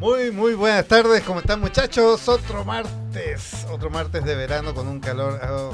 Muy, 0.00 0.30
muy 0.30 0.54
buenas 0.54 0.86
tardes, 0.86 1.22
¿cómo 1.24 1.40
están 1.40 1.60
muchachos? 1.60 2.26
Otro 2.26 2.64
martes, 2.64 3.66
otro 3.70 3.90
martes 3.90 4.24
de 4.24 4.34
verano 4.34 4.74
con 4.74 4.88
un 4.88 4.98
calor. 4.98 5.38
oh, 5.46 5.72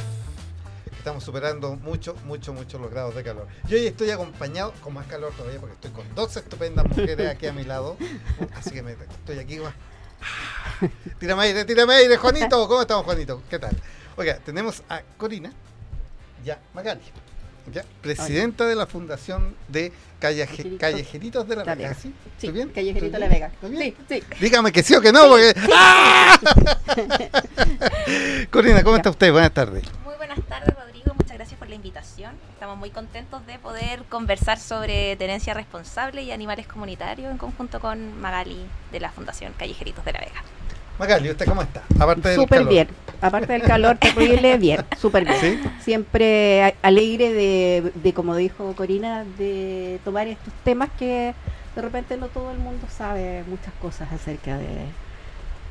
estamos 0.99 1.22
superando 1.22 1.76
mucho, 1.76 2.17
mucho, 2.25 2.53
mucho 2.53 2.77
los 2.81 2.91
grados 2.91 3.15
de 3.15 3.23
calor. 3.23 3.47
Yo 3.69 3.77
hoy 3.77 3.87
estoy 3.87 4.11
acompañado 4.11 4.73
con 4.81 4.95
más 4.95 5.07
calor 5.07 5.33
todavía 5.37 5.61
porque 5.61 5.75
estoy 5.75 5.93
con 5.93 6.12
dos 6.17 6.37
estupendas 6.37 6.89
mujeres 6.89 7.31
aquí 7.31 7.47
a 7.47 7.53
mi 7.53 7.62
lado. 7.62 7.97
Así 8.57 8.71
que 8.71 8.83
me, 8.83 8.95
estoy 8.95 9.39
aquí. 9.39 9.59
guau. 9.59 9.73
Tírame 11.21 11.45
aire, 11.45 11.65
tírame 11.65 11.95
aire, 11.95 12.17
Juanito. 12.17 12.67
¿Cómo 12.67 12.81
estamos, 12.81 13.04
Juanito? 13.04 13.40
¿Qué 13.49 13.61
tal? 13.61 13.77
Oiga, 14.17 14.40
tenemos 14.45 14.83
a 14.88 15.03
Corina, 15.17 15.53
ya 16.45 16.59
Magali, 16.74 17.01
ya, 17.73 17.84
presidenta 18.02 18.64
de 18.66 18.74
la 18.74 18.87
Fundación 18.87 19.55
de 19.69 19.92
Calle- 20.20 20.46
Callejeritos 20.46 20.78
Callejeritos 20.80 21.48
de 21.48 21.56
la 21.56 21.64
La 21.64 21.74
Vega. 21.74 21.88
Vega. 21.91 22.00
¿Sí? 22.00 22.09
Sí, 22.09 22.28
¿Estoy 22.46 22.50
bien? 22.52 22.69
Callejerito 22.70 23.06
¿Estoy 23.06 23.20
La? 23.20 23.28
Vega. 23.28 23.46
¿Estoy 23.48 23.70
bien? 23.70 23.95
Sí, 24.09 24.20
sí. 24.20 24.23
Dígame 24.41 24.73
que 24.73 24.82
sí 24.82 24.95
o 24.95 25.00
que 25.00 25.12
no, 25.12 25.28
porque. 25.28 25.52
¡Ah! 25.74 26.38
Corina, 28.50 28.82
¿cómo 28.82 28.96
Ya. 28.96 29.00
está 29.00 29.10
usted? 29.10 29.32
Buenas 29.32 29.52
tardes. 29.52 29.84
Muy 30.05 30.14
buenas 30.16 30.38
tardes, 30.48 30.74
Rodrigo. 30.74 31.14
Muchas 31.14 31.36
gracias 31.36 31.58
por 31.58 31.68
la 31.68 31.74
invitación. 31.74 32.32
Estamos 32.52 32.77
muy 32.78 32.91
contentos 32.91 33.46
de 33.46 33.58
poder 33.58 34.02
conversar 34.08 34.58
sobre 34.58 35.16
tenencia 35.16 35.55
responsable 35.55 36.22
y 36.22 36.30
animales 36.33 36.66
comunitarios 36.66 37.30
en 37.30 37.38
conjunto 37.38 37.80
con 37.80 38.19
Magali 38.20 38.58
de 38.92 39.00
la 39.00 39.10
Fundación 39.10 39.52
Callejeritos 39.58 40.05
de 40.05 40.12
la 40.12 40.20
Vega. 40.20 40.42
Magali, 40.98 41.30
¿usted 41.30 41.44
cómo 41.46 41.60
está? 41.62 41.83
Aparte 42.00 42.28
del 42.30 42.38
Súper 42.38 42.58
calor. 42.60 42.72
bien. 42.72 42.88
Aparte 43.20 43.52
del 43.52 43.62
calor 43.62 43.97
terrible, 43.98 44.56
bien, 44.59 44.84
súper 44.98 45.25
bien. 45.25 45.38
¿Sí? 45.41 45.61
Siempre 45.83 46.77
alegre 46.83 47.33
de, 47.33 47.92
de, 47.95 48.12
como 48.12 48.37
dijo 48.37 48.73
Corina, 48.77 49.25
de 49.39 50.01
tomar 50.05 50.27
estos 50.29 50.52
temas 50.65 50.91
que 50.98 51.34
de 51.75 51.83
repente 51.83 52.16
no 52.16 52.29
todo 52.29 52.51
el 52.52 52.59
mundo 52.59 52.87
sabe 52.95 53.45
muchas 53.48 53.73
cosas 53.80 54.12
acerca 54.12 54.59
de... 54.59 54.66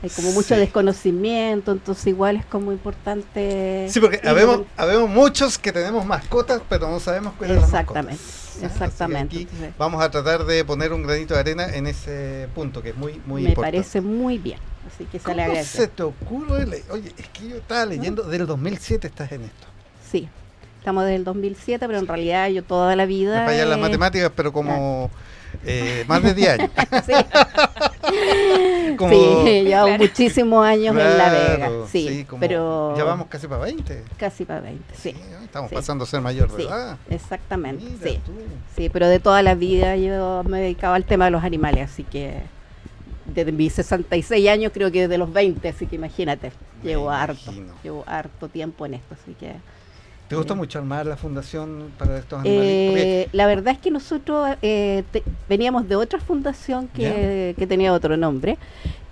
Hay 0.04 0.10
como 0.10 0.32
mucho 0.34 0.54
Sí. 0.54 0.60
desconocimiento, 0.60 1.72
entonces 1.72 2.06
igual 2.08 2.36
es 2.36 2.46
como 2.46 2.72
importante... 2.72 3.88
Sí, 3.90 4.00
porque 4.00 4.20
habemos, 4.28 4.62
habemos 4.78 5.10
muchos 5.10 5.58
que 5.58 5.72
tenemos 5.72 6.06
mascotas, 6.06 6.62
pero 6.70 6.90
no 6.90 7.00
sabemos 7.00 7.34
cuáles 7.38 7.56
las 7.56 7.66
Exactamente, 7.66 8.22
que 8.60 8.66
exactamente. 8.66 9.36
aquí 9.36 9.42
Entonces, 9.44 9.74
vamos 9.80 10.04
a 10.04 10.12
tratar 10.12 10.46
de 10.46 10.64
poner 10.66 10.94
un 10.94 11.02
granito 11.04 11.34
de 11.34 11.40
arena 11.40 11.66
en 11.74 11.88
ese 11.88 12.50
punto 12.54 12.82
que 12.84 12.90
es 12.90 12.96
muy, 12.98 13.20
muy 13.26 13.44
me 13.44 13.50
importante. 13.50 13.78
parece 13.78 14.02
muy 14.02 14.38
bien. 14.38 14.60
Así 14.88 15.06
que 15.06 15.20
se 15.20 15.28
le 15.30 15.34
¿Cómo 15.34 15.42
agradece. 15.44 15.78
se 15.78 15.88
te 15.88 16.04
ocurre? 16.04 16.66
le- 16.68 16.84
Oye, 16.92 17.12
es 17.18 17.28
que 17.30 17.50
yo 17.50 17.56
estaba 17.58 17.86
leyendo, 17.86 18.24
del 18.24 18.46
2007 18.46 19.08
estás 19.08 19.32
en 19.32 19.44
esto. 19.44 19.68
Sí, 20.12 20.30
estamos 20.80 21.04
desde 21.04 21.16
el 21.16 21.24
2007, 21.24 21.86
pero 21.88 22.00
en 22.00 22.08
realidad 22.08 22.48
yo 22.50 22.64
toda 22.64 22.96
la 22.96 23.06
vida... 23.06 23.42
Me 23.42 23.46
fallan 23.48 23.70
las 23.70 23.78
he- 23.80 23.82
matemáticas, 23.82 24.32
pero 24.36 24.54
como 24.54 25.10
eh, 25.66 26.06
más 26.08 26.22
de 26.22 26.34
10 26.34 26.50
años. 26.60 26.70
Sí, 27.06 27.14
Como- 28.98 29.10
sí, 29.12 29.64
llevo 29.64 29.86
Claro. 29.88 29.98
muchísimos 30.04 30.66
años 30.66 30.96
en 30.96 31.18
La 31.18 31.30
Vega. 31.32 31.70
Sí, 31.92 32.26
como- 32.30 32.40
pero 32.40 32.94
Ya 32.98 33.04
vamos 33.04 33.28
casi 33.28 33.48
para 33.48 33.62
20. 33.64 34.04
casi 34.18 34.46
para 34.46 34.62
20, 34.62 34.84
sí. 34.96 35.14
¿no? 35.32 35.44
Estamos 35.44 35.72
pasando 35.72 36.04
a 36.04 36.08
ser 36.08 36.22
mayor 36.22 36.50
edad. 36.60 36.98
exactamente, 37.10 37.84
Mira 37.84 37.98
sí. 38.12 38.20
tú. 38.26 38.32
Sí, 38.76 38.90
pero 38.90 39.08
de 39.08 39.20
toda 39.20 39.42
la 39.42 39.56
vida 39.56 39.96
yo 39.96 40.44
me 40.48 40.60
dedicaba 40.62 40.96
al 40.96 41.06
tema 41.06 41.26
de 41.26 41.32
los 41.32 41.44
animales, 41.44 41.90
así 41.92 42.04
que 42.04 42.42
desde 43.36 43.52
mis 43.52 43.74
66 43.74 44.50
años 44.50 44.72
creo 44.74 44.92
que 44.92 45.02
desde 45.02 45.18
los 45.18 45.32
20, 45.32 45.68
así 45.70 45.86
que 45.86 45.96
imagínate, 45.98 46.52
Me 46.82 46.90
llevo 46.90 47.12
harto, 47.12 47.52
imagino. 47.52 47.74
llevo 47.84 48.04
harto 48.08 48.48
tiempo 48.50 48.86
en 48.86 48.96
esto, 48.96 49.14
así 49.22 49.34
que... 49.34 49.54
¿Te 50.28 50.36
gusta 50.36 50.54
Sí. 50.54 50.58
mucho 50.60 50.80
armar 50.80 51.06
la 51.06 51.18
fundación 51.18 51.92
para 52.00 52.18
estos 52.18 52.40
animales? 52.40 52.72
Eh, 52.88 53.30
la 53.32 53.46
verdad 53.46 53.74
es 53.74 53.80
que 53.80 53.92
nosotros 53.92 54.50
eh, 54.64 55.04
te- 55.12 55.22
veníamos 55.48 55.88
de 55.88 55.96
otra 55.98 56.20
fundación 56.20 56.88
que, 56.88 57.54
que 57.60 57.68
tenía 57.68 57.94
otro 57.94 58.18
nombre 58.18 58.58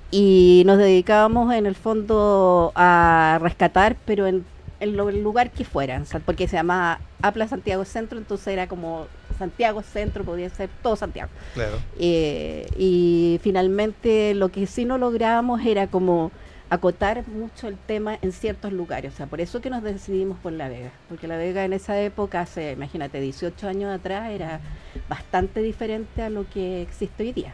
y 0.10 0.64
nos 0.66 0.78
dedicábamos 0.80 1.54
en 1.54 1.66
el 1.68 1.76
fondo 1.76 2.72
a 2.76 3.38
rescatar, 3.42 3.96
pero 4.06 4.26
en, 4.26 4.44
en 4.80 4.98
lo- 4.98 5.10
el 5.10 5.22
lugar 5.22 5.52
que 5.52 5.66
fueran, 5.66 6.04
porque 6.26 6.48
se 6.48 6.56
llamaba 6.56 7.00
Apla 7.22 7.48
Santiago 7.48 7.86
Centro, 7.86 8.18
entonces 8.18 8.48
era 8.48 8.68
como 8.68 9.06
Santiago 9.34 9.82
Centro, 9.82 10.24
podía 10.24 10.50
ser 10.50 10.70
todo 10.82 10.96
Santiago. 10.96 11.30
Claro. 11.54 11.78
Eh, 12.00 12.68
y 12.78 13.40
finalmente 13.42 14.34
lo 14.34 14.50
que 14.50 14.68
sí 14.68 14.86
no 14.86 14.98
lográbamos 14.98 15.66
era 15.66 15.88
como 15.88 16.32
acotar 16.70 17.28
mucho 17.28 17.68
el 17.68 17.78
tema 17.78 18.18
en 18.22 18.32
ciertos 18.32 18.74
lugares. 18.74 19.14
O 19.14 19.18
sea, 19.18 19.28
por 19.28 19.42
eso 19.42 19.62
que 19.62 19.70
nos 19.70 19.84
decidimos 19.84 20.40
por 20.40 20.52
La 20.54 20.70
Vega. 20.70 20.92
Porque 21.08 21.28
La 21.28 21.38
Vega 21.38 21.64
en 21.66 21.74
esa 21.74 22.00
época, 22.02 22.42
hace, 22.42 22.72
imagínate, 22.72 23.20
18 23.20 23.68
años 23.68 23.94
atrás, 23.94 24.32
era 24.32 24.60
bastante 25.08 25.62
diferente 25.62 26.24
a 26.24 26.30
lo 26.30 26.50
que 26.50 26.82
existe 26.82 27.24
hoy 27.24 27.34
día. 27.34 27.54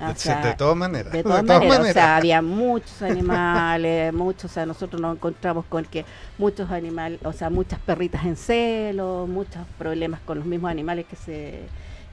O 0.00 0.08
de, 0.08 0.14
sea, 0.16 0.40
de 0.44 0.54
todas 0.54 0.76
maneras. 0.76 1.12
de 1.12 1.22
todas 1.22 1.44
maneras, 1.44 1.80
o 1.80 1.92
sea, 1.92 2.16
había 2.16 2.42
muchos 2.42 3.02
animales, 3.02 4.12
muchos, 4.12 4.50
o 4.50 4.54
sea, 4.54 4.66
nosotros 4.66 5.00
nos 5.00 5.16
encontramos 5.16 5.64
con 5.66 5.84
que 5.84 6.04
muchos 6.38 6.70
animales, 6.70 7.20
o 7.24 7.32
sea, 7.32 7.50
muchas 7.50 7.78
perritas 7.80 8.24
en 8.24 8.36
celo, 8.36 9.26
muchos 9.26 9.62
problemas 9.78 10.20
con 10.20 10.38
los 10.38 10.46
mismos 10.46 10.70
animales 10.70 11.06
que 11.06 11.16
se, 11.16 11.60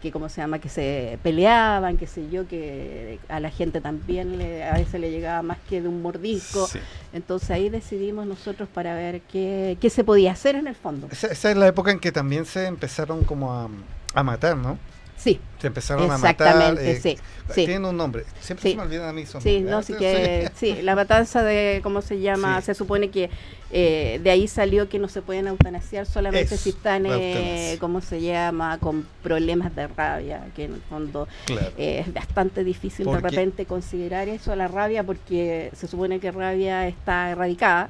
que 0.01 0.11
cómo 0.11 0.29
se 0.29 0.41
llama, 0.41 0.59
que 0.59 0.69
se 0.69 1.17
peleaban, 1.23 1.97
qué 1.97 2.07
sé 2.07 2.29
yo, 2.29 2.47
que 2.47 3.19
a 3.29 3.39
la 3.39 3.49
gente 3.49 3.79
también 3.79 4.37
le, 4.37 4.63
a 4.63 4.73
veces 4.73 4.99
le 4.99 5.11
llegaba 5.11 5.41
más 5.41 5.57
que 5.69 5.81
de 5.81 5.87
un 5.87 6.01
mordisco. 6.01 6.67
Sí. 6.67 6.79
Entonces 7.13 7.49
ahí 7.51 7.69
decidimos 7.69 8.27
nosotros 8.27 8.67
para 8.73 8.95
ver 8.95 9.21
qué, 9.21 9.77
qué 9.79 9.89
se 9.89 10.03
podía 10.03 10.33
hacer 10.33 10.55
en 10.55 10.67
el 10.67 10.75
fondo. 10.75 11.07
Esa, 11.09 11.27
esa 11.27 11.51
es 11.51 11.57
la 11.57 11.67
época 11.67 11.91
en 11.91 11.99
que 11.99 12.11
también 12.11 12.45
se 12.45 12.65
empezaron 12.65 13.23
como 13.23 13.53
a, 13.53 13.69
a 14.13 14.23
matar, 14.23 14.57
¿no? 14.57 14.77
Sí, 15.23 15.39
Se 15.59 15.67
empezaron 15.67 16.03
a 16.11 16.17
matar. 16.17 16.31
exactamente, 16.31 16.91
eh, 16.91 16.99
sí. 16.99 17.17
sí. 17.53 17.65
Tienen 17.65 17.85
un 17.85 17.95
nombre. 17.95 18.25
Siempre 18.41 18.61
Sí. 18.63 18.71
se 18.71 18.75
me 18.75 18.81
olvidan 18.83 19.07
a 19.07 19.13
mí. 19.13 19.21
esos 19.21 19.41
Sí, 19.41 19.61
no, 19.61 19.77
Ah, 19.77 19.83
sí 19.83 19.93
que, 19.93 20.51
sí, 20.55 20.81
la 20.81 20.95
matanza 20.95 21.43
de, 21.43 21.79
¿cómo 21.81 22.01
se 22.01 22.19
llama? 22.19 22.59
Se 22.61 22.73
supone 22.73 23.09
que 23.09 23.29
eh, 23.71 24.19
de 24.21 24.29
ahí 24.29 24.47
salió 24.49 24.89
que 24.89 24.99
no 24.99 25.07
se 25.07 25.21
pueden 25.21 25.47
eutanasiar 25.47 26.05
solamente 26.05 26.53
Eso, 26.55 26.57
si 26.63 26.71
están, 26.71 27.05
eh. 27.07 27.77
¿cómo 27.79 28.01
se 28.01 28.21
llama? 28.21 28.77
Con 28.79 29.07
problemas 29.23 29.73
de 29.75 29.87
rabia, 29.87 30.45
que 30.55 30.65
en 30.65 30.73
el 30.73 30.81
fondo 30.81 31.27
Claro. 31.45 31.71
eh, 31.77 32.03
es 32.05 32.13
bastante 32.13 32.63
difícil 32.65 33.05
de 33.05 33.19
repente 33.19 33.65
considerar 33.65 34.27
eso, 34.27 34.53
la 34.57 34.67
rabia, 34.67 35.03
porque 35.03 35.71
se 35.73 35.87
supone 35.87 36.19
que 36.19 36.31
rabia 36.31 36.85
está 36.87 37.31
erradicada. 37.31 37.89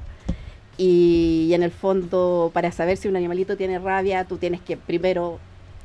Y, 0.76 1.50
en 1.52 1.62
el 1.62 1.70
fondo, 1.70 2.50
para 2.54 2.70
saber 2.72 2.96
si 2.96 3.08
un 3.08 3.16
animalito 3.16 3.56
tiene 3.56 3.78
rabia, 3.78 4.24
tú 4.24 4.38
tienes 4.38 4.60
que 4.60 4.76
primero 4.76 5.38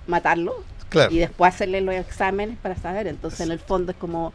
matarlo, 0.07 0.55
claro. 0.89 1.11
y 1.13 1.19
después 1.19 1.53
hacerle 1.53 1.81
los 1.81 1.95
exámenes 1.95 2.57
para 2.57 2.75
saber. 2.75 3.07
Entonces, 3.07 3.41
en 3.41 3.51
el 3.51 3.59
fondo 3.59 3.91
es 3.91 3.97
como 3.97 4.33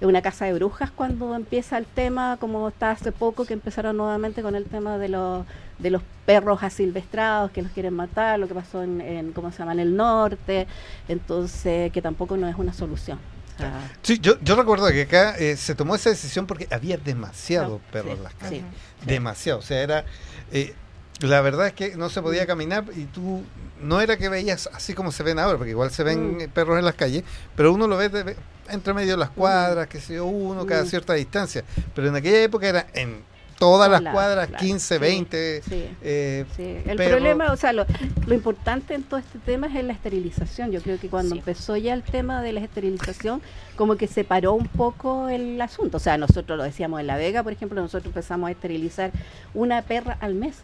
una 0.00 0.22
casa 0.22 0.44
de 0.44 0.52
brujas 0.52 0.90
cuando 0.92 1.34
empieza 1.34 1.76
el 1.76 1.84
tema, 1.84 2.36
como 2.40 2.68
está 2.68 2.92
hace 2.92 3.10
poco 3.10 3.44
que 3.44 3.54
empezaron 3.54 3.96
nuevamente 3.96 4.42
con 4.42 4.54
el 4.54 4.64
tema 4.64 4.96
de 4.98 5.08
los 5.08 5.44
de 5.80 5.90
los 5.90 6.02
perros 6.26 6.62
asilvestrados 6.64 7.50
que 7.52 7.62
los 7.62 7.70
quieren 7.72 7.94
matar, 7.94 8.38
lo 8.38 8.48
que 8.48 8.54
pasó 8.54 8.82
en, 8.82 9.00
en 9.00 9.32
¿cómo 9.32 9.50
se 9.52 9.58
llama? 9.58 9.72
en 9.72 9.80
el 9.80 9.96
norte, 9.96 10.66
entonces 11.08 11.90
que 11.92 12.02
tampoco 12.02 12.36
no 12.36 12.48
es 12.48 12.56
una 12.56 12.72
solución. 12.72 13.18
Sea, 13.56 13.72
Sí, 14.02 14.18
yo, 14.20 14.38
yo 14.40 14.54
recuerdo 14.54 14.88
que 14.88 15.02
acá 15.02 15.36
eh, 15.38 15.56
se 15.56 15.74
tomó 15.74 15.94
esa 15.96 16.10
decisión 16.10 16.46
porque 16.46 16.68
había 16.70 16.96
demasiado 16.96 17.80
No, 17.84 17.92
perros 17.92 18.12
sí, 18.12 18.16
en 18.18 18.22
las 18.24 18.34
calles. 18.34 18.60
sí. 19.00 19.06
Demasiado. 19.06 19.58
O 19.58 19.62
sea, 19.62 19.82
era. 19.82 20.04
eh, 20.52 20.74
la 21.20 21.40
verdad 21.40 21.66
es 21.68 21.72
que 21.72 21.96
no 21.96 22.08
se 22.10 22.22
podía 22.22 22.46
caminar 22.46 22.84
y 22.96 23.04
tú. 23.06 23.42
No 23.80 24.00
era 24.00 24.16
que 24.16 24.28
veías 24.28 24.68
así 24.72 24.92
como 24.94 25.12
se 25.12 25.22
ven 25.22 25.38
ahora, 25.38 25.56
porque 25.56 25.70
igual 25.70 25.90
se 25.92 26.02
ven 26.02 26.36
Mm. 26.36 26.48
perros 26.50 26.78
en 26.78 26.84
las 26.84 26.94
calles, 26.94 27.22
pero 27.54 27.72
uno 27.72 27.86
lo 27.86 27.96
ve 27.96 28.08
de- 28.08 28.36
entre 28.70 28.92
medio 28.92 29.12
de 29.12 29.16
las 29.18 29.30
cuadras, 29.30 29.86
que 29.86 30.00
sé 30.00 30.14
yo, 30.14 30.26
uno 30.26 30.66
cada 30.66 30.82
Mm. 30.84 30.86
cierta 30.88 31.14
distancia. 31.14 31.62
Pero 31.94 32.08
en 32.08 32.16
aquella 32.16 32.42
época 32.42 32.68
era 32.68 32.86
en 32.94 33.22
todas 33.58 33.88
las 33.90 34.00
Claro, 34.00 34.14
cuadras, 34.14 34.48
claro. 34.48 34.64
15, 34.64 34.94
Sí, 34.96 35.00
20. 35.00 35.62
sí. 35.68 35.88
eh, 36.02 36.44
Sí, 36.56 36.76
el 36.86 36.96
problema, 36.96 37.52
o 37.52 37.56
sea, 37.56 37.72
lo, 37.72 37.86
lo 38.26 38.34
importante 38.34 38.94
en 38.94 39.02
todo 39.04 39.18
este 39.20 39.38
tema 39.38 39.66
es 39.68 39.84
la 39.84 39.92
esterilización. 39.92 40.70
Yo 40.72 40.80
creo 40.82 40.98
que 40.98 41.08
cuando 41.08 41.34
empezó 41.36 41.76
ya 41.76 41.94
el 41.94 42.02
tema 42.02 42.42
de 42.42 42.52
la 42.52 42.60
esterilización, 42.60 43.40
como 43.76 43.96
que 43.96 44.06
se 44.08 44.22
paró 44.24 44.52
un 44.54 44.66
poco 44.68 45.28
el 45.28 45.60
asunto. 45.60 45.96
O 45.96 46.00
sea, 46.00 46.16
nosotros 46.18 46.58
lo 46.58 46.64
decíamos 46.64 47.00
en 47.00 47.06
La 47.06 47.16
Vega, 47.16 47.42
por 47.44 47.52
ejemplo, 47.52 47.80
nosotros 47.80 48.06
empezamos 48.06 48.48
a 48.48 48.50
esterilizar 48.52 49.12
una 49.54 49.82
perra 49.82 50.16
al 50.20 50.34
mes. 50.34 50.56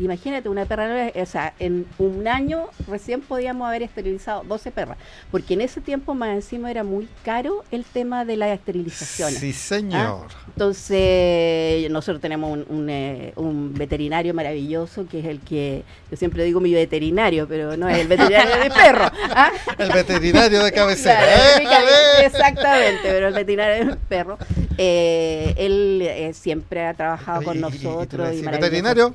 Imagínate, 0.00 0.48
una 0.48 0.64
perra, 0.64 1.10
o 1.14 1.26
sea, 1.26 1.52
en 1.58 1.86
un 1.98 2.26
año 2.26 2.66
recién 2.88 3.20
podíamos 3.20 3.68
haber 3.68 3.82
esterilizado 3.82 4.42
12 4.44 4.70
perras, 4.70 4.96
porque 5.30 5.54
en 5.54 5.60
ese 5.60 5.80
tiempo 5.80 6.14
más 6.14 6.30
encima 6.30 6.70
era 6.70 6.82
muy 6.84 7.08
caro 7.24 7.64
el 7.70 7.84
tema 7.84 8.24
de 8.24 8.36
las 8.36 8.50
esterilizaciones. 8.50 9.38
sí, 9.38 9.52
señor. 9.52 10.26
Entonces, 10.48 11.90
nosotros 11.90 12.20
tenemos 12.20 12.50
un, 12.50 12.66
un, 12.68 12.88
eh, 12.90 13.32
un 13.36 13.74
veterinario 13.74 14.34
maravilloso 14.34 15.06
que 15.06 15.20
es 15.20 15.26
el 15.26 15.40
que, 15.40 15.84
yo 16.10 16.16
siempre 16.16 16.44
digo 16.44 16.60
mi 16.60 16.72
veterinario, 16.74 17.46
pero 17.46 17.76
no 17.76 17.88
es 17.88 17.98
el 17.98 18.08
veterinario 18.08 18.56
de 18.62 18.70
perro. 18.70 19.04
¿ah? 19.30 19.50
El 19.78 19.90
veterinario 19.92 20.62
de 20.64 20.72
cabecera. 20.72 21.20
Claro, 21.60 21.86
¿eh? 21.86 22.26
Exactamente, 22.26 23.00
pero 23.02 23.28
el 23.28 23.34
veterinario 23.34 23.84
de 23.84 23.90
mi 23.92 23.96
perro. 24.08 24.38
Eh, 24.76 25.54
él 25.56 26.00
eh, 26.02 26.32
siempre 26.34 26.86
ha 26.86 26.94
trabajado 26.94 27.42
con 27.42 27.56
Y- 27.56 27.58
y- 27.58 27.60
y 27.60 27.62
nosotros 27.62 28.34
y, 28.34 28.42
maravilloso. 28.42 28.60
veterinario, 28.60 29.14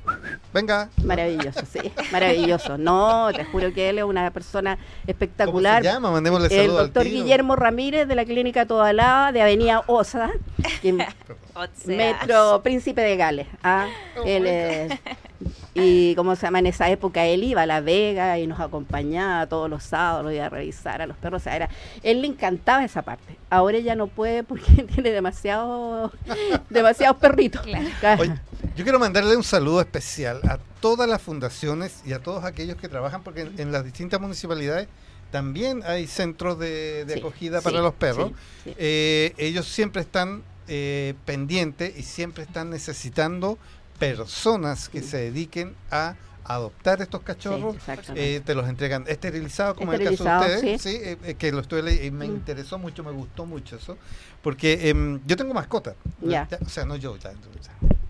venga. 0.55 0.89
Maravilloso, 1.03 1.59
sí, 1.71 1.91
maravilloso. 2.11 2.77
No, 2.77 3.29
te 3.33 3.43
juro 3.45 3.71
que 3.73 3.89
él 3.89 3.99
es 3.99 4.03
una 4.05 4.31
persona 4.31 4.75
¿Cómo 4.77 4.87
espectacular. 5.05 5.83
se 5.83 5.89
llama? 5.89 6.09
Mandémosle 6.11 6.47
El 6.47 6.51
saludo 6.61 6.79
al 6.79 6.85
doctor. 6.85 7.03
Guillermo 7.03 7.55
Ramírez 7.55 8.07
de 8.07 8.15
la 8.15 8.25
Clínica 8.25 8.65
Tobalaba 8.65 9.31
de 9.31 9.41
Avenida 9.41 9.83
Osa, 9.87 10.31
en 10.81 11.01
O 11.55 11.65
sea, 11.73 11.95
Metro 11.97 12.61
Príncipe 12.63 13.01
de 13.01 13.15
Gales. 13.17 13.47
Ah, 13.63 13.87
Oh, 14.17 14.23
él 14.25 14.47
es- 14.47 14.91
y 15.75 16.16
como 16.16 16.36
se 16.38 16.44
llama 16.44 16.60
en 16.60 16.68
esa 16.68 16.89
época, 16.89 17.25
él 17.25 17.44
iba 17.44 17.63
a 17.63 17.66
La 17.66 17.81
Vega 17.81 18.39
y 18.39 18.48
nos 18.48 18.60
acompañaba 18.62 19.45
todos 19.48 19.69
los 19.69 19.83
sábados, 19.83 20.33
iba 20.33 20.45
a 20.45 20.50
revisar 20.50 21.01
a 21.01 21.06
los 21.06 21.18
perros. 21.18 21.42
O 21.42 21.44
sea, 21.44 21.56
era, 21.56 21.69
él 22.01 22.22
le 22.22 22.27
encantaba 22.27 22.83
esa 22.86 23.01
parte. 23.01 23.38
Ahora 23.50 23.77
ya 23.80 23.94
no 23.95 24.07
puede 24.07 24.44
porque 24.44 24.83
tiene 24.94 25.12
demasiado, 25.12 26.12
demasiados 26.69 27.18
perritos. 27.18 27.62
Claro. 28.00 28.22
Oye, 28.22 28.33
yo 28.75 28.83
quiero 28.83 29.00
mandarle 29.00 29.36
un 29.36 29.44
saludo 29.44 29.81
especial 29.81 30.39
a 30.50 30.60
todas 30.80 31.10
las 31.10 31.22
fundaciones 31.22 32.01
y 32.06 32.13
a 32.13 32.19
todos 32.19 32.45
aquellos 32.45 32.77
que 32.77 32.88
trabajan, 32.88 33.22
porque 33.24 33.42
en, 33.42 33.60
en 33.60 33.72
las 33.72 33.83
distintas 33.83 34.22
municipalidades 34.22 34.88
también 35.31 35.81
hay 35.86 36.07
centros 36.07 36.57
de, 36.57 37.04
de 37.04 37.13
Sí, 37.16 37.19
acogida 37.19 37.60
sí, 37.60 37.63
para 37.66 37.81
los 37.81 37.94
perros. 37.94 38.31
sí, 38.63 38.69
sí. 38.69 38.75
Eh, 38.77 39.33
ellos 39.38 39.68
siempre 39.68 40.01
están 40.01 40.44
eh, 40.68 41.13
pendientes 41.25 41.98
y 41.98 42.04
siempre 42.04 42.44
están 42.44 42.69
necesitando 42.69 43.57
personas 44.00 44.89
que 44.89 45.01
se 45.01 45.18
dediquen 45.18 45.75
a 45.92 46.15
adoptar 46.44 47.01
estos 47.01 47.21
cachorros. 47.24 47.75
Sí. 47.83 48.13
Eh, 48.15 48.42
te 48.45 48.53
los 48.53 48.68
entregan 48.69 49.03
esterilizados, 49.07 49.75
como 49.77 49.94
en 49.94 50.01
el 50.01 50.09
caso 50.12 50.24
de 50.24 50.38
ustedes, 50.38 50.81
sí. 50.81 50.89
sí, 50.92 51.00
eh, 51.01 51.18
eh, 51.24 51.33
que 51.36 51.51
lo 51.51 51.59
estuve 51.62 51.81
leyendo 51.81 52.06
y 52.06 52.12
me 52.12 52.27
Mm. 52.27 52.36
interesó 52.36 52.77
mucho, 52.77 53.03
me 53.03 53.12
gustó 53.12 53.45
mucho 53.47 53.77
eso, 53.77 53.97
porque 54.44 54.89
em, 54.89 55.19
yo 55.25 55.36
tengo 55.38 55.53
mascota, 55.56 55.95
Ya. 56.21 56.47
o 56.63 56.69
sea, 56.69 56.86
no 56.86 56.95
yo, 56.97 57.18
ya, 57.18 57.31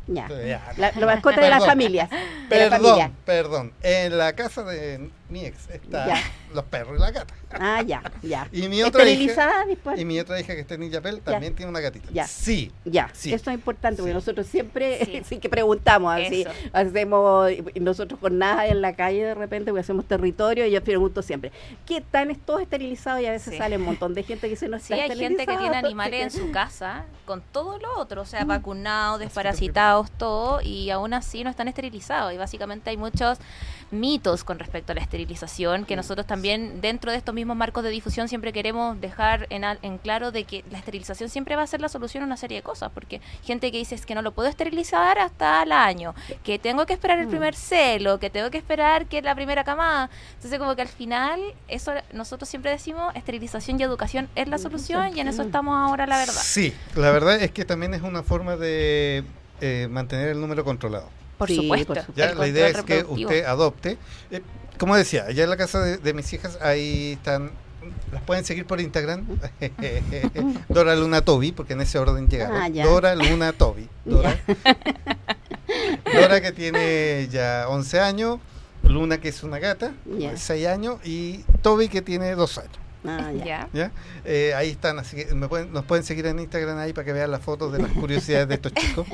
ya. 0.07 0.73
La, 0.77 0.91
la 0.91 1.05
mascota 1.05 1.39
de 1.41 1.49
la 1.49 1.61
familia. 1.61 2.07
De 2.07 2.17
la 2.17 2.47
Perdón, 2.49 2.79
familia. 2.81 3.11
perdón. 3.25 3.73
En 3.81 4.17
la 4.17 4.33
casa 4.33 4.63
de 4.63 5.09
mi 5.29 5.43
ex 5.45 5.69
están 5.69 6.07
Ya. 6.07 6.17
los 6.53 6.63
perros 6.65 6.97
y 6.97 7.01
la 7.01 7.11
gata. 7.11 7.33
Ah, 7.51 7.81
ya, 7.81 8.01
ya. 8.21 8.47
Y 8.51 8.67
mi 8.67 8.83
otra 8.83 9.03
hija, 9.03 9.11
Esterilizada 9.11 9.65
después. 9.65 9.99
y 9.99 10.05
mi 10.05 10.19
otra 10.19 10.39
hija 10.39 10.53
que 10.53 10.59
está 10.61 10.75
en 10.75 10.83
Illapel 10.83 11.21
también 11.21 11.55
tiene 11.55 11.69
una 11.69 11.79
gatita. 11.79 12.07
Ya. 12.13 12.27
Sí. 12.27 12.71
Ya, 12.85 13.09
Sí. 13.13 13.33
eso 13.33 13.49
es 13.49 13.55
importante 13.55 13.97
porque 13.97 14.11
Sí. 14.11 14.15
nosotros 14.15 14.45
siempre 14.47 15.03
Sí. 15.05 15.21
sí, 15.25 15.37
que 15.39 15.49
preguntamos, 15.49 16.13
así 16.13 16.41
Eso. 16.43 16.51
hacemos 16.73 17.51
y 17.51 17.79
nosotros 17.79 18.19
con 18.19 18.37
nada 18.37 18.67
en 18.67 18.81
la 18.81 18.95
calle 18.95 19.23
de 19.23 19.33
repente 19.35 19.71
porque 19.71 19.81
hacemos 19.81 20.05
territorio 20.05 20.65
y 20.67 20.71
yo 20.71 20.83
pregunto 20.83 21.21
siempre, 21.21 21.51
¿qué 21.85 21.97
están 21.97 22.33
todos 22.45 22.61
esterilizados? 22.61 23.21
Y 23.21 23.25
a 23.25 23.31
veces 23.31 23.53
Sí. 23.53 23.57
sale 23.57 23.77
un 23.77 23.83
montón 23.99 24.13
de 24.13 24.23
gente 24.23 24.41
que 24.47 24.49
dice 24.51 24.67
no 24.67 24.77
Sí, 24.79 24.93
está 24.93 24.95
hay 25.05 25.09
gente 25.09 25.45
que 25.45 25.45
tiene 25.57 25.63
esterilizado". 25.77 25.85
animales 25.87 26.21
en 26.35 26.41
su 26.41 26.51
casa 26.51 27.05
con 27.25 27.41
todo 27.51 27.79
lo 27.79 27.97
otro, 27.97 28.21
o 28.21 28.25
sea, 28.25 28.45
Mm. 28.45 28.47
vacunados, 28.49 29.19
desparasitados, 29.19 30.11
todo, 30.11 30.61
y 30.61 30.89
aún 30.91 31.13
así 31.13 31.43
no 31.43 31.49
están 31.49 31.67
esterilizados. 31.67 32.33
Y 32.33 32.37
básicamente 32.37 32.89
hay 32.91 32.97
muchos 32.97 33.39
mitos 33.91 34.43
con 34.43 34.59
respecto 34.59 34.91
a 34.91 34.95
la 34.95 35.01
esterilización 35.01 35.85
que 35.85 35.95
nosotros 35.95 36.25
también 36.27 36.81
dentro 36.81 37.11
de 37.11 37.17
estos 37.17 37.33
mismos 37.35 37.55
marcos 37.55 37.83
de 37.83 37.89
difusión 37.89 38.27
siempre 38.27 38.51
queremos 38.51 38.99
dejar 38.99 39.47
en, 39.49 39.63
al- 39.63 39.79
en 39.83 39.97
claro 39.97 40.31
de 40.31 40.43
que 40.43 40.63
la 40.71 40.77
esterilización 40.79 41.29
siempre 41.29 41.55
va 41.55 41.61
a 41.63 41.67
ser 41.67 41.81
la 41.81 41.89
solución 41.89 42.23
a 42.23 42.25
una 42.25 42.37
serie 42.37 42.57
de 42.57 42.63
cosas, 42.63 42.91
porque 42.93 43.21
gente 43.43 43.71
que 43.71 43.77
dice 43.77 43.95
es 43.95 44.05
que 44.05 44.15
no 44.15 44.21
lo 44.21 44.31
puedo 44.33 44.49
esterilizar 44.49 45.19
hasta 45.19 45.63
el 45.63 45.71
año, 45.71 46.13
que 46.43 46.59
tengo 46.59 46.85
que 46.85 46.93
esperar 46.93 47.19
el 47.19 47.27
Mm. 47.27 47.29
primer 47.29 47.55
celo, 47.55 48.19
que 48.19 48.29
tengo 48.29 48.49
que 48.51 48.57
esperar 48.57 49.05
que 49.05 49.21
la 49.21 49.35
primera 49.35 49.63
camada. 49.63 50.09
Entonces 50.35 50.57
como 50.59 50.75
que 50.75 50.81
al 50.81 50.87
final 50.87 51.39
eso 51.67 51.93
nosotros 52.11 52.49
siempre 52.49 52.71
decimos 52.71 53.15
esterilización 53.15 53.79
y 53.79 53.83
educación 53.83 54.29
es 54.35 54.47
la 54.47 54.57
solución 54.57 55.15
y 55.15 55.19
en 55.19 55.27
eso 55.27 55.43
Mm. 55.43 55.47
estamos 55.47 55.75
ahora 55.77 56.05
la 56.07 56.17
verdad. 56.17 56.33
Sí, 56.41 56.73
la 56.95 57.11
verdad 57.11 57.41
es 57.41 57.51
que 57.51 57.65
también 57.65 57.93
es 57.93 58.01
una 58.01 58.23
forma 58.23 58.55
de 58.57 59.23
eh, 59.61 59.87
mantener 59.89 60.29
el 60.29 60.41
número 60.41 60.63
controlado. 60.65 61.09
Por 61.37 61.47
Sí, 61.49 61.55
supuesto. 61.57 61.87
por 61.93 61.97
supuesto. 62.03 62.13
Ya, 62.15 62.33
la 62.33 62.47
idea 62.47 62.67
es 62.69 62.81
que 62.83 63.03
usted 63.07 63.45
adopte. 63.45 63.97
Eh, 64.31 64.41
como 64.77 64.95
decía, 64.95 65.25
allá 65.27 65.43
en 65.43 65.49
la 65.49 65.57
casa 65.57 65.79
de, 65.81 65.97
de 65.97 66.13
mis 66.13 66.31
hijas, 66.33 66.57
ahí 66.61 67.13
están, 67.13 67.51
las 68.11 68.21
pueden 68.23 68.43
seguir 68.45 68.65
por 68.65 68.79
Instagram. 68.81 69.25
Dora 70.69 70.95
Luna 70.95 71.21
Toby, 71.21 71.51
porque 71.51 71.73
en 71.73 71.81
ese 71.81 71.97
orden 71.99 72.27
llegaron. 72.27 72.57
Ah. 72.57 72.69
Dora 72.83 73.15
Luna 73.15 73.53
Toby. 73.53 73.87
Dora. 74.05 74.37
Dora 76.13 76.41
que 76.41 76.51
tiene 76.51 77.27
ya 77.31 77.65
11 77.69 77.99
años, 77.99 78.39
Luna 78.83 79.19
que 79.19 79.29
es 79.29 79.43
una 79.43 79.59
gata, 79.59 79.93
Ya. 80.17 80.31
de 80.31 80.37
6 80.37 80.67
años, 80.67 80.97
y 81.03 81.43
Toby 81.61 81.89
que 81.89 82.01
tiene 82.01 82.35
2 82.35 82.57
años. 82.59 82.71
Ah, 83.07 83.31
ya. 83.73 83.91
Eh, 84.23 84.53
ahí 84.55 84.71
están, 84.71 84.99
así 84.99 85.15
que 85.17 85.33
me 85.35 85.47
pueden- 85.47 85.71
nos 85.73 85.85
pueden 85.85 86.03
seguir 86.03 86.25
en 86.25 86.39
Instagram 86.39 86.77
ahí 86.77 86.93
para 86.93 87.05
que 87.05 87.13
vean 87.13 87.31
las 87.31 87.41
fotos 87.41 87.71
de 87.71 87.79
las 87.79 87.91
curiosidades 87.91 88.47
de 88.47 88.55
estos 88.55 88.73
chicos. 88.73 89.07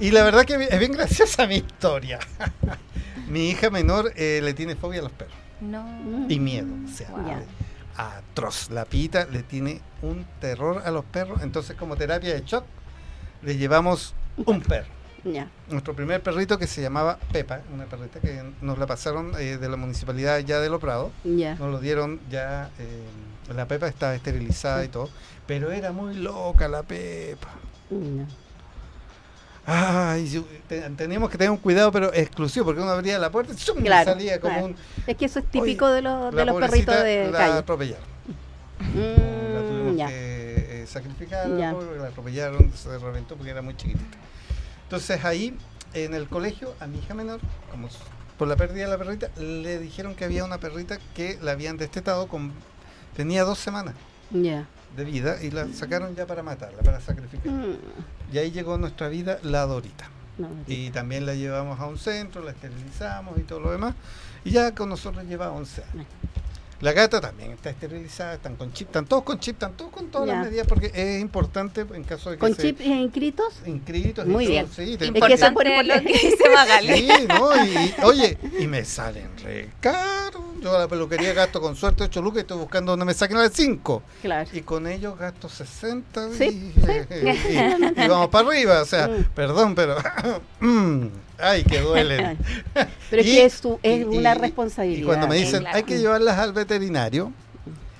Y 0.00 0.10
la 0.10 0.22
verdad 0.24 0.44
que 0.44 0.54
es 0.54 0.78
bien 0.78 0.92
graciosa 0.92 1.46
mi 1.46 1.56
historia. 1.56 2.18
mi 3.28 3.50
hija 3.50 3.70
menor 3.70 4.12
eh, 4.16 4.40
le 4.42 4.52
tiene 4.54 4.76
fobia 4.76 5.00
a 5.00 5.04
los 5.04 5.12
perros 5.12 5.34
No. 5.60 6.26
Y 6.28 6.38
miedo, 6.40 6.68
o 6.84 6.88
sea, 6.88 7.10
Wow. 7.10 7.26
Ya. 7.26 7.42
atroz. 7.96 8.70
La 8.70 8.84
pita 8.84 9.26
le 9.26 9.42
tiene 9.42 9.80
un 10.02 10.26
terror 10.40 10.82
a 10.84 10.90
los 10.90 11.04
perros, 11.04 11.42
entonces 11.42 11.76
como 11.76 11.96
terapia 11.96 12.34
de 12.34 12.42
shock 12.44 12.64
le 13.42 13.56
llevamos 13.56 14.14
un 14.46 14.60
perro. 14.62 14.88
Nuestro 15.70 15.94
primer 15.94 16.20
perrito 16.22 16.58
que 16.58 16.66
se 16.66 16.82
llamaba 16.82 17.18
Pepa, 17.32 17.60
una 17.72 17.84
perrita 17.84 18.20
que 18.20 18.42
nos 18.60 18.78
la 18.78 18.86
pasaron 18.86 19.32
eh, 19.38 19.56
de 19.56 19.68
la 19.68 19.76
municipalidad 19.76 20.38
ya 20.40 20.58
de 20.60 20.68
Lo 20.68 20.80
Prado. 20.80 21.10
Ya. 21.24 21.54
Nos 21.54 21.70
lo 21.70 21.78
dieron 21.80 22.20
ya, 22.30 22.70
eh, 22.78 23.52
la 23.54 23.66
Pepa 23.66 23.86
estaba 23.86 24.14
esterilizada 24.14 24.84
y 24.84 24.88
todo, 24.88 25.08
pero 25.46 25.70
era 25.70 25.92
muy 25.92 26.14
loca 26.14 26.68
la 26.68 26.82
Pepa. 26.82 27.48
Ay, 29.64 30.44
teníamos 30.96 31.30
que 31.30 31.38
tener 31.38 31.52
un 31.52 31.56
cuidado, 31.58 31.92
pero 31.92 32.12
exclusivo, 32.12 32.66
porque 32.66 32.80
uno 32.80 32.90
abría 32.90 33.16
la 33.20 33.30
puerta 33.30 33.52
y 33.52 33.56
¡zum! 33.56 33.80
Claro, 33.82 34.10
salía 34.10 34.40
como 34.40 34.52
claro. 34.54 34.66
un... 34.66 34.76
Es 35.06 35.16
que 35.16 35.26
eso 35.26 35.38
es 35.38 35.44
típico 35.46 35.88
de 35.88 36.02
los, 36.02 36.34
la 36.34 36.40
de 36.40 36.46
los 36.46 36.60
perritos 36.60 36.96
de 36.96 37.30
la 37.30 37.38
calle. 37.38 37.52
atropellaron. 37.58 38.04
la 38.04 39.60
Mm, 39.62 39.68
tuvimos 39.68 39.96
ya. 39.96 40.08
que 40.08 40.82
eh, 40.82 40.86
sacrificar, 40.88 41.48
la 41.48 41.72
la 41.72 42.08
atropellaron, 42.08 42.72
se 42.74 42.98
reventó 42.98 43.36
porque 43.36 43.52
era 43.52 43.62
muy 43.62 43.76
chiquitita. 43.76 44.18
Entonces 44.92 45.24
ahí, 45.24 45.56
en 45.94 46.12
el 46.12 46.28
colegio, 46.28 46.74
a 46.78 46.86
mi 46.86 46.98
hija 46.98 47.14
menor, 47.14 47.40
como 47.70 47.88
por 48.36 48.46
la 48.46 48.56
pérdida 48.56 48.84
de 48.84 48.90
la 48.90 48.98
perrita, 48.98 49.30
le 49.40 49.78
dijeron 49.78 50.14
que 50.14 50.26
había 50.26 50.44
una 50.44 50.58
perrita 50.58 50.98
que 51.14 51.38
la 51.40 51.52
habían 51.52 51.78
destetado 51.78 52.28
con... 52.28 52.52
Tenía 53.16 53.44
dos 53.44 53.58
semanas 53.58 53.94
Ya. 54.30 54.66
de 54.94 55.04
vida 55.06 55.42
y 55.42 55.50
la 55.50 55.66
sacaron 55.72 56.14
ya 56.14 56.26
para 56.26 56.42
matarla, 56.42 56.82
para 56.82 57.00
sacrificar. 57.00 57.50
Mm, 57.50 57.76
Y 58.34 58.36
ahí 58.36 58.50
llegó 58.50 58.76
nuestra 58.76 59.08
vida 59.08 59.38
la 59.42 59.64
Dorita. 59.64 60.10
no, 60.36 60.50
Y 60.66 60.90
también 60.90 61.24
la 61.24 61.32
llevamos 61.36 61.80
a 61.80 61.86
un 61.86 61.96
centro, 61.96 62.42
la 62.44 62.50
esterilizamos 62.50 63.38
y 63.38 63.44
todo 63.44 63.60
lo 63.60 63.72
demás. 63.72 63.94
Y 64.44 64.50
ya 64.50 64.74
con 64.74 64.90
nosotros 64.90 65.24
lleva 65.24 65.50
11 65.52 65.84
años. 65.94 66.06
La 66.82 66.92
gata 66.92 67.20
también 67.20 67.52
está 67.52 67.70
esterilizada, 67.70 68.34
están 68.34 68.56
con 68.56 68.72
chip, 68.72 68.88
están 68.88 69.06
todos 69.06 69.22
con 69.22 69.38
chip, 69.38 69.54
están 69.54 69.72
todos 69.76 69.92
con 69.92 70.08
todas 70.10 70.26
Ya. 70.26 70.34
las 70.34 70.46
medidas 70.46 70.66
porque 70.66 70.90
es 70.92 71.20
importante 71.20 71.86
en 71.94 72.02
caso 72.02 72.30
de 72.30 72.36
que 72.36 72.40
¿Con 72.40 72.54
se 72.56 72.62
chip 72.62 72.80
inscritos? 72.80 73.54
inscritos 73.66 74.26
Muy 74.26 74.44
todo, 74.46 74.50
bien. 74.52 74.66
sí, 74.68 74.96
te- 74.98 75.04
Es 75.06 75.12
que 75.12 75.34
eso 75.34 75.46
Importante 75.46 75.52
por- 75.76 75.84
lo 75.86 75.94
que 76.02 76.12
dice 76.12 76.44
Magali. 76.52 76.92
Sí, 76.96 77.08
¿no? 77.28 77.64
Y, 77.64 77.68
y, 77.70 77.94
oye, 78.02 78.38
y 78.58 78.66
me 78.66 78.84
salen 78.84 79.28
re 79.44 79.70
caro. 79.80 80.42
Yo 80.60 80.74
a 80.76 80.80
la 80.80 80.88
peluquería 80.88 81.32
gasto 81.32 81.60
con 81.60 81.74
suerte 81.76 82.02
8 82.04 82.20
lucas 82.20 82.38
y 82.38 82.40
estoy 82.40 82.58
buscando 82.58 82.92
donde 82.92 83.04
me 83.04 83.14
saquen 83.14 83.38
las 83.38 83.52
5. 83.52 84.02
Claro. 84.20 84.50
Y 84.52 84.60
con 84.62 84.86
ellos 84.88 85.16
gasto 85.18 85.48
60 85.48 86.28
y, 86.30 86.34
Sí, 86.36 86.72
y- 86.76 88.00
y 88.04 88.08
vamos 88.08 88.28
para 88.28 88.48
arriba. 88.48 88.82
O 88.82 88.86
sea, 88.86 89.06
Mm. 89.08 89.24
perdón, 89.34 89.74
pero. 89.76 89.96
mm, 90.60 91.06
ay, 91.42 91.64
que 91.64 91.80
duelen. 91.80 92.38
Pero 93.10 93.22
es 93.22 93.28
Y- 93.28 93.32
que 93.32 93.44
es, 93.44 93.52
su- 93.54 93.78
es 93.82 94.00
y- 94.00 94.04
una 94.04 94.34
y- 94.34 94.38
responsabilidad. 94.38 95.02
Y 95.02 95.04
cuando 95.04 95.28
me 95.28 95.36
dicen, 95.36 95.60
claro. 95.60 95.76
hay 95.76 95.82
que 95.82 95.98
llevarlas 95.98 96.38
al 96.38 96.52
veterinario, 96.52 97.32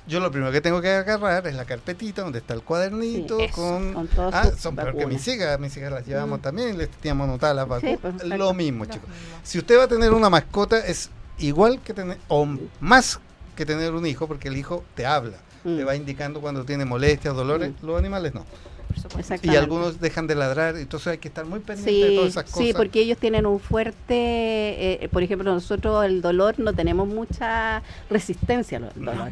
yo 0.06 0.18
lo 0.20 0.30
primero 0.30 0.50
que 0.52 0.60
tengo 0.60 0.80
que 0.80 0.90
agarrar 0.90 1.46
es 1.46 1.54
la 1.54 1.64
carpetita 1.64 2.22
donde 2.22 2.38
está 2.40 2.54
el 2.54 2.62
cuadernito 2.62 3.38
Sí, 3.38 3.44
eso, 3.44 3.54
con... 3.54 3.92
con 3.94 4.08
todas 4.08 4.34
Ah, 4.34 4.50
son 4.58 4.74
peor 4.76 4.96
que 4.96 5.06
mis 5.06 5.26
hijas, 5.28 5.58
mis 5.60 5.76
hijas 5.76 5.92
las 5.92 6.06
llevamos 6.06 6.38
Mm. 6.40 6.42
también, 6.42 6.78
les 6.78 6.88
teníamos 6.90 7.28
anotadas 7.28 7.54
las 7.56 7.68
vacunas. 7.68 7.98
pues, 8.00 8.24
lo 8.24 8.52
mismo, 8.52 8.84
chicos. 8.84 9.08
mismo. 9.08 9.38
Si 9.42 9.58
usted 9.58 9.78
va 9.78 9.84
a 9.84 9.88
tener 9.88 10.12
una 10.12 10.28
mascota, 10.28 10.78
es 10.78 11.10
igual 11.38 11.80
que 11.80 11.94
tener, 11.94 12.18
o 12.28 12.46
más 12.80 13.20
que 13.56 13.64
tener 13.66 13.92
un 13.92 14.06
hijo, 14.06 14.26
porque 14.26 14.48
el 14.48 14.56
hijo 14.56 14.84
te 14.94 15.06
habla, 15.06 15.36
Mm. 15.64 15.76
te 15.76 15.84
va 15.84 15.94
indicando 15.94 16.40
cuando 16.40 16.64
tiene 16.64 16.84
molestias, 16.84 17.34
dolores, 17.36 17.70
Mm. 17.80 17.86
los 17.86 17.98
animales 17.98 18.34
no. 18.34 18.44
Por 18.92 19.02
supuesto. 19.02 19.34
Y 19.42 19.56
algunos 19.56 20.00
dejan 20.00 20.26
de 20.26 20.34
ladrar, 20.34 20.76
entonces 20.76 21.08
hay 21.08 21.18
que 21.18 21.28
estar 21.28 21.44
muy 21.44 21.60
pendiente 21.60 21.92
de 21.92 22.08
Sí, 22.10 22.16
todas 22.16 22.30
esas 22.30 22.44
cosas. 22.44 22.58
sí, 22.58 22.72
porque 22.74 23.00
ellos 23.00 23.18
tienen 23.18 23.46
un 23.46 23.58
fuerte, 23.60 25.04
eh, 25.04 25.08
por 25.10 25.22
ejemplo, 25.22 25.52
nosotros 25.52 26.04
el 26.04 26.20
dolor 26.20 26.54
no 26.58 26.72
tenemos 26.72 27.08
mucha 27.08 27.82
resistencia 28.10 28.78
al 28.78 28.90
dolor. 28.94 29.28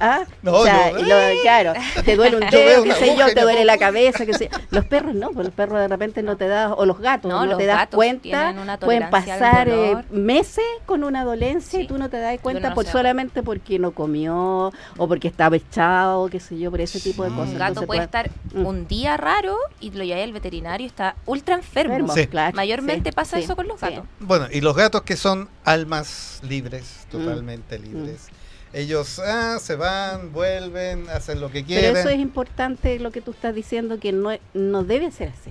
¿Ah? 0.00 0.24
No, 0.42 0.52
o 0.54 0.64
sea, 0.64 0.92
lo- 0.92 1.40
claro, 1.42 1.72
te 2.04 2.16
duele 2.16 2.36
un 2.36 2.50
dedo, 2.50 2.82
qué 2.82 2.92
sé 2.94 3.16
yo, 3.16 3.32
te 3.32 3.42
duele 3.42 3.64
la 3.64 3.78
cabeza, 3.78 4.26
que 4.26 4.34
sé. 4.34 4.50
Los 4.70 4.84
perros 4.86 5.14
no, 5.14 5.30
pues 5.30 5.46
los 5.46 5.54
perros 5.54 5.78
de 5.78 5.88
repente 5.88 6.22
no 6.22 6.36
te 6.36 6.48
das, 6.48 6.72
o 6.76 6.84
los 6.86 6.98
gatos, 6.98 7.30
No, 7.30 7.40
no, 7.40 7.46
los 7.46 7.58
te 7.58 7.66
das 7.66 7.78
gatos 7.78 7.96
cuenta, 7.96 8.54
una 8.60 8.78
pueden 8.78 9.10
pasar 9.10 9.68
eh, 9.68 9.96
meses 10.10 10.64
con 10.86 11.04
una 11.04 11.24
dolencia 11.24 11.80
y 11.80 11.86
tú 11.86 11.98
no 11.98 12.08
te 12.08 12.18
das 12.18 12.38
cuenta 12.40 12.70
no 12.70 12.74
por 12.74 12.86
solamente 12.86 13.42
porque 13.42 13.78
no 13.78 13.92
comió 13.92 14.72
o 14.96 15.08
porque 15.08 15.28
estaba 15.28 15.56
echado, 15.56 16.28
qué 16.28 16.40
sé 16.40 16.58
yo, 16.58 16.70
por 16.70 16.80
ese 16.80 17.00
tipo 17.00 17.24
de 17.24 17.30
cosas. 17.30 17.50
Un 17.50 17.58
gato 17.58 17.68
Entonces, 17.80 17.86
puede 17.86 18.08
pues, 18.08 18.24
estar 18.24 18.30
mm. 18.54 18.66
un 18.66 18.86
día 18.88 18.93
raro 19.16 19.56
y 19.80 19.90
lo 19.90 20.04
llevé 20.04 20.22
al 20.22 20.32
veterinario 20.32 20.84
y 20.84 20.88
está 20.88 21.16
ultra 21.26 21.54
enfermo. 21.56 22.12
Sí. 22.14 22.26
claro, 22.26 22.54
Mayormente 22.56 23.10
sí, 23.10 23.14
pasa 23.14 23.36
sí, 23.38 23.44
eso 23.44 23.56
con 23.56 23.66
los 23.68 23.80
sí. 23.80 23.86
gatos. 23.86 24.04
Bueno, 24.20 24.46
y 24.52 24.60
los 24.60 24.76
gatos 24.76 25.02
que 25.02 25.16
son 25.16 25.48
almas 25.64 26.40
libres, 26.42 27.06
Mm. 27.06 27.10
totalmente 27.10 27.78
libres. 27.78 28.28
Ellos 28.72 29.20
ah, 29.20 29.58
se 29.60 29.76
van, 29.76 30.32
vuelven, 30.32 31.08
hacen 31.10 31.40
lo 31.40 31.46
que 31.48 31.62
Pero 31.62 31.66
quieren. 31.66 31.96
eso 31.96 32.08
es 32.08 32.18
importante 32.18 32.98
lo 32.98 33.12
que 33.12 33.20
tú 33.20 33.30
estás 33.30 33.54
diciendo, 33.54 34.00
que 34.00 34.10
no, 34.12 34.30
no 34.52 34.82
debe 34.84 35.10
ser 35.12 35.28
así. 35.28 35.50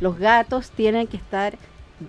Los 0.00 0.18
gatos 0.18 0.70
tienen 0.70 1.06
que 1.06 1.16
estar, 1.16 1.56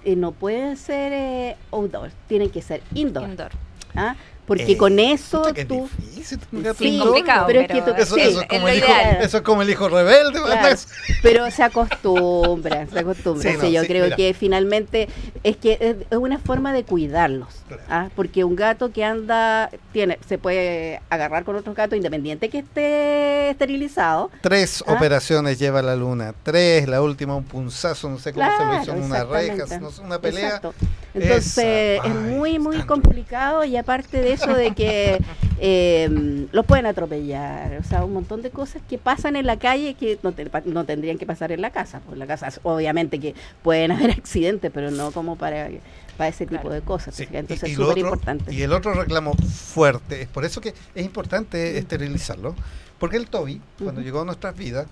eh, 0.03 0.15
no 0.17 0.31
pueden 0.33 0.75
ser 0.77 1.13
eh, 1.13 1.55
outdoor, 1.71 2.11
tienen 2.27 2.49
que 2.49 2.61
ser 2.61 2.81
indoor. 2.93 3.29
Indoor. 3.29 3.51
¿ah? 3.95 4.15
Porque 4.51 4.73
Eh, 4.73 4.77
con 4.77 4.99
eso 4.99 5.47
es 5.55 5.65
tú... 5.65 5.89
difícil 5.97 6.37
gato 6.51 6.77
Sí, 6.83 6.99
complicado, 6.99 7.47
pero 7.47 7.61
es 7.61 7.67
que 7.67 7.73
pero 7.81 7.95
tú- 7.95 8.01
Eso, 8.01 8.15
sí, 8.15 8.21
eso 8.21 8.41
es 8.41 8.47
como 8.49 8.67
el 8.67 8.77
hijo, 8.79 8.87
eso 9.21 9.37
es 9.37 9.43
como 9.43 9.61
el 9.61 9.69
hijo 9.69 9.87
rebelde. 9.87 10.41
Claro, 10.41 10.75
pero 11.23 11.49
se 11.51 11.63
acostumbran, 11.63 12.89
se 12.89 12.99
acostumbran. 12.99 13.53
Sí, 13.53 13.59
Sí, 13.61 13.65
no, 13.67 13.71
yo 13.71 13.81
sí, 13.83 13.87
creo 13.87 14.03
mira. 14.05 14.15
que 14.17 14.33
finalmente 14.33 15.07
es 15.43 15.55
que 15.55 15.77
es, 16.09 16.17
una 16.17 16.37
forma 16.37 16.73
de 16.73 16.83
cuidarlos, 16.83 17.47
Claro. 17.69 17.83
¿ah? 17.89 18.09
porque 18.13 18.43
un 18.43 18.57
gato 18.57 18.91
que 18.91 19.05
anda 19.05 19.69
tiene 19.93 20.19
se 20.27 20.37
puede 20.37 20.99
agarrar 21.09 21.45
con 21.45 21.55
otros 21.55 21.73
gatos 21.73 21.95
independiente 21.95 22.49
que 22.49 22.57
esté 22.59 23.51
esterilizado. 23.51 24.31
Tres 24.41 24.83
Ah. 24.85 24.91
operaciones 24.95 25.59
lleva 25.59 25.81
la 25.81 25.95
luna. 25.95 26.33
Tres, 26.43 26.89
la 26.89 27.01
última 27.01 27.37
un 27.37 27.45
punzazo, 27.45 28.09
no 28.09 28.19
sé 28.19 28.33
cómo 28.33 28.49
se 28.57 28.65
lo 28.65 28.81
hizo 28.81 28.91
en 28.91 29.03
una 29.03 29.15
exactamente. 29.19 29.63
reja, 29.65 29.79
no 29.79 29.89
una 30.05 30.19
pelea. 30.19 30.45
Exacto. 30.47 30.73
Entonces 31.13 31.47
Esa, 31.57 31.63
es 31.63 32.01
ay, 32.03 32.09
muy, 32.11 32.59
muy 32.59 32.77
tanto. 32.77 32.93
complicado 32.93 33.63
y 33.65 33.75
aparte 33.77 34.21
de 34.21 34.33
eso 34.33 34.40
de 34.47 34.71
que 34.73 35.21
eh, 35.59 36.47
los 36.51 36.65
pueden 36.65 36.85
atropellar, 36.85 37.77
o 37.79 37.83
sea, 37.83 38.03
un 38.03 38.13
montón 38.13 38.41
de 38.41 38.49
cosas 38.49 38.81
que 38.89 38.97
pasan 38.97 39.35
en 39.35 39.45
la 39.45 39.57
calle 39.57 39.93
que 39.93 40.17
no, 40.23 40.31
te- 40.31 40.49
no 40.65 40.85
tendrían 40.85 41.17
que 41.17 41.25
pasar 41.25 41.51
en 41.51 41.61
la 41.61 41.69
casa. 41.71 41.99
Pues 42.01 42.13
en 42.13 42.19
la 42.19 42.27
casa 42.27 42.51
obviamente 42.63 43.19
que 43.19 43.35
pueden 43.61 43.91
haber 43.91 44.11
accidentes, 44.17 44.71
pero 44.73 44.91
no 44.91 45.11
como 45.11 45.35
para, 45.35 45.69
para 46.17 46.29
ese 46.29 46.45
tipo 46.45 46.61
Claro. 46.61 46.75
de 46.75 46.81
cosas. 46.81 47.15
Sí, 47.15 47.27
Entonces 47.31 47.69
y- 47.69 47.71
y 47.71 47.73
es 47.73 47.77
súper 47.77 47.97
importante. 47.99 48.53
Y 48.53 48.61
el 48.63 48.73
otro 48.73 48.93
reclamo 48.93 49.33
fuerte, 49.33 50.21
es 50.23 50.27
por 50.27 50.45
eso 50.45 50.61
que 50.61 50.73
es 50.95 51.05
importante 51.05 51.77
esterilizarlo, 51.77 52.55
porque 52.99 53.17
el 53.17 53.27
Toby, 53.27 53.61
cuando 53.81 54.01
llegó 54.01 54.21
a 54.21 54.25
nuestras 54.25 54.55
vidas, 54.55 54.87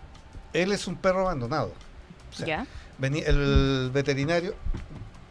él 0.54 0.72
es 0.72 0.88
un 0.88 0.96
perro 0.96 1.22
abandonado. 1.22 1.74
O 2.32 2.36
sea, 2.36 2.46
¿Ya? 2.46 2.66
vení- 3.00 3.24
el 3.26 3.90
veterinario, 3.92 4.54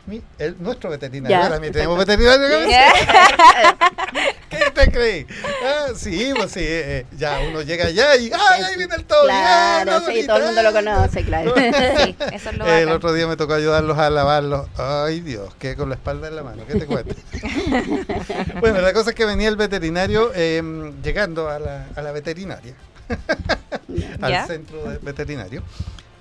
mi- 0.09 0.23
el, 0.39 0.57
nuestro 0.61 0.91
veterinario, 0.91 1.37
ahora 1.37 1.61
mismo 1.61 1.73
tenemos 1.75 1.99
veterinario. 1.99 2.49
¿qué 2.49 2.71
Ya. 2.71 2.93
¿Qué 4.49 4.71
te 4.75 4.91
creí? 4.91 5.27
Ah, 5.65 5.89
sí, 5.95 6.33
pues 6.35 6.51
sí, 6.53 6.61
eh, 6.63 7.07
ya 7.17 7.39
uno 7.49 7.61
llega 7.63 7.85
allá 7.87 8.17
y 8.17 8.31
¡ay, 8.33 8.63
ahí 8.63 8.77
viene 8.79 8.95
el 8.95 9.05
Toby! 9.05 9.29
¡ah, 9.31 9.81
Claro, 9.85 10.07
la 10.07 10.13
sí, 10.13 10.27
todo 10.27 10.37
el 10.39 10.45
mundo 10.47 10.63
lo 10.63 10.73
conoce, 10.73 11.25
claro. 11.25 11.55
Sí, 11.59 12.17
eso 12.33 12.51
es 12.51 12.57
lo 12.57 12.67
El 12.67 12.89
otro 12.89 13.13
día 13.13 13.27
me 13.27 13.37
tocó 13.37 13.53
ayudarlos 13.55 13.99
a 13.99 14.09
lavarlos. 14.09 14.67
Ay 14.79 15.21
Dios, 15.21 15.55
que 15.57 15.77
con 15.77 15.91
la 15.91 15.95
espalda 15.97 16.29
en 16.29 16.37
la 16.37 16.43
mano, 16.43 16.63
¿qué 16.67 16.75
te 16.79 16.87
cuento? 16.87 17.15
bueno, 18.61 18.81
la 18.81 18.93
cosa 18.93 19.11
es 19.11 19.17
que 19.17 19.27
venía 19.27 19.49
el 19.49 19.57
veterinario 19.57 20.33
eh, 20.35 20.63
llegando 21.03 21.49
a 21.51 21.59
la, 21.59 21.87
a 21.95 22.03
la 22.03 22.13
veterinaria, 22.13 22.75
al 24.23 24.47
centro 24.47 24.83
de 24.91 24.99
veterinario, 24.99 25.63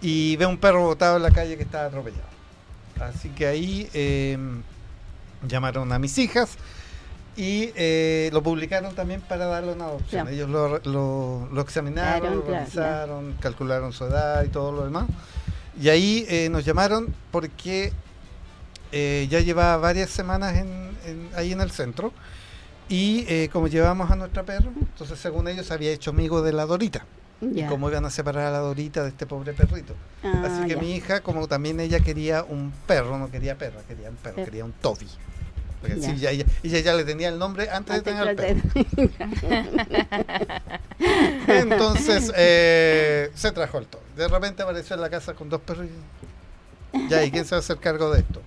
y 0.02 0.36
ve 0.36 0.46
un 0.46 0.58
perro 0.58 0.82
botado 0.84 1.18
en 1.18 1.24
la 1.24 1.32
calle 1.32 1.56
que 1.58 1.64
estaba 1.64 1.86
atropellado. 1.86 2.37
Así 3.02 3.30
que 3.30 3.46
ahí 3.48 3.90
eh, 3.94 4.38
llamaron 5.48 5.92
a 5.92 6.00
mis 6.00 6.18
hijas 6.18 6.58
y 7.36 7.72
eh, 7.76 8.30
lo 8.34 8.42
publicaron 8.42 8.96
también 8.96 9.22
para 9.22 9.46
darle 9.46 9.74
una 9.74 9.86
adopción. 9.86 10.28
Ellos 10.28 10.50
lo, 10.50 10.80
lo, 10.80 11.48
lo 11.52 11.62
examinaron, 11.62 12.20
Claro, 12.22 12.36
lo 12.38 12.42
claro, 12.44 12.60
revisaron, 12.60 13.34
calcularon 13.40 13.94
su 13.94 14.06
edad 14.06 14.44
y 14.44 14.50
todo 14.50 14.72
lo 14.72 14.84
demás. 14.86 15.06
Y 15.80 15.90
ahí 15.90 16.26
eh, 16.28 16.50
nos 16.50 16.66
llamaron 16.66 17.14
porque 17.32 17.94
eh, 18.92 19.28
ya 19.30 19.40
llevaba 19.42 19.78
varias 19.78 20.10
semanas 20.10 20.56
en, 20.58 20.68
en- 21.06 21.30
ahí 21.36 21.52
en 21.52 21.62
el 21.62 21.70
centro. 21.72 22.12
Y 22.90 23.50
como 23.50 23.68
llevamos 23.68 24.10
a 24.12 24.16
nuestra 24.16 24.44
perra, 24.44 24.70
entonces 24.80 25.20
según 25.20 25.50
ellos 25.50 25.70
había 25.72 25.92
hecho 25.92 26.12
amigo 26.12 26.42
de 26.42 26.54
la 26.54 26.66
Dorita. 26.66 27.06
Y 27.40 27.64
cómo 27.66 27.90
iban 27.90 28.04
a 28.06 28.10
separar 28.10 28.48
a 28.48 28.52
la 28.52 28.58
Dorita 28.60 29.04
de 29.04 29.10
este 29.10 29.26
pobre 29.28 29.54
perrito. 29.54 29.94
Ah, 30.24 30.44
Así 30.46 30.68
que 30.68 30.76
mi 30.76 30.96
hija, 30.96 31.22
como 31.22 31.48
también 31.48 31.80
ella 31.80 32.00
quería 32.00 32.44
un 32.44 32.74
perro, 32.88 33.18
no 33.20 33.30
quería 33.30 33.56
perra, 33.58 33.82
quería 33.88 34.10
un 34.10 34.16
perro, 34.16 34.44
quería 34.44 34.66
un 34.66 34.72
Toby. 34.74 35.08
Porque 35.80 36.00
Ya. 36.00 36.10
sí, 36.10 36.18
ya, 36.18 36.32
ella, 36.32 36.46
ella 36.64 36.80
ya 36.80 36.94
le 36.96 37.04
tenía 37.04 37.30
el 37.30 37.38
nombre 37.38 37.70
antes, 37.70 37.96
de 37.98 38.02
tener 38.02 38.28
el 38.28 38.36
perro. 38.36 38.62
Entonces 41.48 42.32
eh, 42.36 43.30
se 43.36 43.52
trajo 43.52 43.78
el 43.78 43.86
Toby. 43.86 44.04
De 44.16 44.28
repente 44.28 44.64
apareció 44.64 44.96
en 44.96 45.02
la 45.02 45.10
casa 45.10 45.34
con 45.34 45.50
dos 45.50 45.62
perros. 45.62 45.86
Ya, 47.10 47.24
¿y 47.24 47.30
quién 47.32 47.46
se 47.46 47.52
va 47.52 47.58
a 47.58 47.60
hacer 47.60 47.78
cargo 47.78 48.10
de 48.12 48.20
esto? 48.22 48.42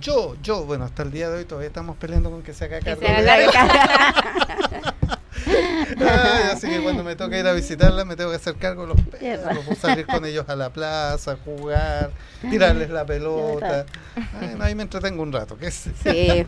Yo, 0.00 0.36
yo, 0.42 0.64
bueno, 0.64 0.84
hasta 0.84 1.02
el 1.02 1.10
día 1.10 1.28
de 1.30 1.38
hoy 1.38 1.44
todavía 1.46 1.68
estamos 1.68 1.96
peleando 1.96 2.30
con 2.30 2.42
que 2.42 2.52
se 2.52 2.66
haga 2.66 2.78
Que 2.78 2.84
cargo 2.84 3.00
se 3.00 3.08
haga 3.08 3.36
de 3.38 3.46
cargo. 3.46 4.92
Ay, 5.46 6.42
así 6.52 6.68
que 6.68 6.80
cuando 6.80 7.04
me 7.04 7.16
toca 7.16 7.38
ir 7.38 7.46
a 7.46 7.52
visitarla 7.52 8.04
me 8.04 8.16
tengo 8.16 8.30
que 8.30 8.36
hacer 8.36 8.56
cargo 8.56 8.82
de 8.82 8.88
los 8.94 9.00
perros, 9.02 9.78
salir 9.78 10.06
con 10.06 10.24
ellos 10.24 10.48
a 10.48 10.56
la 10.56 10.70
plaza, 10.70 11.36
jugar, 11.44 12.10
tirarles 12.50 12.90
la 12.90 13.04
pelota. 13.04 13.86
Ay, 14.40 14.54
no, 14.56 14.64
ahí 14.64 14.74
me 14.74 14.82
entretengo 14.82 15.22
un 15.22 15.32
rato, 15.32 15.56
¿qué? 15.56 15.70
Sí, 15.70 15.92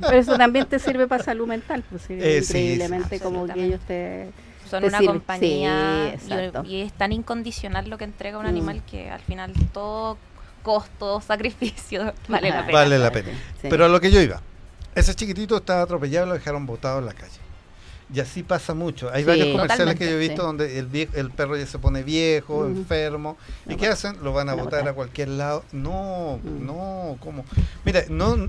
pero 0.01 0.17
eso 0.19 0.37
también 0.37 0.67
te 0.67 0.79
sirve 0.79 1.07
para 1.07 1.23
salud 1.25 1.47
mental, 1.47 1.85
pues 1.89 2.03
sí, 2.03 2.15
Eh, 2.19 2.43
sí, 2.43 2.59
increíblemente 2.59 3.19
sí, 3.19 3.23
como 3.23 3.47
que 3.47 3.65
ellos 3.65 3.81
te... 3.87 4.31
Son 4.69 4.85
una 4.85 4.99
sirve. 4.99 5.13
compañía 5.15 6.15
Sí, 6.21 6.35
y- 6.67 6.83
es 6.83 6.93
tan 6.93 7.13
incondicional 7.13 7.89
lo 7.89 7.97
que 7.97 8.05
entrega 8.05 8.39
un 8.39 8.45
Mm. 8.45 8.49
animal 8.49 8.83
que 8.91 9.09
al 9.11 9.21
final 9.21 9.53
todo 9.73 10.19
costo, 10.63 11.21
sacrificio 11.27 12.13
vale 12.29 12.51
la 12.51 12.67
pena. 12.67 12.79
Vale 12.79 12.99
la 12.99 13.11
pena. 13.11 13.31
Sí. 13.63 13.69
Pero 13.71 13.87
a 13.87 13.89
lo 13.89 13.99
que 14.01 14.11
yo 14.11 14.21
iba, 14.21 14.43
ese 14.95 15.15
chiquitito 15.15 15.57
estaba 15.57 15.83
atropellado 15.83 16.27
y 16.27 16.29
lo 16.31 16.35
dejaron 16.35 16.67
botado 16.67 16.99
en 16.99 17.07
la 17.07 17.15
calle. 17.15 17.39
Y 18.13 18.21
así 18.21 18.43
pasa 18.43 18.73
mucho. 18.73 19.11
Hay 19.13 19.23
Sí. 19.23 19.29
varios 19.29 19.49
comerciales 19.49 19.95
que 19.97 20.07
yo 20.07 20.13
he 20.13 20.19
visto 20.19 20.41
sí. 20.41 20.47
donde 20.47 20.79
el, 20.79 20.91
vie- 20.91 21.11
el 21.15 21.31
perro 21.31 21.59
ya 21.59 21.67
se 21.67 21.79
pone 21.79 22.03
viejo, 22.03 22.65
enfermo. 22.65 23.37
¿Y 23.69 23.77
qué 23.77 23.89
hacen? 23.89 24.17
Lo 24.23 24.33
van 24.33 24.49
a 24.49 24.55
botar 24.55 24.89
a 24.89 24.95
cualquier 24.95 25.29
lado. 25.29 25.63
No, 25.73 26.41
Mm. 26.43 26.65
no, 26.67 27.17
¿cómo? 27.21 27.45
Mira, 27.85 28.05
no, 28.09 28.49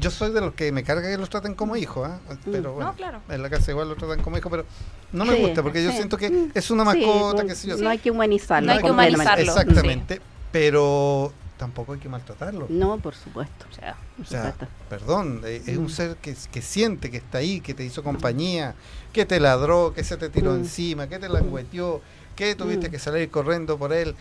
yo 0.00 0.10
soy 0.12 0.30
de 0.32 0.40
los 0.40 0.54
que 0.54 0.70
me 0.70 0.84
carga 0.84 1.08
que 1.10 1.18
los 1.18 1.28
traten 1.28 1.54
como 1.54 1.74
hijos, 1.74 2.08
¿ah? 2.08 2.20
pero 2.52 2.74
bueno, 2.74 2.90
No, 2.90 2.96
claro. 2.96 3.20
en 3.28 3.42
la 3.42 3.50
casa 3.50 3.72
igual 3.72 3.88
lo 3.88 3.96
tratan 3.96 4.22
como 4.22 4.38
hijo, 4.38 4.48
pero 4.48 4.64
no 5.12 5.24
me 5.24 5.34
Sí, 5.34 5.42
gusta 5.42 5.62
porque 5.64 5.82
yo 5.82 5.90
siento 5.90 6.16
que 6.16 6.48
es 6.54 6.70
una 6.70 6.84
mascota, 6.84 7.44
qué 7.44 7.56
sé 7.56 7.66
yo. 7.66 7.76
no 7.78 7.90
hay 7.90 7.98
que 7.98 8.12
humanizarlo. 8.12 8.68
No 8.68 8.72
hay 8.78 8.82
que 8.84 8.90
humanizarlo. 8.92 9.42
Exactamente, 9.42 10.20
pero 10.52 11.32
tampoco 11.60 11.92
hay 11.92 12.00
que 12.00 12.08
maltratarlo. 12.08 12.66
No, 12.70 12.98
por 12.98 13.14
supuesto. 13.14 13.66
O 13.70 13.74
sea, 13.74 13.94
por 14.16 14.26
O 14.26 14.28
sea, 14.28 14.50
supuesto. 14.52 14.66
perdón, 14.88 15.42
eh, 15.44 15.62
es 15.66 15.76
un 15.76 15.84
Mm. 15.84 15.90
ser 15.90 16.16
que, 16.16 16.34
que 16.50 16.62
siente, 16.62 17.10
que 17.10 17.18
está 17.18 17.38
ahí, 17.38 17.60
que 17.60 17.74
te 17.74 17.84
hizo 17.84 18.02
compañía, 18.02 18.74
que 19.12 19.26
te 19.26 19.38
ladró, 19.38 19.92
que 19.94 20.02
se 20.02 20.16
te 20.16 20.28
tiró 20.30 20.52
Mm. 20.52 20.56
encima, 20.56 21.06
que 21.08 21.18
te 21.18 21.28
langueteó, 21.28 22.00
que 22.34 22.54
tuviste 22.54 22.88
Mm. 22.88 22.90
que 22.90 22.98
salir 22.98 23.30
corriendo 23.30 23.76
por 23.78 23.92
él. 23.92 24.14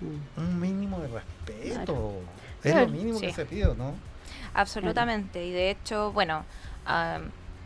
Mm. 0.00 0.40
Un 0.40 0.60
mínimo 0.60 1.00
de 1.00 1.08
respeto. 1.08 1.84
Claro. 1.84 2.12
Es 2.62 2.72
Claro. 2.72 2.86
lo 2.86 2.92
mínimo 2.92 3.20
que 3.20 3.32
se 3.32 3.44
pide, 3.46 3.74
¿no? 3.74 3.94
absolutamente. 4.54 5.44
Y 5.46 5.50
de 5.50 5.70
hecho, 5.70 6.12
bueno, 6.12 6.44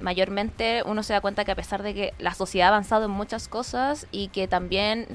mayormente 0.00 0.82
uno 0.84 1.02
se 1.02 1.12
da 1.14 1.20
cuenta 1.20 1.44
que 1.44 1.52
a 1.52 1.56
pesar 1.56 1.82
de 1.82 1.94
que 1.94 2.14
la 2.18 2.34
sociedad 2.34 2.68
ha 2.68 2.72
avanzado 2.74 3.06
en 3.06 3.10
muchas 3.10 3.48
cosas 3.48 4.06
y 4.12 4.28
que 4.28 4.46
también 4.46 5.06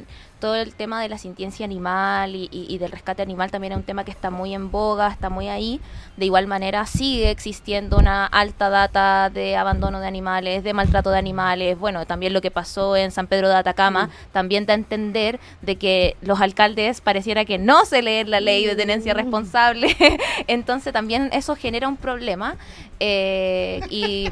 todo 0.41 0.55
el 0.55 0.73
tema 0.75 1.01
de 1.01 1.07
la 1.07 1.17
sintiencia 1.17 1.63
animal 1.65 2.35
y, 2.35 2.49
y- 2.51 2.65
y 2.67 2.77
del 2.79 2.91
rescate 2.91 3.21
animal 3.21 3.49
también 3.51 3.71
es 3.71 3.77
un 3.77 3.83
tema 3.85 4.03
que 4.03 4.11
está 4.11 4.29
muy 4.29 4.53
en 4.53 4.69
boga, 4.71 5.07
está 5.07 5.29
muy 5.29 5.47
ahí. 5.47 5.79
De 6.17 6.25
igual 6.25 6.47
manera 6.47 6.85
sigue 6.85 7.29
existiendo 7.31 7.97
una 7.97 8.25
alta 8.25 8.69
data 8.69 9.29
de 9.29 9.55
abandono 9.55 10.01
de 10.01 10.07
animales, 10.07 10.63
de 10.65 10.73
maltrato 10.73 11.09
de 11.11 11.17
animales. 11.19 11.79
Bueno, 11.79 12.05
también 12.05 12.33
lo 12.33 12.41
que 12.41 12.51
pasó 12.51 12.97
en 12.97 13.11
San 13.11 13.27
Pedro 13.27 13.47
de 13.47 13.55
Atacama 13.55 14.09
también 14.33 14.65
da 14.65 14.73
a 14.73 14.77
entender 14.77 15.39
de 15.61 15.77
que 15.77 16.17
los 16.21 16.41
alcaldes 16.41 16.99
pareciera 16.99 17.45
que 17.45 17.57
no 17.57 17.85
se 17.85 18.01
leen 18.01 18.29
la 18.31 18.41
ley 18.41 18.65
de 18.65 18.75
tenencia 18.75 19.13
Mm. 19.13 19.17
responsable. 19.17 19.95
Entonces 20.47 20.91
también 20.91 21.29
eso 21.31 21.55
genera 21.55 21.87
un 21.87 21.95
problema. 21.97 22.55
eh, 23.03 23.81
y 23.89 24.29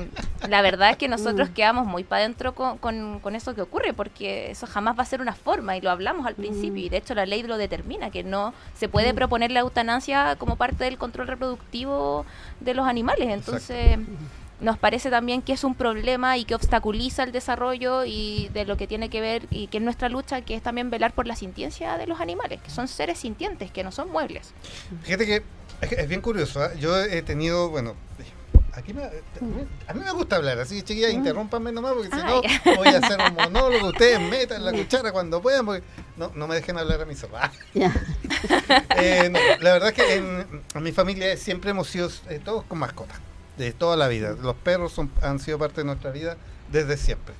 la 0.47 0.61
verdad 0.61 0.91
es 0.91 0.97
que 0.97 1.07
nosotros 1.07 1.49
Mm. 1.49 1.53
quedamos 1.53 1.87
muy 1.87 2.03
para 2.03 2.21
adentro 2.21 2.53
con, 2.53 2.77
con- 2.77 3.19
con 3.19 3.35
eso 3.35 3.55
que 3.55 3.61
ocurre, 3.63 3.93
porque 3.93 4.51
eso 4.51 4.67
jamás 4.67 4.95
va 4.97 5.01
a 5.01 5.05
ser 5.07 5.21
una 5.21 5.33
forma, 5.33 5.75
y 5.75 5.81
lo 5.81 5.89
hablamos 5.99 6.25
al 6.25 6.35
principio, 6.35 6.81
y 6.81 6.87
de 6.89 6.97
hecho 6.97 7.13
la 7.13 7.25
ley 7.25 7.43
lo 7.43 7.57
determina, 7.57 8.09
que 8.09 8.23
no 8.23 8.53
se 8.73 8.87
puede 8.87 9.11
Mm. 9.11 9.15
proponer 9.17 9.51
la 9.51 9.59
eutanasia 9.59 10.37
como 10.37 10.55
parte 10.55 10.85
del 10.85 10.97
control 10.97 11.27
reproductivo 11.27 12.25
de 12.61 12.73
los 12.73 12.87
animales. 12.87 13.27
Entonces 13.29 13.97
nos 14.61 14.77
parece 14.77 15.09
también 15.09 15.41
que 15.41 15.53
es 15.53 15.63
un 15.63 15.75
problema 15.75 16.37
y 16.37 16.43
que 16.45 16.55
obstaculiza 16.55 17.23
el 17.23 17.31
desarrollo 17.33 18.03
y 18.05 18.49
de 18.53 18.65
lo 18.65 18.75
que 18.77 18.87
tiene 18.87 19.09
que 19.09 19.19
ver 19.21 19.45
y 19.51 19.67
que 19.67 19.77
es 19.77 19.83
nuestra 19.83 20.07
lucha, 20.09 20.41
que 20.41 20.55
es 20.55 20.61
también 20.61 20.89
velar 20.89 21.11
por 21.13 21.27
la 21.27 21.35
sintiencia 21.35 21.97
de 21.97 22.07
los 22.07 22.19
animales, 22.21 22.61
que 22.61 22.69
son 22.69 22.87
seres 22.87 23.19
sintientes, 23.19 23.71
que 23.71 23.83
no 23.83 23.91
son 23.91 24.09
muebles. 24.11 24.53
Fíjate 25.03 25.25
que 25.25 25.35
es, 25.81 25.91
es 25.91 26.07
bien 26.09 26.21
curioso. 26.21 26.61
¿ah? 26.61 26.73
Yo 26.79 26.97
he 27.01 27.21
tenido, 27.21 27.69
bueno, 27.69 27.95
aquí 28.79 28.93
me- 28.93 29.03
a 29.03 29.93
mí 29.93 30.01
me 30.03 30.11
gusta 30.11 30.37
hablar, 30.37 30.59
así 30.59 30.75
que 30.77 30.83
chiquillas, 30.83 31.13
Mm. 31.13 31.17
interrúmpanme 31.17 31.71
nomás, 31.71 31.93
porque 31.93 32.09
si 32.09 32.23
no 32.23 32.41
voy 32.75 32.87
a 32.87 32.97
hacer 32.97 33.19
un 33.29 33.35
monólogo. 33.35 33.87
Ustedes 33.89 34.19
metan 34.19 34.65
la 34.65 34.71
cuchara 34.71 35.11
cuando 35.11 35.41
puedan, 35.41 35.65
porque 35.65 35.83
no, 36.17 36.31
no 36.35 36.47
me 36.47 36.55
dejen 36.55 36.77
hablar 36.77 37.01
a 37.01 37.05
mi 37.05 37.15
sopa. 37.15 37.51
Eh, 38.97 39.29
no, 39.31 39.39
la 39.61 39.73
verdad 39.73 39.89
es 39.89 39.95
que 39.95 40.15
en, 40.15 40.61
en 40.75 40.83
mi 40.83 40.91
familia 40.91 41.35
siempre 41.37 41.71
hemos 41.71 41.87
sido 41.89 42.09
eh, 42.29 42.39
todos 42.43 42.63
con 42.65 42.77
mascotas, 42.79 43.17
de 43.57 43.71
toda 43.73 43.95
la 43.97 44.07
vida. 44.07 44.35
Los 44.41 44.55
perros 44.55 44.91
son- 44.91 45.11
han 45.21 45.39
sido 45.39 45.57
parte 45.57 45.81
de 45.81 45.85
nuestra 45.85 46.11
vida 46.11 46.37
desde 46.71 46.97
siempre. 46.97 47.33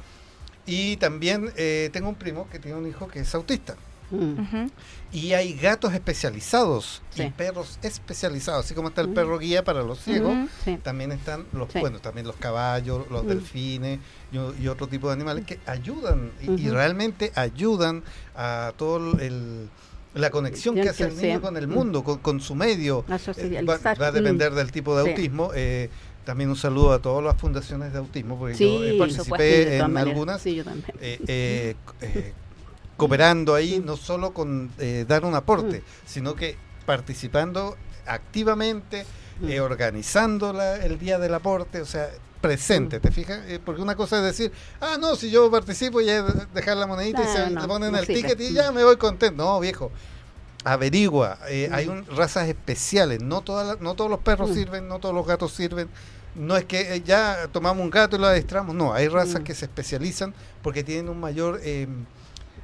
Y 0.65 0.97
también 0.97 1.51
eh, 1.55 1.89
tengo 1.93 2.09
un 2.09 2.15
primo 2.15 2.47
que 2.49 2.59
tiene 2.59 2.77
un 2.77 2.87
hijo 2.87 3.07
que 3.07 3.19
es 3.19 3.35
autista. 3.35 3.75
Mm. 4.11 4.67
Y 5.11 5.33
hay 5.33 5.53
gatos 5.53 5.93
especializados 5.93 7.01
y 7.15 7.23
Sí. 7.23 7.33
perros 7.35 7.79
especializados, 7.81 8.65
así 8.65 8.73
como 8.73 8.89
está 8.89 9.01
el 9.01 9.09
Mm. 9.09 9.13
perro 9.13 9.39
guía 9.39 9.63
para 9.63 9.81
los 9.83 9.99
ciegos. 10.03 10.35
Sí. 10.65 10.77
también 10.83 11.11
están 11.11 11.45
los, 11.53 11.71
Sí. 11.71 11.79
bueno, 11.79 11.99
también 11.99 12.25
los 12.27 12.35
caballos, 12.37 13.05
los 13.09 13.23
Mm. 13.23 13.27
delfines 13.27 13.99
y, 14.31 14.63
y 14.63 14.67
otro 14.67 14.87
tipo 14.87 15.07
de 15.07 15.13
animales 15.13 15.45
que 15.45 15.59
ayudan 15.65 16.31
y, 16.41 16.51
y 16.61 16.69
realmente 16.69 17.31
ayudan 17.35 18.03
a 18.35 18.73
todo 18.77 19.19
el 19.19 19.69
la 20.15 20.31
conexión 20.31 20.73
que 20.73 20.89
hace 20.89 21.03
el 21.05 21.15
niño 21.15 21.39
con 21.39 21.55
el 21.55 21.67
mundo, 21.67 22.03
con, 22.03 22.17
con 22.17 22.41
su 22.41 22.55
medio. 22.55 23.05
Eh, 23.37 23.61
va, 23.63 23.77
va 23.93 24.07
a 24.07 24.11
depender 24.11 24.53
del 24.55 24.71
tipo 24.71 24.97
de 24.97 25.03
Sí. 25.03 25.09
autismo. 25.11 25.51
eh, 25.53 25.89
también 26.25 26.49
un 26.49 26.55
saludo 26.55 26.93
a 26.93 26.99
todas 26.99 27.23
las 27.23 27.37
fundaciones 27.39 27.91
de 27.93 27.99
autismo, 27.99 28.37
porque 28.37 28.55
Sí, 28.55 28.65
yo 28.65 28.83
eh, 28.83 28.97
por 28.97 29.09
supuesto, 29.11 29.29
participé 29.35 29.77
en 29.77 29.97
algunas 29.97 30.41
Sí, 30.41 30.55
yo 30.55 30.63
también. 30.63 30.85
cooperando 32.99 33.55
ahí, 33.55 33.81
no 33.83 33.95
solo 33.97 34.33
con 34.33 34.69
eh, 34.77 35.05
dar 35.07 35.25
un 35.25 35.33
aporte, 35.33 35.81
sino 36.05 36.35
que 36.35 36.55
participando 36.85 37.75
activamente, 38.05 39.05
eh, 39.47 39.59
organizando 39.61 40.51
la- 40.53 40.77
el 40.77 40.99
día 40.99 41.17
del 41.17 41.33
aporte, 41.33 41.81
o 41.81 41.85
sea, 41.85 42.09
presente. 42.41 42.99
¿te 42.99 43.11
fijas? 43.11 43.39
Eh, 43.47 43.59
porque 43.63 43.81
una 43.81 43.95
cosa 43.95 44.17
es 44.17 44.23
decir, 44.23 44.51
ah, 44.81 44.97
no, 44.99 45.15
si 45.15 45.29
yo 45.29 45.49
participo 45.51 46.01
ya 46.01 46.19
es 46.19 46.53
dejar 46.53 46.77
la 46.77 46.87
monedita 46.87 47.21
y 47.21 47.25
No, 47.25 47.33
se 47.33 47.49
no, 47.51 47.61
le 47.61 47.67
ponen 47.67 47.91
no 47.91 47.97
el 47.99 48.05
sirve. 48.05 48.21
ticket 48.21 48.41
y 48.41 48.53
ya 48.53 48.71
me 48.71 48.83
voy 48.83 48.97
contento. 48.97 49.41
No, 49.43 49.59
viejo. 49.59 49.91
Averigua, 50.65 51.37
eh, 51.47 51.69
hay 51.71 51.87
un, 51.87 52.05
razas 52.05 52.49
especiales, 52.49 53.21
no 53.21 53.41
todas 53.41 53.65
las- 53.65 53.79
no 53.79 53.95
todos 53.95 54.09
los 54.11 54.19
perros 54.19 54.51
sirven, 54.53 54.89
no 54.89 54.99
todos 54.99 55.15
los 55.15 55.25
gatos 55.25 55.53
sirven, 55.53 55.87
no 56.35 56.57
es 56.57 56.65
que 56.65 56.95
eh, 56.95 57.01
ya 57.01 57.47
tomamos 57.51 57.81
un 57.81 57.89
gato 57.89 58.17
y 58.17 58.19
lo 58.19 58.27
adestramos, 58.27 58.75
no, 58.75 58.93
hay 58.93 59.07
razas 59.07 59.41
que 59.41 59.55
se 59.55 59.65
especializan 59.65 60.33
porque 60.61 60.83
tienen 60.83 61.07
un 61.07 61.17
mayor 61.19 61.61
eh, 61.63 61.87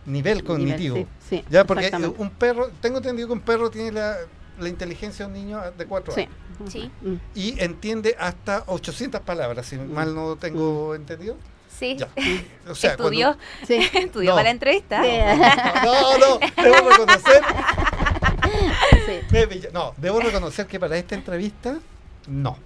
nivel 0.06 0.44
cognitivo. 0.44 0.96
Sí, 0.98 1.08
sí, 1.30 1.46
ya, 1.50 1.66
porque 1.66 1.88
eh, 1.88 2.14
un 2.18 2.30
perro, 2.32 2.70
tengo 2.82 2.98
entendido 2.98 3.28
que 3.28 3.34
un 3.34 3.40
perro 3.42 3.70
tiene 3.70 3.92
la, 3.92 4.16
la 4.60 4.70
inteligencia 4.70 5.26
de 5.26 5.32
un 5.32 5.38
niño 5.38 5.62
de 5.78 5.86
cuatro 5.86 6.14
Sí. 6.14 6.22
años 6.22 6.72
Sí. 6.72 6.90
Mm. 7.02 7.16
y 7.34 7.60
entiende 7.62 8.16
hasta 8.20 8.64
800 8.68 9.22
palabras, 9.22 9.66
si 9.66 9.78
mal 9.78 10.16
no 10.16 10.36
tengo 10.38 10.96
entendido. 10.96 11.36
Sí. 11.78 11.98
Ya. 11.98 12.08
O 12.70 12.74
sea, 12.76 12.96
cuando- 12.96 13.12
Estudió, 13.12 13.38
Sí. 13.68 13.90
estudió 14.00 14.30
No. 14.32 14.36
para 14.36 14.46
la 14.46 14.52
entrevista. 14.52 15.04
Sí. 15.04 15.10
No, 15.86 16.18
no, 16.18 16.40
debo 16.64 16.90
reconocer, 16.90 17.42
Sí. 19.06 19.70
no, 19.74 19.94
debo 19.98 20.20
reconocer 20.20 20.66
que 20.68 20.80
para 20.80 20.98
esta 20.98 21.16
entrevista, 21.16 21.78
no. 22.28 22.58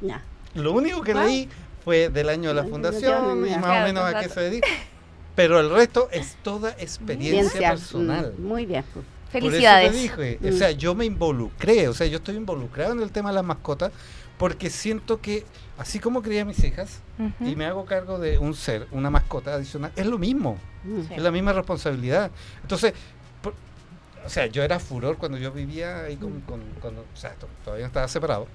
Ya. 0.00 0.22
Lo 0.54 0.72
único 0.72 1.02
que 1.02 1.14
leí 1.14 1.48
fue 1.84 2.08
del 2.08 2.28
año 2.28 2.48
de 2.48 2.54
la 2.54 2.64
fundación 2.64 3.46
y 3.46 3.56
más 3.58 3.82
o 3.82 3.86
menos 3.86 4.04
a 4.04 4.20
qué 4.20 4.28
se 4.28 4.40
dedica. 4.40 4.68
Pero 5.36 5.60
el 5.60 5.70
resto 5.70 6.08
es 6.10 6.36
toda 6.42 6.70
experiencia 6.78 7.70
personal. 7.70 8.34
Mm, 8.38 8.42
Muy 8.42 8.66
bien. 8.66 8.84
Felicidades. 9.30 9.88
Por 9.90 9.96
eso 9.96 10.16
te 10.16 10.22
dije, 10.22 10.38
Mm. 10.40 10.54
o 10.54 10.58
sea, 10.58 10.70
yo 10.72 10.94
me 10.94 11.04
involucré, 11.04 11.88
o 11.88 11.94
sea, 11.94 12.06
yo 12.08 12.16
estoy 12.18 12.36
involucrado 12.36 12.92
en 12.92 13.00
el 13.02 13.12
tema 13.12 13.28
de 13.30 13.34
las 13.36 13.44
mascotas 13.44 13.92
porque 14.38 14.70
siento 14.70 15.20
que 15.20 15.44
así 15.78 15.98
como 15.98 16.22
crié 16.22 16.40
a 16.40 16.44
mis 16.44 16.62
hijas 16.64 17.00
y 17.40 17.54
me 17.56 17.64
hago 17.66 17.84
cargo 17.86 18.18
de 18.18 18.38
un 18.38 18.54
ser, 18.54 18.86
una 18.92 19.10
mascota 19.10 19.54
adicional, 19.54 19.92
es 19.96 20.06
lo 20.06 20.18
mismo, 20.18 20.58
Mm. 20.84 21.00
Sí. 21.08 21.14
es 21.16 21.22
la 21.22 21.30
misma 21.30 21.52
responsabilidad. 21.52 22.30
Entonces, 22.62 22.94
por- 23.42 23.54
o 24.24 24.28
sea, 24.28 24.46
yo 24.46 24.62
era 24.62 24.78
furor 24.78 25.16
cuando 25.18 25.36
yo 25.38 25.52
vivía 25.52 26.04
ahí 26.04 26.16
con, 26.16 26.40
con- 26.42 26.62
cuando, 26.80 27.02
o 27.02 27.16
sea, 27.16 27.32
to- 27.34 27.48
todavía 27.64 27.84
no 27.84 27.88
estaba 27.88 28.08
separado. 28.08 28.46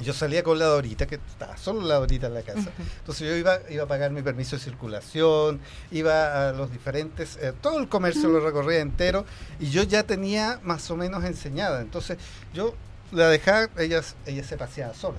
Yo 0.00 0.12
salía 0.12 0.42
con 0.42 0.58
la 0.58 0.66
Dorita, 0.66 1.06
que 1.06 1.16
estaba 1.16 1.56
solo 1.56 1.80
la 1.82 1.96
Dorita 1.96 2.28
en 2.28 2.34
la 2.34 2.42
casa. 2.42 2.70
Entonces 2.98 3.28
yo 3.28 3.34
iba, 3.36 3.58
iba 3.68 3.84
a 3.84 3.86
pagar 3.86 4.10
mi 4.10 4.22
permiso 4.22 4.56
de 4.56 4.62
circulación, 4.62 5.60
iba 5.90 6.48
a 6.48 6.52
los 6.52 6.70
diferentes, 6.70 7.36
eh, 7.40 7.52
todo 7.60 7.78
el 7.78 7.88
comercio 7.88 8.28
lo 8.28 8.40
recorría 8.40 8.80
entero 8.80 9.24
y 9.58 9.70
yo 9.70 9.82
ya 9.82 10.04
tenía 10.04 10.60
más 10.62 10.90
o 10.90 10.96
menos 10.96 11.24
enseñada. 11.24 11.80
Entonces 11.80 12.18
yo 12.54 12.74
la 13.12 13.28
dejaba, 13.28 13.68
ella, 13.78 14.02
ella 14.26 14.44
se 14.44 14.56
paseaba 14.56 14.94
sola. 14.94 15.18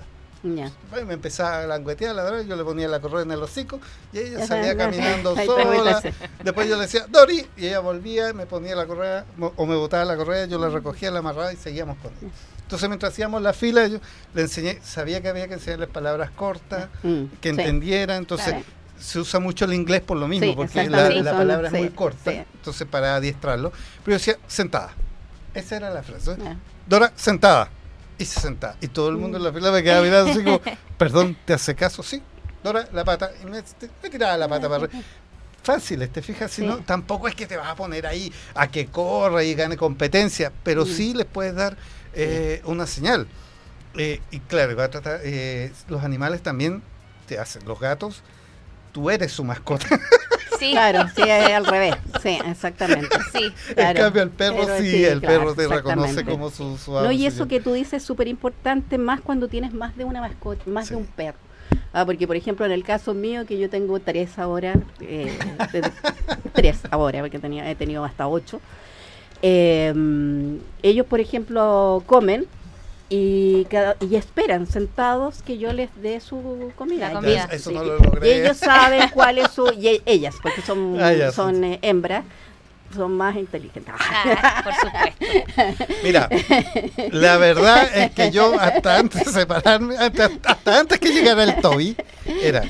Bueno, 0.90 1.06
me 1.06 1.14
empezaba 1.16 1.64
a 1.64 1.68
languetear, 1.68 2.16
la 2.16 2.24
verdad, 2.24 2.46
yo 2.46 2.56
le 2.56 2.64
ponía 2.64 2.88
la 2.88 3.02
correa 3.02 3.24
en 3.24 3.32
el 3.32 3.44
hocico 3.44 3.82
y 4.14 4.20
ella 4.20 4.48
salía 4.48 4.78
caminando 4.78 5.36
sola. 5.46 6.02
Después 6.44 6.70
yo 6.70 6.76
le 6.76 6.84
decía, 6.84 7.06
Dori, 7.10 7.46
y 7.58 7.68
ella 7.68 7.80
volvía, 7.82 8.32
me 8.32 8.46
ponía 8.46 8.74
la 8.76 8.86
correa 8.86 9.26
o 9.38 9.66
me 9.66 9.76
botaba 9.76 10.06
la 10.06 10.16
correa, 10.16 10.46
yo 10.46 10.58
la 10.58 10.70
recogía, 10.70 11.12
la 11.12 11.20
amarraba 11.20 11.52
y 11.52 11.58
seguíamos 11.58 11.98
con 11.98 12.14
ella. 12.22 12.32
Entonces 12.70 12.88
mientras 12.88 13.14
hacíamos 13.14 13.42
la 13.42 13.52
fila, 13.52 13.88
yo 13.88 13.98
le 14.36 14.42
enseñé, 14.44 14.78
sabía 14.84 15.22
que 15.24 15.30
había 15.30 15.48
que 15.48 15.56
enseñarles 15.56 15.90
palabras 15.90 16.30
cortas, 16.30 16.88
Mm, 17.02 17.24
que 17.42 17.50
sí. 17.50 17.60
entendiera, 17.60 18.16
entonces 18.16 18.50
Claro. 18.50 18.64
se 19.00 19.18
usa 19.18 19.40
mucho 19.40 19.66
el 19.66 19.74
inglés 19.74 20.02
por 20.02 20.18
lo 20.18 20.28
mismo, 20.28 20.46
Sí, 20.52 20.54
porque 20.56 20.76
la, 20.76 20.84
exactamente. 20.84 21.24
la 21.24 21.32
Son- 21.32 21.40
palabra 21.40 21.68
es 21.70 21.74
muy 21.74 21.90
corta, 21.90 22.32
sí. 22.32 22.38
entonces 22.54 22.88
para 22.88 23.16
adiestrarlo. 23.16 23.72
Pero 24.06 24.06
yo 24.06 24.14
decía, 24.20 24.38
sentada. 24.48 24.92
Esa 25.56 25.78
era 25.78 25.90
la 25.90 26.04
frase. 26.04 26.38
Ya. 26.38 26.58
Dora, 26.88 27.12
sentada. 27.16 27.70
Y 28.20 28.26
se 28.26 28.40
sentaba. 28.40 28.76
Y 28.82 28.88
todo 28.90 29.10
el 29.10 29.18
mundo 29.18 29.38
en 29.40 29.46
la 29.46 29.52
fila 29.52 29.72
me 29.72 29.82
quedaba 29.82 30.04
mirando 30.04 30.30
así 30.32 30.44
como, 30.44 30.62
perdón, 31.00 31.36
¿te 31.46 31.54
hace 31.54 31.74
caso? 31.74 32.04
Sí. 32.04 32.22
Dora, 32.64 32.88
la 32.94 33.04
pata. 33.04 33.32
Y 33.42 33.46
me, 33.48 33.64
me 34.04 34.10
tiraba 34.12 34.38
la 34.38 34.48
pata 34.48 34.70
para 34.70 34.84
arriba. 34.84 35.04
Fáciles, 35.64 36.12
te 36.14 36.22
fijas, 36.22 36.52
si 36.52 36.62
Sí. 36.62 36.68
no, 36.68 36.78
tampoco 36.78 37.28
es 37.28 37.34
que 37.34 37.48
te 37.48 37.58
vas 37.58 37.68
a 37.68 37.76
poner 37.76 38.06
ahí 38.06 38.32
a 38.54 38.68
que 38.68 38.86
corra 38.86 39.44
y 39.44 39.56
gane 39.56 39.76
competencia, 39.76 40.52
pero 40.64 40.86
Mm. 40.86 40.88
sí 40.88 41.14
les 41.16 41.26
puedes 41.26 41.54
dar 41.56 41.76
eh, 42.14 42.62
una 42.66 42.86
señal. 42.88 43.28
Eh, 43.98 44.22
y 44.32 44.40
claro, 44.40 44.76
va 44.76 44.86
a 44.86 44.90
tratar, 44.90 45.20
eh, 45.24 45.72
los 45.88 46.04
animales 46.04 46.42
también 46.42 46.82
te 47.28 47.40
hacen, 47.40 47.66
los 47.66 47.80
gatos, 47.80 48.22
tú 48.92 49.10
eres 49.10 49.32
su 49.32 49.44
mascota. 49.44 49.88
Sí. 50.60 50.72
Claro, 50.72 51.10
sí, 51.16 51.22
es 51.22 51.52
al 51.54 51.66
revés. 51.66 51.96
Sí, 52.22 52.38
exactamente. 52.46 53.08
Sí. 53.32 53.54
Claro. 53.76 53.98
en 53.98 54.04
cambio, 54.04 54.24
el 54.24 54.30
perro 54.30 54.56
Pero 54.66 54.78
sí, 54.80 54.92
sí, 54.92 55.06
el 55.06 55.22
claro, 55.22 55.40
perro 55.40 55.56
te 55.56 55.68
reconoce 55.70 56.26
como 56.26 56.50
su, 56.50 56.78
su 56.78 56.92
No, 56.92 57.14
y 57.14 57.26
eso 57.26 57.48
que 57.48 57.62
tú 57.62 57.72
dices 57.72 57.94
es 57.94 58.04
súper 58.04 58.28
importante 58.28 58.98
más 58.98 59.22
cuando 59.22 59.48
tienes 59.48 59.72
más 59.74 59.96
de 59.96 60.04
una 60.04 60.20
mascota, 60.20 60.62
más 60.66 60.88
Sí. 60.88 60.96
de 60.96 61.00
un 61.00 61.06
perro. 61.06 61.38
Ah, 61.94 62.06
porque, 62.06 62.28
por 62.28 62.36
ejemplo, 62.36 62.66
en 62.66 62.74
el 62.74 62.84
caso 62.84 63.14
mío, 63.14 63.46
que 63.46 63.58
yo 63.58 63.70
tengo 63.70 64.02
tres 64.02 64.38
ahora, 64.38 64.74
eh, 65.00 65.32
de- 65.72 65.92
tres 66.52 66.80
ahora, 66.92 67.22
porque 67.22 67.40
tenía, 67.40 67.70
he 67.72 67.76
tenido 67.76 68.04
hasta 68.04 68.28
ocho, 68.28 68.60
eh, 69.42 69.94
ellos, 70.84 71.06
por 71.06 71.20
ejemplo, 71.20 72.04
comen 72.06 72.46
y, 73.10 73.66
cada, 73.66 73.96
y 74.02 74.16
esperan 74.16 74.68
sentados 74.68 75.42
que 75.42 75.58
yo 75.58 75.74
les 75.74 75.90
dé 76.02 76.20
su 76.20 76.72
comida. 76.76 77.10
La 77.10 77.16
comida. 77.16 77.48
Ya, 77.50 77.56
eso 77.56 77.70
Sí, 77.72 77.76
no 77.76 77.82
que- 77.82 77.88
lo 77.88 77.98
logré. 78.00 78.28
y 78.28 78.42
ellos 78.42 78.58
saben 78.58 79.10
cuál 79.14 79.38
es 79.40 79.50
su... 79.52 79.72
Y 79.78 79.88
e- 79.88 80.02
ellas, 80.06 80.36
porque 80.42 80.62
son, 80.62 80.98
Ah, 81.02 81.32
son 81.32 81.64
eh, 81.64 81.80
hembras, 81.82 82.24
son 82.96 83.14
más 83.18 83.36
inteligentes. 83.36 83.94
Ah, 83.98 84.62
por 84.64 84.74
supuesto. 84.76 85.86
Mira, 86.04 86.28
la 87.12 87.38
verdad 87.38 87.88
es 87.96 88.12
que 88.12 88.32
yo 88.32 88.60
hasta 88.60 88.98
antes 88.98 89.26
de 89.26 89.32
separarme, 89.32 89.96
hasta, 89.98 90.30
hasta 90.46 90.80
antes 90.80 91.00
que 91.00 91.10
llegara 91.10 91.44
el 91.44 91.56
Toby, 91.62 91.96
era 92.42 92.64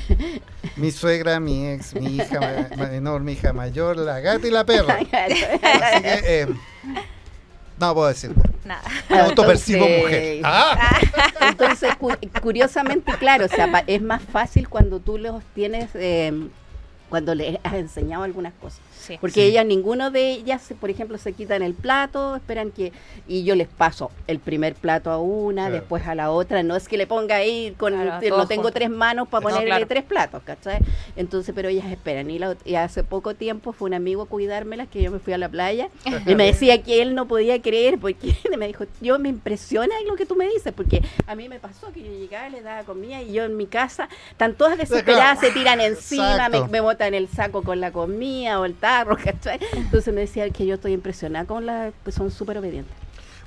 mi 0.80 0.90
suegra, 0.90 1.38
mi 1.40 1.66
ex, 1.68 1.94
mi 1.94 2.16
hija 2.16 2.68
menor, 2.76 3.20
mi 3.20 3.32
hija 3.32 3.52
mayor, 3.52 3.96
la 3.96 4.20
gata 4.20 4.46
y 4.46 4.50
la 4.50 4.64
perra. 4.64 4.94
Así 5.12 6.02
que 6.02 6.20
eh, 6.42 6.46
no 7.78 7.94
puedo 7.94 8.08
decir. 8.08 8.32
Nada. 8.64 8.82
Me 9.08 9.20
autopercibo 9.20 9.84
Entonces- 9.86 10.02
mujer. 10.02 10.40
Ah, 10.44 11.00
Entonces, 11.48 11.94
cu- 11.96 12.16
curiosamente, 12.42 13.12
claro, 13.18 13.46
o 13.46 13.48
sea, 13.48 13.70
pa- 13.70 13.84
es 13.86 14.02
más 14.02 14.22
fácil 14.22 14.68
cuando 14.68 15.00
tú 15.00 15.16
los 15.18 15.42
tienes, 15.54 15.88
eh, 15.94 16.32
cuando 17.08 17.34
les 17.34 17.58
has 17.64 17.74
enseñado 17.74 18.22
algunas 18.24 18.52
cosas. 18.54 18.80
Sí. 19.00 19.16
Porque 19.20 19.34
Sí. 19.34 19.40
ellas, 19.48 19.64
ninguno 19.64 20.10
de 20.10 20.30
ellas, 20.32 20.72
por 20.78 20.90
ejemplo, 20.90 21.16
se 21.18 21.32
quitan 21.32 21.62
el 21.62 21.72
plato, 21.74 22.36
esperan 22.36 22.70
que, 22.70 22.92
y 23.26 23.44
yo 23.44 23.54
les 23.54 23.66
paso 23.68 24.10
el 24.26 24.38
primer 24.40 24.74
plato 24.74 25.10
a 25.10 25.18
una, 25.18 25.62
Claro. 25.62 25.74
después 25.74 26.06
a 26.06 26.14
la 26.14 26.30
otra, 26.30 26.62
no 26.62 26.76
es 26.76 26.86
que 26.86 26.98
le 26.98 27.06
ponga 27.06 27.36
ahí 27.36 27.74
con, 27.78 27.94
Claro, 27.94 28.12
no 28.12 28.46
tengo 28.46 28.62
juntos. 28.64 28.72
tres 28.74 28.90
manos 28.90 29.26
para 29.28 29.40
No, 29.42 29.48
ponerle 29.48 29.66
claro. 29.68 29.86
tres 29.86 30.04
platos, 30.04 30.42
¿cachai? 30.44 30.78
Entonces, 31.16 31.54
pero 31.54 31.68
ellas 31.68 31.86
esperan. 31.90 32.30
Y, 32.30 32.38
la- 32.38 32.56
y 32.64 32.74
hace 32.74 33.02
poco 33.04 33.34
tiempo 33.34 33.72
fue 33.72 33.86
un 33.88 33.94
amigo 33.94 34.22
a 34.22 34.26
cuidármelas, 34.26 34.88
que 34.88 35.02
yo 35.02 35.10
me 35.10 35.18
fui 35.18 35.32
a 35.32 35.38
la 35.38 35.48
playa, 35.48 35.88
y 36.26 36.34
me 36.34 36.44
decía 36.46 36.82
que 36.82 37.00
él 37.02 37.14
no 37.14 37.26
podía 37.26 37.60
creer, 37.62 37.98
porque 37.98 38.34
me 38.58 38.66
dijo, 38.66 38.84
yo 39.00 39.18
me 39.18 39.28
impresiona 39.30 39.94
lo 40.06 40.14
que 40.16 40.26
tú 40.26 40.36
me 40.36 40.46
dices, 40.48 40.72
porque 40.74 41.02
a 41.26 41.34
mí 41.34 41.48
me 41.48 41.58
pasó 41.58 41.90
que 41.92 42.02
yo 42.02 42.12
llegaba, 42.12 42.48
le 42.50 42.60
daba 42.60 42.82
comida, 42.84 43.22
y 43.22 43.32
yo 43.32 43.44
en 43.44 43.56
mi 43.56 43.66
casa, 43.66 44.08
están 44.30 44.54
todas 44.54 44.76
desesperadas, 44.78 45.40
se 45.40 45.50
tiran 45.52 45.80
encima, 45.80 46.48
me, 46.48 46.66
me 46.68 46.80
botan 46.80 47.14
el 47.14 47.28
saco 47.28 47.62
con 47.62 47.80
la 47.80 47.90
comida 47.92 48.60
o 48.60 48.64
el 48.64 48.74
Entonces 49.74 50.14
me 50.14 50.20
decía 50.22 50.48
que 50.50 50.66
yo 50.66 50.74
estoy 50.74 50.92
impresionada 50.92 51.44
con 51.46 51.66
la, 51.66 51.92
pues 52.02 52.16
son 52.16 52.30
súper 52.30 52.58
obedientes. 52.58 52.94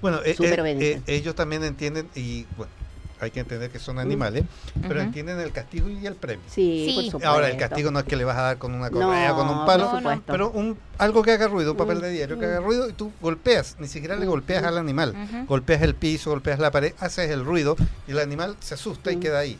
bueno, 0.02 0.20
eh, 0.26 0.34
Súper 0.36 0.60
eh, 0.66 0.76
eh, 0.80 1.02
ellos 1.08 1.36
también 1.36 1.64
entienden 1.64 2.08
y 2.16 2.46
bueno, 2.58 2.72
hay 3.20 3.32
que 3.32 3.40
entender 3.40 3.70
que 3.70 3.80
son 3.80 4.00
animales, 4.00 4.44
pero 4.86 5.00
entienden 5.00 5.40
el 5.40 5.52
castigo 5.54 5.88
y 5.90 6.06
el 6.06 6.16
premio. 6.16 6.44
Sí, 6.50 6.86
Sí. 6.88 6.94
por 6.94 7.04
supuesto. 7.06 7.30
Ahora, 7.30 7.50
el 7.50 7.56
castigo 7.58 7.90
no 7.90 8.00
es 8.00 8.06
que 8.06 8.18
le 8.18 8.26
vas 8.26 8.38
a 8.38 8.42
dar 8.42 8.58
con 8.58 8.74
una 8.74 8.90
correa, 8.90 9.30
No, 9.30 9.36
con 9.38 9.48
un 9.50 9.58
por 9.60 9.66
palo, 9.66 9.92
supuesto. 9.98 10.24
pero 10.28 10.50
un, 10.52 10.78
algo 10.98 11.24
que 11.24 11.32
haga 11.32 11.48
ruido, 11.48 11.72
un 11.72 11.78
papel 11.78 12.00
Mm, 12.00 12.02
de 12.02 12.12
diario 12.12 12.38
que 12.40 12.46
mm. 12.46 12.50
haga 12.50 12.60
ruido 12.60 12.90
y 12.90 12.94
tú 12.94 13.14
golpeas, 13.22 13.78
ni 13.80 13.88
siquiera 13.88 14.16
le 14.18 14.26
Mm, 14.26 14.30
golpeas 14.30 14.64
mm. 14.64 14.66
al 14.66 14.78
animal, 14.78 15.16
golpeas 15.48 15.82
el 15.84 15.96
piso, 15.96 16.32
golpeas 16.32 16.60
la 16.60 16.70
pared, 16.72 16.94
haces 17.00 17.30
el 17.32 17.46
ruido 17.46 17.78
y 18.08 18.12
el 18.12 18.20
animal 18.20 18.58
se 18.60 18.74
asusta 18.74 19.10
y 19.12 19.16
Mm. 19.16 19.20
queda 19.22 19.40
ahí. 19.40 19.58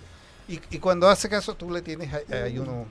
Y, 0.50 0.60
y 0.72 0.80
cuando 0.80 1.08
hace 1.08 1.30
caso, 1.30 1.56
tú 1.56 1.72
le 1.72 1.82
tienes, 1.82 2.14
hay, 2.14 2.24
hay 2.38 2.60
uno, 2.60 2.86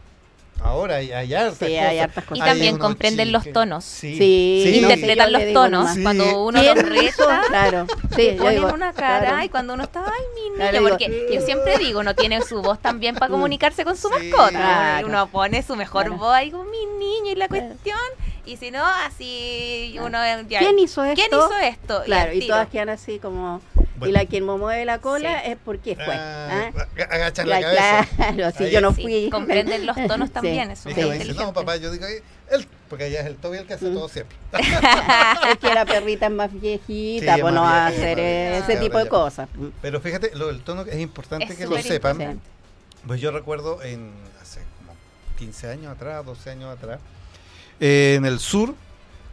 ahora 0.61 0.97
hay, 0.97 1.13
hay 1.13 1.35
hartas 1.35 1.59
Sí, 1.59 1.65
cosas. 1.75 1.89
hay 1.89 1.99
hartas 1.99 2.25
Y 2.25 2.27
cosas. 2.29 2.45
Hay 2.45 2.51
también 2.51 2.79
comprenden 2.79 3.33
los 3.33 3.53
tonos. 3.53 3.85
Sí, 3.85 4.17
Sí, 4.17 4.63
sí. 4.75 4.81
no 4.81 4.89
sé, 4.89 4.95
Interpretan 4.95 5.33
los 5.33 5.53
tonos. 5.53 5.91
Cuando 6.03 6.45
uno 6.45 6.63
los 6.63 6.75
reta, 6.89 7.43
Claro. 7.49 7.87
Sí, 8.17 8.35
ponen 8.39 8.55
digo, 8.57 8.71
una 8.73 8.93
cara 8.93 9.27
claro. 9.29 9.45
y 9.45 9.49
cuando 9.49 9.75
uno 9.75 9.85
está, 9.85 10.05
ay, 10.05 10.23
mi 10.35 10.57
Claro, 10.57 10.73
niño, 10.73 10.85
digo, 10.85 10.99
porque 10.99 11.29
yo 11.35 11.41
siempre 11.41 11.79
digo, 11.79 12.01
uno 12.01 12.15
tiene 12.15 12.43
su 12.43 12.61
voz 12.63 12.81
también 12.81 13.15
para 13.15 13.31
comunicarse 13.33 13.85
con 13.85 13.97
su 13.97 14.09
Sí. 14.09 14.15
mascota. 14.31 14.51
Claro. 14.51 15.07
Uno 15.09 15.27
pone 15.29 15.63
su 15.63 15.77
mejor 15.77 16.05
Claro. 16.07 16.19
voz 16.19 16.35
ahí 16.35 16.51
con 16.51 16.71
mi 16.71 16.85
niño 16.99 17.33
y 17.33 17.35
la 17.37 17.49
cuestión, 17.49 17.99
y 18.45 18.57
si 18.57 18.71
no, 18.71 18.85
así 19.07 19.97
uno 20.01 20.19
ya- 20.49 20.59
¿Quién 20.61 20.79
hizo 20.79 21.05
esto? 21.05 21.15
¿Quién 21.15 21.29
hizo 21.41 21.59
esto? 21.59 22.03
Claro, 22.05 22.33
y 22.33 22.47
todas 22.47 22.69
quedan 22.69 22.89
así 22.91 23.19
como... 23.19 23.61
Y 24.09 24.13
la 24.13 24.27
quien 24.27 24.47
me 24.47 24.57
mueve 24.57 24.85
la 24.85 24.99
cola 24.99 25.43
Sí. 25.45 25.51
es 25.53 25.59
porque 25.65 25.95
fue. 25.97 26.15
Ah, 26.15 26.71
¿ah? 26.77 26.87
agachan 27.11 27.49
La- 27.49 27.61
la 27.61 27.67
cabeza. 27.67 28.33
Claro, 28.35 28.57
sí, 28.57 28.65
Ahí. 28.65 28.71
yo 28.73 28.81
no 28.81 28.93
Sí, 28.95 29.03
fui. 29.03 29.31
comprenden 29.31 29.87
los 29.87 29.97
tonos 30.07 30.29
Sí. 30.29 30.33
también, 30.35 30.71
es 30.71 30.85
dice, 30.85 31.35
no, 31.35 31.53
papá, 31.53 31.77
yo 31.77 31.91
digo, 31.91 32.07
"Eh, 32.07 32.23
él, 32.51 32.67
porque 32.89 33.07
ella 33.07 33.21
es 33.21 33.27
el 33.27 33.37
Toby 33.37 33.59
el 33.59 33.67
que 33.67 33.75
hace 33.75 33.87
Mm. 33.87 33.95
todo 33.95 34.09
siempre. 34.09 34.37
es 35.53 35.59
que 35.59 35.75
la 35.75 35.85
perrita 35.87 36.27
es 36.27 36.33
más 36.33 36.53
viejita, 36.53 37.35
Sí, 37.37 37.41
pues 37.41 37.51
es 37.51 37.55
no 37.55 37.63
va 37.63 37.85
a 37.85 37.87
hacer 37.89 38.19
ese 38.19 38.77
tipo 38.77 38.99
de 38.99 39.09
cosas. 39.09 39.49
Pero 39.81 40.01
fíjate, 40.01 40.31
lo 40.35 40.49
del 40.49 40.61
tono 40.63 40.83
es 40.83 40.99
importante 41.01 41.47
Es 41.53 41.57
que 41.59 41.67
lo 41.67 41.77
sepan. 41.81 42.13
importante. 42.13 42.47
Pues 43.07 43.21
yo 43.21 43.31
recuerdo 43.33 43.83
en 43.83 44.13
hace 44.41 44.61
como 44.79 44.97
15 45.39 45.69
años 45.71 45.93
atrás, 45.93 46.25
12 46.25 46.51
años 46.51 46.77
atrás, 46.77 47.01
eh, 47.81 48.15
en 48.17 48.25
el 48.27 48.39
sur, 48.39 48.75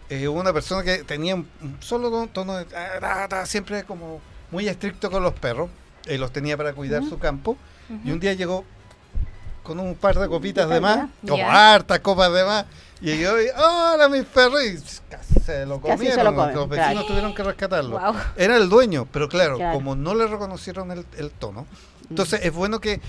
eh, 0.10 0.28
hubo 0.28 0.40
una 0.40 0.54
persona 0.54 0.82
que 0.84 1.04
tenía 1.04 1.36
un 1.36 1.48
solo 1.82 2.28
tono- 2.34 2.58
de 2.58 2.66
ta, 2.66 3.46
siempre 3.46 3.84
como 3.84 4.22
muy 4.52 4.68
estricto 4.68 5.10
con 5.12 5.24
los 5.24 5.34
perros, 5.34 5.70
eh, 6.06 6.18
los 6.18 6.32
tenía 6.32 6.58
para 6.58 6.74
cuidar 6.74 7.04
su 7.04 7.18
campo, 7.20 7.58
y 8.04 8.12
un 8.12 8.20
día 8.20 8.34
llegó 8.34 8.64
con 9.64 9.80
un 9.80 9.96
par 9.96 10.18
de 10.18 10.28
copitas 10.28 10.68
de 10.70 10.80
más, 10.80 11.10
como 11.28 11.48
hartas 11.50 12.00
copas 12.00 12.32
de 12.34 12.44
más, 12.44 12.66
y 13.02 13.18
yo, 13.20 13.40
y, 13.42 13.48
hola 13.56 14.10
mis 14.10 14.26
perros, 14.26 14.62
y 14.64 14.76
casi 15.10 15.34
se 15.46 15.66
lo 15.66 15.76
se 15.76 15.82
comieron, 15.82 16.26
lo 16.26 16.36
comen, 16.36 16.56
los 16.56 16.70
vecinos 16.70 16.92
claro. 16.94 17.08
tuvieron 17.08 17.36
que 17.36 17.44
rescatarlo. 17.44 18.00
Era 18.36 18.58
el 18.58 18.70
dueño, 18.70 19.08
pero 19.12 19.30
claro, 19.30 19.58
Claro. 19.58 19.74
como 19.74 19.96
no 19.96 20.16
le 20.16 20.28
reconocieron 20.28 20.92
el, 20.92 21.06
el 21.18 21.32
tono, 21.32 21.62
Mm. 21.64 22.06
entonces 22.12 22.40
es 22.44 22.52
bueno 22.54 22.80
que 22.80 23.00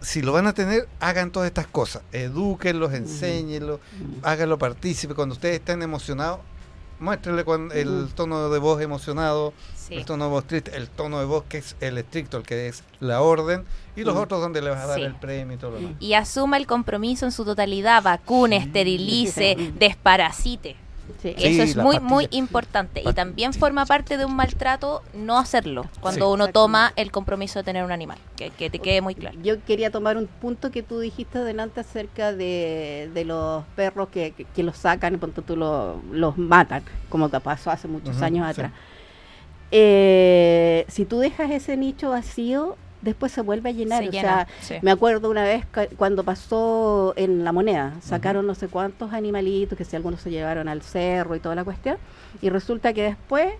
si 0.00 0.22
lo 0.22 0.32
van 0.32 0.46
a 0.46 0.52
tener, 0.54 0.88
hagan 1.00 1.30
todas 1.32 1.48
estas 1.48 1.66
cosas. 1.66 2.02
Edúquenlos, 2.12 2.94
enséñenlos, 2.94 3.80
Mm. 4.00 4.24
háganlo 4.24 4.56
partícipe. 4.58 5.12
Cuando 5.14 5.34
ustedes 5.34 5.56
estén 5.56 5.82
emocionados, 5.82 6.38
muéstrenle 7.00 7.44
con 7.44 7.70
el 7.72 7.88
Mm. 7.88 8.08
tono 8.14 8.48
de 8.50 8.58
voz 8.58 8.80
emocionado, 8.80 9.52
Sí. 9.76 9.94
el 9.94 10.04
tono 10.04 10.24
de 10.24 10.30
voz 10.30 10.44
triste, 10.46 10.76
el 10.76 10.88
tono 10.88 11.18
de 11.18 11.24
voz 11.24 11.44
que 11.48 11.58
es 11.58 11.76
el 11.80 11.96
estricto, 11.98 12.36
el 12.36 12.42
que 12.42 12.68
es 12.68 12.82
la 13.00 13.20
orden, 13.22 13.64
y 13.96 14.02
los 14.04 14.14
Mm. 14.14 14.18
otros 14.18 14.40
donde 14.40 14.60
le 14.62 14.70
vas 14.70 14.80
a 14.84 14.86
dar 14.86 14.98
Sí. 14.98 15.04
el 15.04 15.14
premio 15.14 15.54
y 15.56 15.58
todo 15.58 15.70
lo 15.72 15.76
demás. 15.78 15.92
Y 16.00 16.14
asuma 16.14 16.56
el 16.56 16.66
compromiso 16.66 17.24
en 17.24 17.32
su 17.32 17.44
totalidad, 17.44 18.02
vacune, 18.02 18.58
Sí. 18.60 18.66
esterilice, 18.66 19.56
desparasite. 19.78 20.76
Sí. 21.22 21.34
Sí, 21.36 21.44
Eso 21.46 21.62
es 21.62 21.76
muy, 21.76 21.96
pastilla. 21.96 22.00
muy 22.14 22.28
importante. 22.30 23.02
Y 23.04 23.12
también 23.12 23.52
forma 23.54 23.86
parte 23.86 24.16
de 24.16 24.24
un 24.24 24.36
maltrato 24.36 25.02
no 25.14 25.38
hacerlo 25.38 25.86
cuando 26.00 26.26
Sí. 26.28 26.32
uno 26.34 26.48
toma 26.48 26.92
el 26.96 27.10
compromiso 27.10 27.58
de 27.58 27.64
tener 27.64 27.82
un 27.84 27.90
animal. 27.92 28.18
Que, 28.36 28.50
que 28.50 28.70
te 28.70 28.78
quede 28.78 29.00
muy 29.00 29.14
claro. 29.14 29.38
Yo 29.42 29.62
quería 29.64 29.90
tomar 29.90 30.16
un 30.16 30.26
punto 30.26 30.70
que 30.70 30.82
tú 30.82 31.00
dijiste 31.00 31.38
delante 31.40 31.80
acerca 31.80 32.32
de, 32.32 33.10
de 33.14 33.24
los 33.24 33.64
perros 33.74 34.08
que, 34.10 34.30
que, 34.32 34.44
que 34.44 34.62
los 34.62 34.76
sacan 34.76 35.14
y 35.14 35.16
ponte 35.16 35.42
tú 35.42 35.56
lo- 35.56 36.00
los 36.12 36.38
matan, 36.38 36.82
como 37.08 37.30
que 37.30 37.40
pasó 37.40 37.70
hace 37.70 37.88
muchos 37.88 38.20
años 38.22 38.44
sí. 38.46 38.50
atrás. 38.52 38.72
Eh, 39.70 40.84
si 40.88 41.04
tú 41.04 41.18
dejas 41.18 41.50
ese 41.50 41.76
nicho 41.76 42.10
vacío, 42.10 42.76
después 43.00 43.32
se 43.32 43.42
vuelve 43.42 43.70
a 43.70 43.72
llenar. 43.72 44.02
Se 44.02 44.08
o 44.08 44.12
llena, 44.12 44.46
sea, 44.46 44.48
sí. 44.60 44.74
me 44.82 44.90
acuerdo 44.90 45.30
una 45.30 45.44
vez 45.44 45.64
cuando 45.96 46.24
pasó 46.24 47.14
en 47.16 47.44
la 47.44 47.52
moneda, 47.52 47.94
sacaron 48.00 48.46
no 48.46 48.54
sé 48.54 48.68
cuántos 48.68 49.12
animalitos, 49.12 49.76
que 49.76 49.84
si 49.84 49.96
algunos 49.96 50.20
se 50.20 50.30
llevaron 50.30 50.68
al 50.68 50.82
cerro 50.82 51.36
y 51.36 51.40
toda 51.40 51.54
la 51.54 51.64
cuestión, 51.64 51.96
y 52.40 52.50
resulta 52.50 52.92
que 52.92 53.02
después 53.02 53.52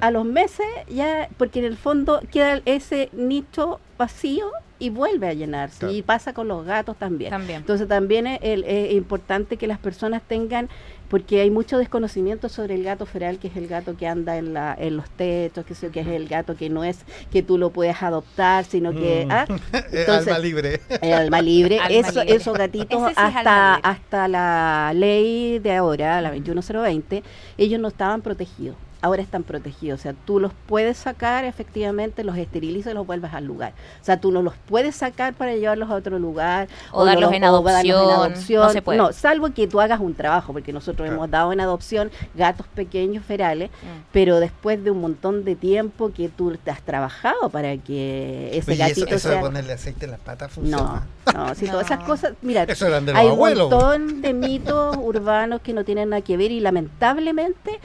a 0.00 0.10
los 0.10 0.24
meses 0.24 0.66
ya, 0.88 1.28
porque 1.36 1.58
en 1.60 1.64
el 1.66 1.76
fondo 1.76 2.20
queda 2.32 2.60
ese 2.64 3.08
nicho 3.12 3.80
vacío 3.98 4.46
y 4.78 4.88
vuelve 4.88 5.28
a 5.28 5.34
llenarse. 5.34 5.80
Claro. 5.80 5.94
Y 5.94 6.00
pasa 6.02 6.32
con 6.32 6.48
los 6.48 6.64
gatos 6.64 6.96
también. 6.96 7.30
También. 7.30 7.58
Entonces 7.60 7.86
también 7.86 8.26
es, 8.26 8.38
el- 8.42 8.64
es 8.64 8.92
importante 8.94 9.58
que 9.58 9.66
las 9.66 9.78
personas 9.78 10.22
tengan, 10.26 10.70
porque 11.10 11.40
hay 11.42 11.50
mucho 11.50 11.76
desconocimiento 11.76 12.48
sobre 12.48 12.76
el 12.76 12.84
gato 12.84 13.04
feral, 13.04 13.38
que 13.38 13.48
es 13.48 13.56
el 13.56 13.66
gato 13.66 13.96
que 13.98 14.06
anda 14.06 14.38
en, 14.38 14.54
la, 14.54 14.74
en 14.78 14.96
los 14.96 15.10
techos, 15.10 15.66
que, 15.66 15.74
sé, 15.74 15.90
que 15.90 16.00
es 16.00 16.06
el 16.06 16.28
gato 16.28 16.56
que 16.56 16.70
no 16.70 16.82
es 16.84 17.00
que 17.30 17.42
tú 17.42 17.58
lo 17.58 17.70
puedes 17.70 18.02
adoptar, 18.02 18.64
sino 18.64 18.92
que... 18.92 19.26
Mm. 19.26 19.30
ah, 19.32 19.44
entonces- 19.92 20.28
alma 20.28 20.38
libre. 20.38 20.80
el 21.02 21.12
alma 21.12 21.42
libre, 21.42 21.78
Alma 21.78 21.94
eso, 21.98 22.20
libre. 22.22 22.36
esos 22.36 22.56
gatitos 22.56 23.02
sí 23.08 23.12
es 23.12 23.18
hasta 23.18 24.28
la 24.28 24.92
ley 24.94 25.58
de 25.58 25.74
ahora, 25.74 26.20
la 26.22 26.30
21020, 26.30 27.22
ellos 27.58 27.80
no 27.80 27.88
estaban 27.88 28.22
protegidos. 28.22 28.76
Ahora 29.02 29.22
están 29.22 29.44
protegidos, 29.44 30.00
o 30.00 30.02
sea, 30.02 30.14
tú 30.26 30.40
los 30.40 30.52
puedes 30.66 30.98
sacar, 30.98 31.44
efectivamente, 31.46 32.22
los 32.22 32.36
esterilizas 32.36 32.92
y 32.92 32.94
los 32.94 33.06
vuelves 33.06 33.32
al 33.32 33.44
lugar. 33.46 33.72
O 34.00 34.04
sea, 34.04 34.20
tú 34.20 34.30
no 34.30 34.42
los 34.42 34.52
puedes 34.68 34.94
sacar 34.94 35.32
para 35.32 35.54
llevarlos 35.56 35.88
a 35.88 35.94
otro 35.94 36.18
lugar 36.18 36.68
O 36.92 37.00
no 37.00 37.04
darlos 37.06 37.30
los- 37.30 37.32
en 37.32 37.44
o 37.44 37.62
darlos 37.62 38.12
adopción, 38.12 38.62
no 38.66 38.70
se 38.70 38.82
puede. 38.82 38.98
No, 38.98 39.12
salvo 39.12 39.54
que 39.54 39.66
tú 39.66 39.80
hagas 39.80 40.00
un 40.00 40.14
trabajo, 40.14 40.52
porque 40.52 40.72
nosotros 40.74 41.06
Claro. 41.06 41.14
hemos 41.16 41.30
dado 41.30 41.52
en 41.52 41.60
adopción 41.60 42.10
gatos 42.34 42.66
pequeños 42.74 43.24
ferales, 43.24 43.70
Mm. 43.70 44.02
pero 44.12 44.38
después 44.38 44.84
de 44.84 44.90
un 44.90 45.00
montón 45.00 45.44
de 45.44 45.56
tiempo 45.56 46.12
que 46.12 46.28
tú 46.28 46.56
te 46.62 46.70
has 46.70 46.82
trabajado 46.82 47.48
para 47.50 47.78
que 47.78 48.50
ese 48.52 48.72
Oye, 48.72 48.82
eso, 48.82 48.88
gatito 49.00 49.14
eso 49.16 49.28
de 49.28 49.34
sea... 49.34 49.40
ponerle 49.40 49.72
aceite 49.72 50.04
en 50.04 50.10
las 50.10 50.20
patas 50.20 50.50
No, 50.50 50.54
funciona. 50.56 51.06
no, 51.34 51.54
si 51.54 51.66
todas 51.68 51.86
esas 51.86 52.00
No. 52.00 52.06
cosas, 52.06 52.32
mira, 52.42 52.64
Eso 52.64 52.86
eran 52.86 53.06
de 53.06 53.12
los 53.12 53.18
hay 53.20 53.26
un 53.28 53.32
abuelos. 53.32 53.70
montón 53.70 54.20
de 54.20 54.34
mitos 54.34 54.96
urbanos 54.98 55.62
que 55.62 55.72
no 55.72 55.84
tienen 55.84 56.10
nada 56.10 56.20
que 56.22 56.36
ver 56.36 56.50
y 56.52 56.60
lamentablemente 56.60 57.80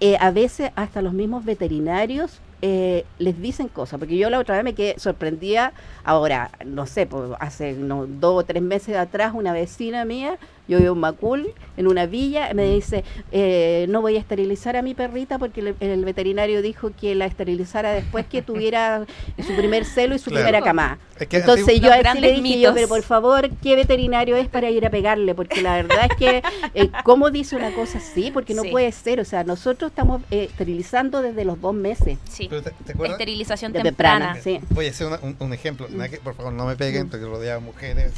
eh, 0.00 0.16
a 0.20 0.30
veces 0.30 0.70
hasta 0.76 1.02
los 1.02 1.12
mismos 1.12 1.44
veterinarios 1.44 2.40
eh, 2.62 3.04
les 3.18 3.40
dicen 3.40 3.68
cosas, 3.68 3.98
porque 3.98 4.16
yo 4.16 4.30
la 4.30 4.38
otra 4.38 4.56
vez 4.56 4.64
me 4.64 4.74
quedé 4.74 4.98
sorprendida, 4.98 5.72
ahora, 6.04 6.50
no 6.64 6.86
sé, 6.86 7.06
pues, 7.06 7.30
hace 7.38 7.74
no, 7.74 8.06
dos 8.06 8.42
o 8.42 8.46
tres 8.46 8.62
meses 8.62 8.96
atrás 8.96 9.32
una 9.34 9.52
vecina 9.52 10.04
mía, 10.04 10.38
yo 10.68 10.78
vivo 10.78 10.94
en 10.94 11.00
Macul, 11.00 11.52
en 11.76 11.86
una 11.86 12.06
villa, 12.06 12.52
me 12.54 12.64
dice, 12.64 13.04
eh, 13.32 13.86
no 13.88 14.00
voy 14.02 14.16
a 14.16 14.20
esterilizar 14.20 14.76
a 14.76 14.82
mi 14.82 14.94
perrita 14.94 15.38
porque 15.38 15.60
el, 15.60 15.74
el 15.80 16.04
veterinario 16.04 16.62
dijo 16.62 16.90
que 16.98 17.14
la 17.14 17.26
esterilizara 17.26 17.92
después 17.92 18.26
que 18.26 18.42
tuviera 18.42 19.04
su 19.46 19.54
primer 19.56 19.84
celo 19.84 20.14
y 20.14 20.18
su 20.18 20.30
Claro. 20.30 20.44
primera 20.46 20.64
camada. 20.64 20.98
Es 21.18 21.28
que 21.28 21.38
Entonces 21.38 21.80
yo 21.80 21.92
a 21.92 21.96
Los 21.98 22.06
él 22.06 22.12
sí 22.14 22.20
le 22.20 22.32
dije 22.40 22.60
yo, 22.60 22.74
pero 22.74 22.88
por 22.88 23.02
favor, 23.02 23.48
¿qué 23.62 23.74
veterinario 23.76 24.36
es 24.36 24.48
para 24.48 24.68
ir 24.70 24.84
a 24.86 24.90
pegarle? 24.90 25.34
Porque 25.34 25.62
la 25.62 25.76
verdad 25.76 26.08
es 26.10 26.16
que, 26.16 26.42
eh, 26.74 26.90
¿cómo 27.04 27.30
dice 27.30 27.56
una 27.56 27.70
cosa 27.72 27.98
así? 27.98 28.30
Porque 28.30 28.52
no 28.54 28.62
Sí. 28.62 28.70
puede 28.70 28.90
ser. 28.92 29.20
O 29.20 29.24
sea, 29.24 29.44
nosotros 29.44 29.90
estamos 29.92 30.20
eh, 30.30 30.44
esterilizando 30.50 31.22
desde 31.22 31.44
los 31.44 31.58
dos 31.60 31.74
meses. 31.74 32.18
Sí. 32.28 32.48
Pero 32.50 32.62
te, 32.62 32.70
¿te 32.84 32.92
acuerdas? 32.92 33.14
Esterilización 33.18 33.72
De 33.72 33.82
temprana. 33.82 34.34
temprana. 34.34 34.60
Sí. 34.60 34.66
Voy 34.74 34.86
a 34.86 34.90
hacer 34.90 35.06
una- 35.06 35.20
un, 35.22 35.36
un 35.38 35.52
ejemplo. 35.54 35.86
Que- 35.88 36.18
por 36.18 36.34
favor, 36.34 36.52
no 36.52 36.66
me 36.66 36.76
peguen, 36.76 37.04
Mm. 37.04 37.06
estoy 37.06 37.20
rodeado 37.20 37.60
de 37.60 37.66
mujeres. 37.66 38.12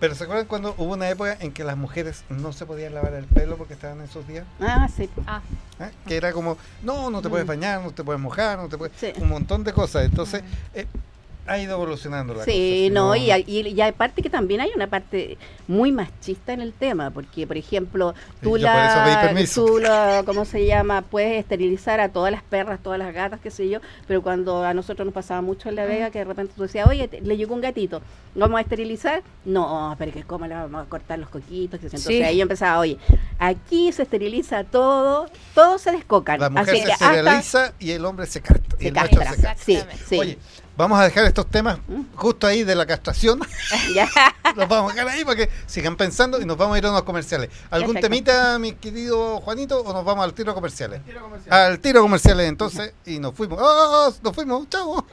Pero 0.00 0.14
¿se 0.14 0.24
acuerdan 0.24 0.46
cuando 0.46 0.74
hubo 0.78 0.94
una 0.94 1.08
época 1.10 1.36
en 1.40 1.52
que 1.52 1.62
las 1.62 1.76
mujeres 1.76 2.24
no 2.30 2.52
se 2.52 2.64
podían 2.64 2.94
lavar 2.94 3.12
el 3.12 3.26
pelo 3.26 3.56
porque 3.58 3.74
estaban 3.74 3.98
en 3.98 4.04
esos 4.04 4.26
días? 4.26 4.46
Ah, 4.58 4.88
sí. 4.94 5.10
Ah, 5.26 5.42
¿eh? 5.78 5.90
Que 6.06 6.16
era 6.16 6.32
como, 6.32 6.56
no, 6.82 7.10
no 7.10 7.20
te 7.20 7.28
puedes 7.28 7.44
Mm. 7.44 7.48
bañar, 7.48 7.82
no 7.82 7.90
te 7.92 8.02
puedes 8.02 8.20
mojar, 8.20 8.58
no 8.58 8.68
te 8.68 8.78
puedes... 8.78 8.96
Sí. 8.98 9.12
Un 9.20 9.28
montón 9.28 9.62
de 9.62 9.74
cosas. 9.74 10.06
Entonces, 10.06 10.42
eh, 10.74 10.86
ha 11.50 11.58
ido 11.58 11.74
evolucionando 11.74 12.32
la 12.32 12.40
cosa. 12.40 12.50
Sí, 12.50 12.88
no, 12.92 13.16
y, 13.16 13.30
hay- 13.30 13.44
y, 13.46 13.66
y 13.66 13.80
aparte 13.80 14.22
que 14.22 14.30
también 14.30 14.60
hay 14.60 14.70
una 14.74 14.86
parte 14.86 15.36
muy 15.66 15.90
machista 15.92 16.52
en 16.52 16.60
el 16.60 16.72
tema, 16.72 17.10
porque 17.10 17.46
por 17.46 17.56
ejemplo, 17.56 18.14
tú 18.40 18.56
Yo 18.56 18.68
por 18.68 18.76
eso 18.80 18.98
pedí 19.04 19.14
la, 19.14 19.20
permiso. 19.22 19.64
tú 19.66 19.78
la, 19.78 20.22
¿cómo 20.24 20.44
se 20.44 20.64
llama? 20.66 21.02
Puedes 21.02 21.38
esterilizar 21.40 21.98
a 22.00 22.08
todas 22.10 22.30
las 22.32 22.42
perras, 22.42 22.80
todas 22.82 22.98
las 22.98 23.12
gatas, 23.12 23.40
qué 23.40 23.50
sé 23.50 23.68
yo, 23.68 23.80
pero 24.06 24.22
cuando 24.22 24.62
a 24.64 24.74
nosotros 24.74 25.04
nos 25.06 25.12
pasaba 25.14 25.40
mucho 25.42 25.68
en 25.68 25.74
La 25.76 25.84
Vega, 25.86 26.10
que 26.10 26.20
de 26.20 26.24
repente 26.24 26.52
tú 26.56 26.62
decías, 26.62 26.86
oye, 26.88 27.08
te- 27.08 27.20
le 27.20 27.36
llegó 27.36 27.54
un 27.54 27.60
gatito, 27.60 28.00
¿lo 28.34 28.42
vamos 28.42 28.58
a 28.58 28.62
esterilizar? 28.62 29.22
No, 29.44 29.94
pero 29.98 30.12
que 30.12 30.22
cómo 30.22 30.46
le 30.46 30.54
vamos 30.54 30.86
a 30.86 30.88
cortar 30.88 31.18
los 31.18 31.28
coquitos, 31.30 31.80
qué 31.80 31.88
sé 31.88 31.96
yo. 31.96 31.98
entonces 31.98 32.16
Sí. 32.18 32.22
ahí 32.22 32.36
yo 32.36 32.42
empezaba, 32.42 32.78
oye, 32.78 32.96
aquí 33.38 33.90
se 33.92 34.02
esteriliza 34.02 34.64
todo, 34.64 35.26
todos 35.54 35.80
se 35.82 35.90
descocan, 35.92 36.38
La 36.40 36.50
mujer 36.50 36.68
así 36.68 36.78
se 36.80 36.86
que 36.86 36.92
hasta... 36.92 37.16
esterilza 37.16 37.72
y 37.78 37.90
el 37.90 38.04
hombre 38.04 38.26
se 38.26 38.40
Se 38.78 38.88
el 38.88 38.94
macho 38.94 39.18
castra. 39.18 39.34
se 39.36 39.42
castra. 39.42 39.64
Sí, 39.64 39.78
sí. 40.06 40.18
Oye, 40.18 40.38
vamos 40.80 40.98
a 40.98 41.04
dejar 41.04 41.24
estos 41.26 41.46
temas 41.46 41.78
justo 42.16 42.46
ahí 42.46 42.64
de 42.64 42.74
la 42.74 42.86
castración. 42.86 43.40
Ya. 43.94 44.08
los 44.56 44.68
vamos 44.68 44.92
a 44.92 44.94
dejar 44.94 45.08
ahí 45.12 45.24
para 45.24 45.36
que 45.36 45.50
sigan 45.66 45.96
pensando 45.96 46.40
y 46.40 46.44
nos 46.44 46.56
vamos 46.56 46.74
a 46.74 46.78
ir 46.78 46.86
a 46.86 46.90
unos 46.90 47.02
comerciales. 47.02 47.50
¿Algún 47.70 47.94
Perfecto. 47.94 48.08
temita, 48.08 48.58
mi 48.58 48.72
querido 48.72 49.40
Juanito, 49.40 49.80
o 49.80 49.92
nos 49.92 50.04
vamos 50.04 50.24
al 50.24 50.32
tiro 50.34 50.54
comerciales? 50.54 51.00
Al 51.48 51.78
tiro 51.80 52.02
comerciales, 52.02 52.48
entonces, 52.48 52.92
y 53.06 53.18
nos 53.18 53.34
fuimos. 53.34 53.58
¡Oh, 53.60 54.12
nos 54.22 54.34
fuimos! 54.34 54.68
¡Chao! 54.68 55.06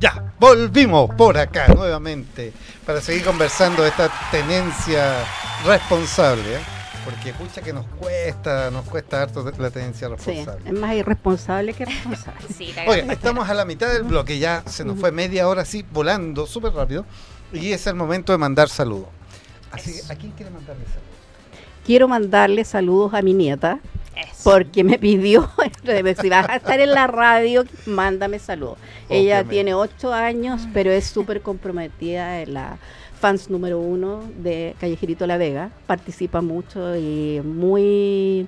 Ya, 0.00 0.32
volvimos 0.38 1.12
por 1.16 1.36
acá 1.38 1.68
nuevamente 1.68 2.52
para 2.86 3.00
seguir 3.00 3.24
conversando 3.24 3.82
de 3.82 3.88
esta 3.88 4.10
tenencia 4.30 5.24
responsable. 5.64 6.54
¿eh? 6.56 6.77
Porque 7.08 7.32
pucha 7.32 7.62
que 7.62 7.72
nos 7.72 7.86
cuesta, 7.86 8.70
nos 8.70 8.84
cuesta 8.84 9.22
harto 9.22 9.42
la 9.58 9.70
tenencia 9.70 10.08
Sí, 10.08 10.14
responsable. 10.14 10.62
es 10.68 10.72
más 10.78 10.94
irresponsable 10.94 11.72
que 11.72 11.86
responsable. 11.86 12.40
Sí, 12.56 12.74
Oye, 12.86 13.06
estamos 13.10 13.48
a 13.48 13.54
la 13.54 13.64
mitad 13.64 13.90
del 13.90 14.02
bloque, 14.02 14.38
ya 14.38 14.62
se 14.66 14.84
nos 14.84 14.98
fue 15.00 15.10
media 15.10 15.48
hora 15.48 15.62
así 15.62 15.86
volando 15.90 16.46
súper 16.46 16.74
rápido 16.74 17.06
y 17.52 17.72
es 17.72 17.86
el 17.86 17.94
momento 17.94 18.32
de 18.32 18.38
mandar 18.38 18.68
saludos. 18.68 19.08
Así 19.70 19.92
que, 19.94 20.12
¿a 20.12 20.16
quién 20.16 20.32
quiere 20.32 20.50
mandarle 20.50 20.84
saludos? 20.84 21.02
Quiero 21.86 22.08
mandarle 22.08 22.64
saludos 22.66 23.14
a 23.14 23.22
mi 23.22 23.32
nieta 23.32 23.78
Eso. 24.14 24.50
porque 24.50 24.84
me 24.84 24.98
pidió, 24.98 25.50
si 26.20 26.28
vas 26.28 26.46
a 26.50 26.56
estar 26.56 26.78
en 26.78 26.90
la 26.90 27.06
radio, 27.06 27.64
mándame 27.86 28.38
saludos. 28.38 28.76
Ella 29.08 29.44
tiene 29.44 29.72
ocho 29.72 30.12
años, 30.12 30.68
pero 30.74 30.90
es 30.90 31.06
súper 31.06 31.40
comprometida 31.40 32.42
en 32.42 32.52
la 32.52 32.76
fans 33.18 33.50
número 33.50 33.78
uno 33.80 34.22
de 34.42 34.74
Callejerito 34.80 35.26
La 35.26 35.36
Vega. 35.36 35.70
Participa 35.86 36.40
mucho 36.40 36.96
y 36.96 37.40
muy 37.44 38.46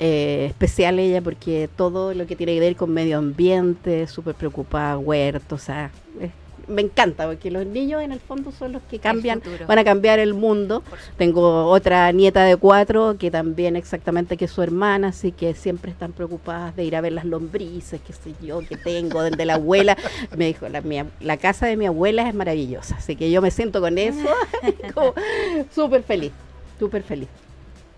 eh, 0.00 0.46
especial 0.48 0.98
ella 0.98 1.20
porque 1.20 1.68
todo 1.76 2.14
lo 2.14 2.26
que 2.26 2.34
tiene 2.36 2.54
que 2.54 2.60
ver 2.60 2.76
con 2.76 2.90
medio 2.92 3.18
ambiente, 3.18 4.06
súper 4.06 4.34
preocupada, 4.34 4.96
huertos, 4.98 5.62
o 5.62 5.64
sea, 5.64 5.90
es- 6.20 6.30
me 6.70 6.82
encanta 6.82 7.26
porque 7.26 7.50
los 7.50 7.66
niños 7.66 8.02
en 8.02 8.12
el 8.12 8.20
fondo 8.20 8.52
son 8.52 8.72
los 8.72 8.82
que 8.82 8.98
cambian, 8.98 9.40
van 9.66 9.78
a 9.78 9.84
cambiar 9.84 10.18
el 10.18 10.34
mundo. 10.34 10.82
Tengo 11.16 11.66
otra 11.66 12.10
nieta 12.12 12.44
de 12.44 12.56
cuatro 12.56 13.16
que 13.18 13.30
también 13.30 13.76
exactamente 13.76 14.36
que 14.36 14.48
su 14.48 14.62
hermana, 14.62 15.08
así 15.08 15.32
que 15.32 15.54
siempre 15.54 15.90
están 15.90 16.12
preocupadas 16.12 16.74
de 16.76 16.84
ir 16.84 16.96
a 16.96 17.00
ver 17.00 17.12
las 17.12 17.24
lombrices, 17.24 18.00
qué 18.06 18.12
sé 18.12 18.34
yo, 18.40 18.64
que 18.66 18.76
tengo, 18.76 19.22
desde 19.22 19.44
la 19.44 19.54
abuela. 19.54 19.96
Me 20.36 20.46
dijo, 20.46 20.68
la, 20.68 20.80
mi 20.80 20.96
ab- 20.98 21.10
la 21.20 21.36
casa 21.36 21.66
de 21.66 21.76
mi 21.76 21.86
abuela 21.86 22.28
es 22.28 22.34
maravillosa, 22.34 22.96
así 22.96 23.16
que 23.16 23.30
yo 23.30 23.42
me 23.42 23.50
siento 23.50 23.80
con 23.80 23.98
eso 23.98 24.28
súper 25.74 26.02
feliz, 26.02 26.32
súper 26.78 27.02
feliz. 27.02 27.28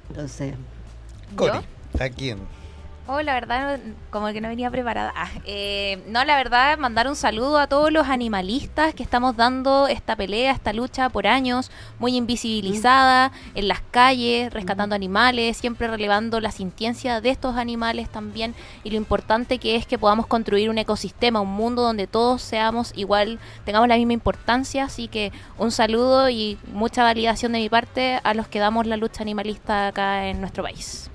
Entonces, 0.08 0.54
Cori, 1.36 1.58
¿a 1.98 2.08
quién? 2.08 2.38
Oh, 3.08 3.20
la 3.20 3.34
verdad, 3.34 3.80
como 4.10 4.28
que 4.28 4.40
no 4.40 4.46
venía 4.46 4.70
preparada. 4.70 5.12
Ah, 5.16 5.28
eh, 5.44 6.00
no, 6.06 6.24
la 6.24 6.36
verdad, 6.36 6.78
mandar 6.78 7.08
un 7.08 7.16
saludo 7.16 7.58
a 7.58 7.66
todos 7.66 7.90
los 7.90 8.06
animalistas 8.06 8.94
que 8.94 9.02
estamos 9.02 9.36
dando 9.36 9.88
esta 9.88 10.14
pelea, 10.14 10.52
esta 10.52 10.72
lucha 10.72 11.08
por 11.08 11.26
años, 11.26 11.72
muy 11.98 12.16
invisibilizada, 12.16 13.32
en 13.56 13.66
las 13.66 13.80
calles, 13.90 14.52
rescatando 14.52 14.94
animales, 14.94 15.56
siempre 15.56 15.88
relevando 15.88 16.38
la 16.38 16.52
sintiencia 16.52 17.20
de 17.20 17.30
estos 17.30 17.56
animales 17.56 18.08
también 18.08 18.54
y 18.84 18.90
lo 18.90 18.96
importante 18.98 19.58
que 19.58 19.74
es 19.74 19.84
que 19.84 19.98
podamos 19.98 20.28
construir 20.28 20.70
un 20.70 20.78
ecosistema, 20.78 21.40
un 21.40 21.52
mundo 21.52 21.82
donde 21.82 22.06
todos 22.06 22.40
seamos 22.40 22.92
igual, 22.94 23.40
tengamos 23.64 23.88
la 23.88 23.96
misma 23.96 24.12
importancia. 24.12 24.84
Así 24.84 25.08
que 25.08 25.32
un 25.58 25.72
saludo 25.72 26.30
y 26.30 26.56
mucha 26.72 27.02
validación 27.02 27.50
de 27.50 27.58
mi 27.58 27.68
parte 27.68 28.20
a 28.22 28.32
los 28.32 28.46
que 28.46 28.60
damos 28.60 28.86
la 28.86 28.96
lucha 28.96 29.22
animalista 29.22 29.88
acá 29.88 30.28
en 30.28 30.40
nuestro 30.40 30.62
país. 30.62 31.10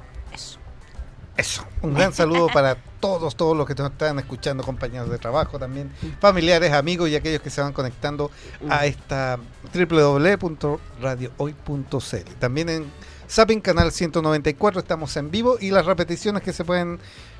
Eso. 1.37 1.63
Un 1.83 1.93
gran 1.93 2.13
saludo 2.13 2.47
para 2.47 2.75
todos, 2.99 3.35
todos 3.35 3.55
los 3.55 3.67
que 3.67 3.75
nos 3.75 3.91
están 3.91 4.17
escuchando, 4.17 4.63
compañeros 4.63 5.11
de 5.11 5.19
trabajo 5.19 5.59
también, 5.59 5.91
familiares, 6.19 6.73
amigos 6.73 7.09
y 7.09 7.15
aquellos 7.15 7.41
que 7.41 7.51
se 7.51 7.61
van 7.61 7.73
conectando 7.73 8.31
a 8.67 8.87
esta 8.87 9.37
www.radiohoy.cl. 9.71 12.31
También 12.39 12.69
en 12.69 12.91
Zapping 13.29 13.61
Canal 13.61 13.91
194 13.91 14.79
estamos 14.79 15.15
en 15.15 15.29
vivo 15.29 15.57
y 15.61 15.69
las 15.69 15.85
repeticiones 15.85 16.41
que 16.41 16.53
se 16.53 16.65
pueden 16.65 16.97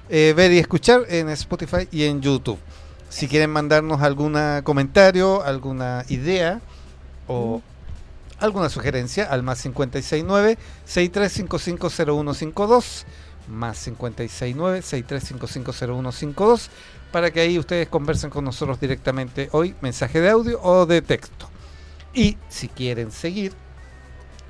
eh, 0.09 0.35
ver 0.37 0.51
y 0.51 0.59
escuchar 0.59 1.05
en 1.09 1.29
Spotify 1.29 1.87
y 1.91 2.03
en 2.03 2.21
YouTube. 2.21 2.59
Si 3.09 3.27
quieren 3.27 3.49
mandarnos 3.49 4.03
algún 4.03 4.37
comentario, 4.63 5.43
alguna 5.43 6.05
idea 6.09 6.61
o 7.27 7.63
alguna 8.37 8.69
sugerencia 8.69 9.25
al 9.25 9.41
más 9.41 9.63
569 9.63 10.59
63550152 10.87 13.05
más 13.47 13.83
569 13.83 14.81
63550152 14.81 16.67
para 17.11 17.31
que 17.31 17.39
ahí 17.39 17.57
ustedes 17.57 17.87
conversen 17.87 18.29
con 18.29 18.43
nosotros 18.43 18.79
directamente 18.79 19.49
hoy, 19.51 19.73
mensaje 19.81 20.19
de 20.21 20.29
audio 20.29 20.61
o 20.61 20.85
de 20.85 21.01
texto. 21.01 21.49
Y 22.13 22.37
si 22.49 22.67
quieren 22.67 23.11
seguir, 23.11 23.53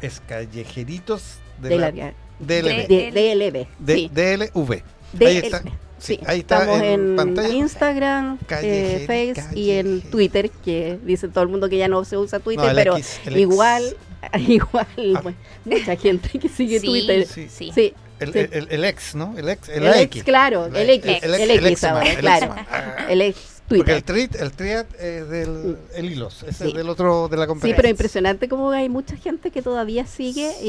es 0.02 0.20
Callejeritos 0.28 1.36
de, 1.62 1.70
de 1.70 1.78
la, 1.78 1.92
la, 1.92 2.14
DLB, 2.40 2.88
de, 2.88 3.68
de- 3.80 3.96
sí, 3.96 4.10
DLV. 4.14 4.84
Ahí 5.26 5.38
está. 5.38 5.62
Sí, 6.00 6.20
ahí 6.28 6.40
está 6.42 6.60
Estamos 6.60 6.82
en 6.82 7.10
en, 7.10 7.16
pantalla. 7.16 7.50
Instagram, 7.50 8.38
eh, 8.62 9.04
Face 9.08 9.58
y 9.60 9.72
en 9.72 10.02
Twitter, 10.02 10.52
que 10.52 11.00
dice 11.04 11.28
todo 11.28 11.44
el 11.44 11.50
mundo 11.50 11.68
que 11.70 11.78
ya 11.80 11.88
no 11.88 12.06
se 12.06 12.18
usa 12.18 12.40
Twitter, 12.40 12.68
No, 12.68 12.76
pero 12.76 12.98
X, 12.98 13.20
igual, 13.36 13.84
igual, 14.48 14.86
Ah. 15.16 15.22
bueno, 15.24 15.38
mucha 15.66 15.96
gente 15.96 16.38
que 16.38 16.50
sigue 16.50 16.80
Sí, 16.80 16.86
Twitter. 16.86 17.26
Sí, 17.26 17.48
Sí. 17.50 17.94
Sí, 18.20 18.24
El, 18.26 18.34
sí. 18.34 18.40
el, 18.40 18.54
el- 18.54 18.68
el 18.72 18.84
ex, 18.86 19.16
¿no? 19.16 19.36
El 19.38 19.50
ex, 19.50 19.70
el, 19.70 19.84
el 19.86 19.94
X. 20.02 20.16
ex, 20.22 20.24
claro, 20.26 20.66
el 20.68 20.90
X, 20.90 21.20
el, 21.24 21.34
ex 21.68 21.84
ahora, 21.84 22.10
el 22.12 22.18
claro, 22.18 22.46
ex 22.48 22.56
man. 22.56 22.66
Ah. 22.72 23.06
el 23.10 23.22
ex 23.22 23.62
Porque 23.68 23.84
Twitter. 23.84 23.96
el 23.96 24.04
triad, 24.04 24.42
el 24.42 24.52
triad 24.54 24.86
es 25.00 25.30
del 25.30 25.78
el 25.96 26.12
hilos, 26.12 26.44
ese 26.44 26.64
Sí. 26.66 26.70
es 26.70 26.74
del 26.76 26.90
otro 26.90 27.28
de 27.28 27.38
la 27.38 27.44
Sí, 27.44 27.48
competencia. 27.50 27.76
pero 27.76 27.90
impresionante 27.90 28.48
como 28.50 28.72
hay 28.72 28.90
mucha 28.90 29.16
gente 29.18 29.52
que 29.52 29.62
todavía 29.62 30.06
sigue 30.08 30.52
Sí. 30.60 30.66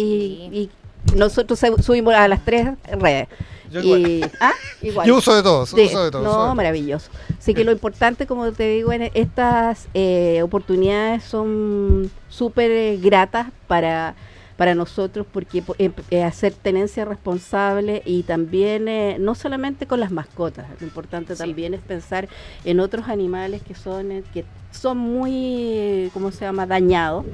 y, 0.53 0.59
y 0.59 1.17
nosotros 1.17 1.59
sub- 1.59 1.81
subimos 1.83 2.13
a 2.15 2.27
las 2.29 2.45
tres 2.45 2.69
redes. 2.99 3.29
Yo 3.71 3.81
y, 3.83 3.93
igual. 3.93 4.33
ah, 4.41 4.53
igual. 4.83 5.07
Yo 5.07 5.17
uso 5.17 5.35
de 5.37 5.43
todos, 5.43 5.69
Sí, 5.71 5.83
uso 5.83 6.05
de 6.05 6.11
todos. 6.11 6.23
uso 6.25 6.33
de 6.33 6.37
no, 6.39 6.43
todos. 6.45 6.55
maravilloso. 6.57 7.11
Así 7.39 7.55
que 7.55 7.65
lo 7.65 7.73
importante, 7.73 8.27
como 8.27 8.51
te 8.53 8.67
digo, 8.69 8.93
en 8.93 9.11
estas 9.15 9.89
eh, 9.95 10.41
oportunidades 10.43 11.23
son 11.23 12.11
súper 12.29 12.71
eh, 12.71 12.99
gratas 13.01 13.47
para, 13.69 14.15
para 14.59 14.75
nosotros 14.75 15.27
porque 15.33 15.63
po- 15.63 15.75
em- 15.79 15.95
eh, 16.11 16.23
hacer 16.25 16.53
tenencia 16.53 17.07
responsable 17.07 18.03
y 18.05 18.25
también 18.25 18.89
eh, 18.89 19.17
no 19.19 19.35
solamente 19.35 19.87
con 19.87 20.01
las 20.01 20.11
mascotas, 20.11 20.67
lo 20.81 20.87
importante 20.87 21.35
Sí. 21.35 21.39
también 21.39 21.73
es 21.73 21.81
pensar 21.81 22.29
en 22.65 22.81
otros 22.81 23.09
animales 23.09 23.63
que 23.63 23.75
son 23.75 24.13
eh, 24.13 24.23
que 24.35 24.45
son 24.71 24.99
muy, 24.99 26.11
¿cómo 26.13 26.31
se 26.33 26.41
llama?, 26.45 26.67
dañados, 26.67 27.25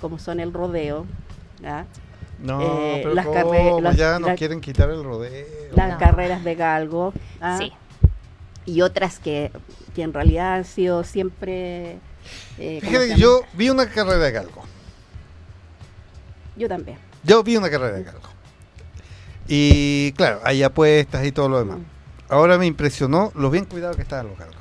como 0.00 0.18
son 0.18 0.40
el 0.40 0.52
rodeo. 0.54 1.04
¿ya? 1.60 1.84
No, 2.42 2.62
eh, 2.62 3.00
pero 3.02 3.12
las 3.14 3.26
¿cómo? 3.26 3.34
carre- 3.50 3.82
las- 3.82 3.96
ya 3.96 4.18
nos 4.18 4.30
la- 4.30 4.36
quieren 4.36 4.62
quitar 4.62 4.88
el 4.88 5.04
rodeo. 5.04 5.44
las 5.74 5.90
No. 5.92 5.98
carreras 5.98 6.42
de 6.42 6.54
galgo. 6.54 7.12
¿ah? 7.40 7.58
Sí. 7.58 7.72
y 8.66 8.82
otras 8.82 9.18
que, 9.18 9.50
que 9.96 10.02
en 10.02 10.12
realidad 10.12 10.54
han 10.54 10.64
sido 10.64 11.02
siempre... 11.02 11.98
eh, 12.58 12.78
¿cómo 12.84 12.92
Fíjate 12.98 13.16
yo 13.20 13.40
vi 13.54 13.68
una 13.70 13.88
carrera 13.88 14.18
de 14.18 14.30
galgo. 14.30 14.62
Yo 16.60 16.68
también. 16.68 16.98
Yo 17.24 17.42
vi 17.42 17.56
una 17.56 17.70
carrera 17.70 17.96
de 17.96 18.04
galgo. 18.04 18.28
Y 19.48 20.12
claro, 20.12 20.40
hay 20.44 20.62
apuestas 20.62 21.24
y 21.26 21.32
todo 21.32 21.48
lo 21.48 21.58
demás. 21.58 21.78
Ahora 22.28 22.58
me 22.58 22.66
impresionó 22.66 23.32
lo 23.34 23.50
bien 23.50 23.64
cuidados 23.64 23.96
que 23.96 24.02
estaban 24.02 24.28
los 24.28 24.38
galgos. 24.38 24.56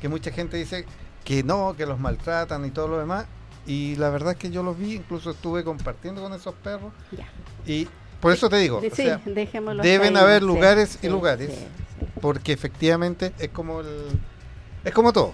Que 0.00 0.08
mucha 0.08 0.32
gente 0.32 0.56
dice 0.56 0.86
que 1.24 1.42
no, 1.44 1.74
que 1.76 1.86
los 1.86 2.00
maltratan 2.00 2.64
y 2.66 2.70
todo 2.70 2.88
lo 2.88 2.98
demás. 2.98 3.26
Y 3.66 3.94
la 3.96 4.10
verdad 4.10 4.32
es 4.32 4.38
que 4.38 4.50
yo 4.50 4.62
los 4.62 4.76
vi, 4.78 4.94
incluso 4.94 5.30
estuve 5.30 5.62
compartiendo 5.62 6.20
con 6.22 6.32
esos 6.32 6.54
perros. 6.54 6.92
Ya. 7.12 7.28
Y 7.64 7.86
por 8.20 8.32
eso 8.32 8.48
te 8.48 8.56
digo, 8.56 8.80
Sí, 8.80 8.88
o 8.90 8.94
sea, 8.94 9.20
dejémoslo 9.24 9.82
deben 9.82 10.16
ahí, 10.16 10.22
haber 10.22 10.40
sí, 10.40 10.46
lugares 10.46 10.98
y 11.02 11.08
lugares. 11.08 11.50
sí, 11.54 11.66
porque 12.20 12.52
efectivamente 12.52 13.32
es 13.38 13.50
como 13.50 13.80
el 13.80 13.86
es 14.84 14.92
como 14.92 15.12
todo 15.12 15.32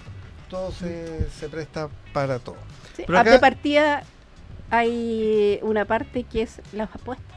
todo 0.49 0.71
se, 0.71 1.27
se 1.39 1.49
presta 1.49 1.87
para 2.13 2.37
todo 2.39 2.55
Pero 2.97 3.17
acá- 3.19 3.31
De 3.31 3.39
partida 3.39 4.03
hay 4.71 5.59
una 5.61 5.85
parte 5.85 6.23
que 6.23 6.43
es 6.43 6.61
las 6.73 6.93
apuestas. 6.93 7.35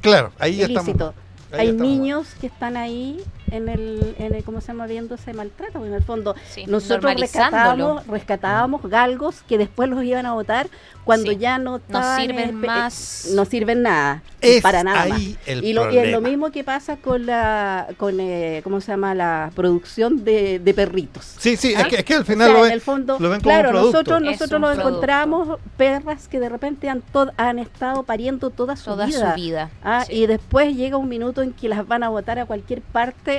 claro 0.00 0.32
ahí 0.38 0.62
ilícito. 0.62 0.80
estamos 0.90 1.14
ahí 1.52 1.58
hay 1.60 1.68
estamos. 1.68 1.86
niños 1.88 2.34
que 2.40 2.46
están 2.46 2.76
ahí 2.76 3.20
en 3.50 3.68
el, 3.68 4.14
en 4.18 4.34
el, 4.34 4.44
¿cómo 4.44 4.60
se 4.60 4.68
llama? 4.68 4.86
Viendo 4.86 5.14
ese 5.14 5.32
maltrato. 5.32 5.84
En 5.84 5.92
el 5.92 6.02
fondo, 6.02 6.34
Sí, 6.50 6.64
nosotros 6.66 7.14
rescatábamos, 7.18 8.06
rescatábamos 8.06 8.82
galgos 8.82 9.42
que 9.48 9.58
después 9.58 9.88
los 9.88 10.02
iban 10.04 10.26
a 10.26 10.32
votar 10.34 10.68
cuando 11.04 11.30
Sí. 11.32 11.38
ya 11.38 11.58
no 11.58 11.80
sirven 12.16 12.54
más. 12.56 13.30
no 13.34 13.44
sirven 13.44 13.82
nada. 13.82 14.22
es 14.40 14.62
para 14.62 14.84
nada 14.84 15.06
más. 15.08 15.18
ahí 15.18 15.36
el 15.46 15.64
Y, 15.64 15.72
lo, 15.72 15.90
y 15.90 15.98
es 15.98 16.12
lo 16.12 16.20
mismo 16.20 16.50
que 16.52 16.62
pasa 16.62 16.96
con 16.96 17.26
la, 17.26 17.88
con, 17.96 18.20
eh, 18.20 18.60
¿cómo 18.62 18.80
se 18.80 18.92
llama? 18.92 19.14
La 19.14 19.50
producción 19.54 20.22
de, 20.24 20.58
de 20.60 20.74
perritos. 20.74 21.34
sí 21.38 21.56
sí 21.56 21.72
es 21.72 21.80
¿Ah? 21.82 21.88
que, 21.88 21.96
es 21.96 22.04
que 22.04 22.14
al 22.14 22.22
O 22.22 22.24
final 22.24 22.46
sea, 22.48 22.52
lo 22.52 22.58
en 22.58 22.64
ven 22.64 22.72
el 22.72 22.80
fondo, 22.80 23.16
lo 23.18 23.30
ven 23.30 23.40
como 23.40 23.54
un 23.54 23.60
claro, 23.60 23.72
nosotros, 23.72 24.20
nosotros 24.22 24.60
nos 24.60 24.78
encontramos 24.78 25.58
perras 25.76 26.28
que 26.28 26.38
de 26.40 26.48
repente 26.48 26.88
han, 26.88 27.00
to- 27.00 27.32
han 27.36 27.58
estado 27.58 28.02
pariendo 28.04 28.50
toda 28.50 28.76
su 28.76 28.84
toda 28.84 29.06
vida. 29.06 29.30
su 29.34 29.40
vida. 29.40 29.70
Ah, 29.82 30.04
Sí. 30.06 30.12
Y 30.14 30.26
después 30.26 30.76
llega 30.76 30.96
un 30.98 31.08
minuto 31.08 31.42
en 31.42 31.52
que 31.52 31.68
las 31.68 31.86
van 31.88 32.02
a 32.04 32.08
botar 32.08 32.38
a 32.38 32.46
cualquier 32.46 32.80
parte. 32.82 33.37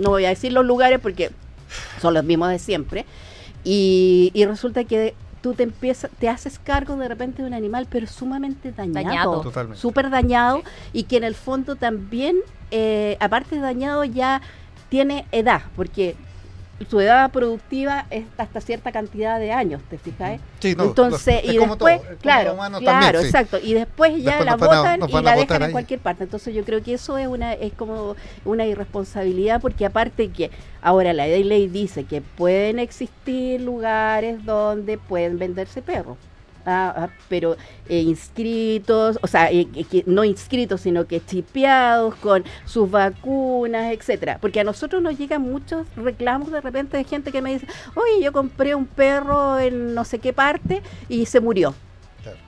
No 0.00 0.10
voy 0.10 0.24
a 0.24 0.30
decir 0.30 0.52
los 0.52 0.64
lugares 0.64 0.98
porque 1.00 1.30
son 2.00 2.14
los 2.14 2.24
mismos 2.24 2.50
de 2.50 2.58
siempre. 2.58 3.04
Y, 3.64 4.30
y 4.34 4.44
resulta 4.46 4.84
que 4.84 5.14
tú 5.40 5.54
te 5.54 5.62
empiezas, 5.62 6.10
te 6.18 6.28
haces 6.28 6.58
cargo 6.58 6.96
de 6.96 7.08
repente 7.08 7.42
de 7.42 7.48
un 7.48 7.54
animal, 7.54 7.86
pero 7.90 8.06
sumamente 8.06 8.72
dañado. 8.72 9.06
Dañado. 9.06 9.40
Totalmente. 9.42 9.80
Súper 9.80 10.10
dañado. 10.10 10.62
Y 10.92 11.04
que 11.04 11.16
en 11.16 11.24
el 11.24 11.34
fondo 11.34 11.76
también, 11.76 12.36
eh, 12.70 13.16
aparte 13.20 13.56
de 13.56 13.60
dañado, 13.60 14.04
ya 14.04 14.40
tiene 14.88 15.26
edad. 15.32 15.62
Porque 15.76 16.16
su 16.88 16.98
edad 17.00 17.30
productiva 17.30 18.06
es 18.10 18.24
hasta 18.38 18.60
cierta 18.60 18.90
cantidad 18.90 19.38
de 19.38 19.52
años, 19.52 19.82
¿te 19.90 19.98
fijas? 19.98 20.40
Sí, 20.60 20.74
no, 20.74 20.84
Entonces, 20.84 21.44
y 21.44 21.58
después, 21.58 22.00
todo, 22.00 22.16
claro, 22.20 22.56
claro, 22.56 22.80
también, 22.84 23.20
sí. 23.20 23.26
exacto, 23.26 23.58
y 23.62 23.74
después 23.74 24.12
ya 24.22 24.30
Después 24.42 24.46
la 24.46 24.52
a- 24.52 24.56
nos 24.96 25.10
y 25.10 25.12
la 25.12 25.36
dejan 25.36 25.56
en 25.56 25.62
ahí. 25.66 25.72
cualquier 25.72 26.00
parte. 26.00 26.24
Entonces 26.24 26.54
yo 26.54 26.64
creo 26.64 26.82
que 26.82 26.94
eso 26.94 27.18
es 27.18 27.26
una 27.26 27.52
es 27.52 27.72
como 27.74 28.16
una 28.44 28.66
irresponsabilidad 28.66 29.60
porque 29.60 29.84
aparte 29.84 30.30
que 30.30 30.50
ahora 30.82 31.12
la 31.12 31.26
ley 31.26 31.68
dice 31.68 32.04
que 32.04 32.22
pueden 32.22 32.78
existir 32.78 33.60
lugares 33.60 34.44
donde 34.44 34.96
pueden 34.98 35.38
venderse 35.38 35.82
perros. 35.82 36.16
Ah, 36.66 36.92
ah, 36.96 37.08
pero 37.28 37.56
eh, 37.88 38.00
inscritos, 38.00 39.18
o 39.22 39.26
sea, 39.26 39.50
eh, 39.50 39.66
no 40.06 40.24
inscritos, 40.24 40.82
sino 40.82 41.06
que 41.06 41.24
chipeados 41.24 42.14
con 42.16 42.44
sus 42.66 42.90
vacunas, 42.90 43.92
etcétera. 43.92 44.38
Porque 44.40 44.60
a 44.60 44.64
nosotros 44.64 45.02
nos 45.02 45.18
llegan 45.18 45.42
muchos 45.42 45.86
reclamos 45.96 46.50
de 46.50 46.60
repente 46.60 46.96
de 46.96 47.04
gente 47.04 47.32
que 47.32 47.40
me 47.42 47.52
dice, 47.54 47.66
oye, 47.94 48.22
yo 48.22 48.32
compré 48.32 48.74
un 48.74 48.86
perro 48.86 49.58
en 49.58 49.94
no 49.94 50.04
sé 50.04 50.18
qué 50.18 50.32
parte 50.32 50.82
y 51.08 51.26
se 51.26 51.40
murió. 51.40 51.74
Claro. 52.22 52.38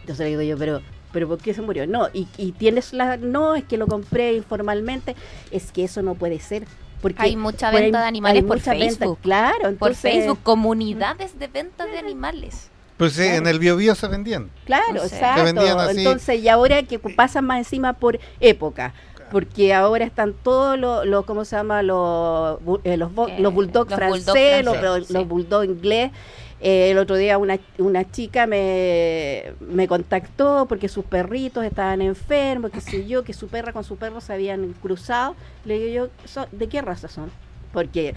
Entonces 0.00 0.24
le 0.24 0.30
digo 0.30 0.42
yo, 0.42 0.56
pero, 0.56 0.80
pero 1.12 1.28
¿por 1.28 1.38
qué 1.38 1.52
se 1.52 1.62
murió? 1.62 1.86
No, 1.86 2.08
y, 2.12 2.28
y 2.36 2.52
tienes 2.52 2.92
la, 2.92 3.16
no, 3.16 3.56
es 3.56 3.64
que 3.64 3.76
lo 3.76 3.86
compré 3.86 4.34
informalmente, 4.34 5.16
es 5.50 5.72
que 5.72 5.84
eso 5.84 6.02
no 6.02 6.14
puede 6.14 6.38
ser. 6.38 6.66
Porque 7.02 7.22
Hay 7.22 7.36
mucha 7.36 7.70
venta 7.70 8.00
de 8.00 8.06
animales 8.06 8.42
por 8.44 8.56
venta, 8.56 8.72
Facebook. 8.72 9.18
claro, 9.20 9.74
Por 9.76 9.94
Facebook, 9.94 10.38
comunidades 10.42 11.38
de 11.38 11.46
venta 11.48 11.84
de 11.84 11.98
animales. 11.98 12.70
Pues 12.96 13.12
sí, 13.12 13.22
en 13.24 13.46
el 13.46 13.58
bio 13.58 13.76
bio 13.76 13.94
se 13.94 14.08
vendían. 14.08 14.50
Claro, 14.64 15.02
O 15.02 15.08
sea, 15.08 15.18
exacto. 15.18 15.38
Se 15.46 15.52
vendían 15.52 15.78
así. 15.80 15.98
Entonces, 15.98 16.40
y 16.40 16.48
ahora 16.48 16.82
que 16.82 16.98
pasan 16.98 17.44
más 17.44 17.58
encima 17.58 17.92
por 17.92 18.18
época. 18.40 18.94
Porque 19.30 19.74
ahora 19.74 20.04
están 20.04 20.34
todos 20.34 20.78
los, 20.78 21.24
¿cómo 21.26 21.44
se 21.44 21.56
llama? 21.56 21.82
Los, 21.82 22.58
eh, 22.84 22.96
los, 22.96 23.12
bo- 23.12 23.28
Eh, 23.28 23.36
los 23.40 23.52
bulldogs 23.52 23.92
francés, 23.94 24.24
bulldog 24.26 24.64
los, 24.64 24.76
francés, 24.78 25.10
los 25.10 25.22
sí. 25.22 25.28
bulldogs 25.28 25.66
inglés. 25.68 26.12
Eh, 26.60 26.92
el 26.92 26.98
otro 26.98 27.16
día 27.16 27.36
una, 27.36 27.58
una 27.78 28.10
chica 28.10 28.46
me, 28.46 29.52
me 29.60 29.86
contactó 29.88 30.64
porque 30.66 30.88
sus 30.88 31.04
perritos 31.04 31.64
estaban 31.64 32.00
enfermos, 32.02 32.70
que 32.70 32.80
sé 32.80 33.04
yo, 33.06 33.24
que 33.24 33.34
su 33.34 33.48
perra 33.48 33.72
con 33.72 33.82
su 33.84 33.96
perro 33.96 34.20
se 34.20 34.32
habían 34.32 34.72
cruzado. 34.80 35.34
Le 35.64 35.78
digo 35.80 36.06
yo, 36.06 36.26
"So- 36.26 36.46
¿de 36.52 36.68
qué 36.68 36.80
raza 36.80 37.08
son? 37.08 37.30
Porque 37.72 38.14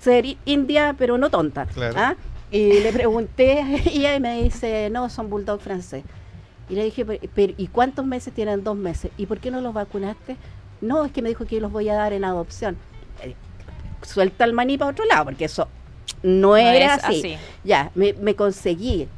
ser 0.00 0.24
india, 0.44 0.94
pero 0.98 1.16
no 1.16 1.30
tonta. 1.30 1.66
Claro. 1.66 1.94
¿ah? 1.96 2.16
Y 2.52 2.80
le 2.80 2.92
pregunté 2.92 3.60
a 3.62 3.74
ella 3.86 4.14
y 4.14 4.20
me 4.20 4.42
dice, 4.42 4.88
no, 4.90 5.08
son 5.10 5.28
bulldog 5.30 5.60
francés. 5.60 6.04
Y 6.68 6.74
le 6.74 6.84
dije, 6.84 7.04
"Pero- 7.04 7.20
pero, 7.34 7.52
¿y 7.56 7.66
cuántos 7.66 8.06
meses 8.06 8.32
tienen? 8.32 8.62
Dos 8.62 8.76
meses. 8.76 9.10
¿Y 9.16 9.26
por 9.26 9.38
qué 9.40 9.50
no 9.50 9.60
los 9.60 9.74
vacunaste? 9.74 10.36
No, 10.80 11.04
es 11.04 11.12
que 11.12 11.22
me 11.22 11.28
dijo 11.30 11.44
que 11.46 11.60
los 11.60 11.72
voy 11.72 11.88
a 11.88 11.94
dar 11.94 12.12
en 12.12 12.24
adopción. 12.24 12.76
Eh, 13.22 13.34
Suelta 14.02 14.44
el 14.44 14.52
maní 14.52 14.78
para 14.78 14.90
otro 14.90 15.04
lado, 15.04 15.24
porque 15.26 15.44
eso 15.46 15.66
no, 16.22 16.56
era 16.56 16.96
es 16.96 17.04
así. 17.04 17.18
así. 17.18 17.36
Ya, 17.64 17.90
me, 17.94 18.12
me 18.14 18.34
conseguí 18.34 19.08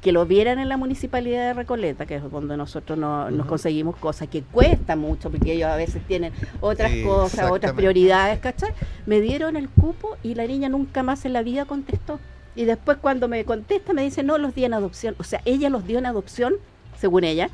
que 0.00 0.12
lo 0.12 0.24
vieran 0.24 0.58
en 0.58 0.70
la 0.70 0.78
municipalidad 0.78 1.48
de 1.48 1.52
Recoleta, 1.52 2.06
que 2.06 2.16
es 2.16 2.30
donde 2.30 2.56
nosotros 2.56 2.98
no- 2.98 3.30
nos 3.30 3.46
conseguimos 3.46 3.96
cosas 3.96 4.28
que 4.28 4.42
cuesta 4.42 4.96
mucho, 4.96 5.30
porque 5.30 5.52
ellos 5.52 5.68
a 5.70 5.76
veces 5.76 6.02
tienen 6.06 6.32
otras 6.62 6.90
Sí, 6.92 7.02
cosas, 7.02 7.50
otras 7.50 7.74
prioridades, 7.74 8.38
¿cachai? 8.38 8.72
Me 9.04 9.20
dieron 9.20 9.56
el 9.56 9.68
cupo 9.68 10.16
y 10.22 10.34
la 10.34 10.46
niña 10.46 10.70
nunca 10.70 11.02
más 11.02 11.24
en 11.26 11.34
la 11.34 11.42
vida 11.42 11.66
contestó. 11.66 12.18
Y 12.56 12.64
después 12.64 12.98
cuando 13.00 13.28
me 13.28 13.44
contesta 13.44 13.92
me 13.92 14.02
dice, 14.02 14.22
no, 14.22 14.38
los 14.38 14.54
di 14.54 14.64
en 14.64 14.74
adopción. 14.74 15.14
O 15.18 15.24
sea, 15.24 15.40
ella 15.44 15.70
los 15.70 15.86
dio 15.86 15.98
en 15.98 16.06
adopción, 16.06 16.54
según 16.98 17.24
ella, 17.24 17.48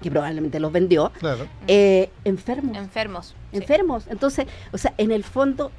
que 0.00 0.10
probablemente 0.10 0.58
los 0.58 0.72
vendió, 0.72 1.12
Claro. 1.20 1.46
eh, 1.68 2.10
enfermos 2.24 2.76
Enfermos. 2.76 3.34
sí. 3.52 3.56
enfermos. 3.58 4.04
Entonces, 4.08 4.46
o 4.72 4.78
sea, 4.78 4.94
en 4.98 5.12
el 5.12 5.22
fondo, 5.22 5.70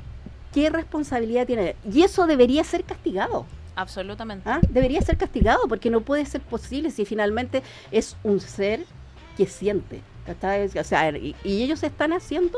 ¿qué 0.53 0.69
responsabilidad 0.69 1.45
tiene? 1.45 1.75
Y 1.91 2.03
eso 2.03 2.25
debería 2.27 2.63
ser 2.63 2.83
castigado. 2.83 3.45
Absolutamente. 3.75 4.47
¿ah? 4.49 4.59
Debería 4.69 5.01
ser 5.01 5.17
castigado 5.17 5.67
porque 5.67 5.89
no 5.89 6.01
puede 6.01 6.25
ser 6.25 6.41
posible 6.41 6.91
si 6.91 7.05
finalmente 7.05 7.63
es 7.91 8.15
un 8.23 8.39
ser 8.39 8.85
que 9.35 9.47
siente. 9.47 10.01
O 10.79 10.83
sea, 10.83 11.09
y, 11.17 11.35
y 11.43 11.63
ellos 11.63 11.83
están 11.83 12.13
haciendo 12.13 12.57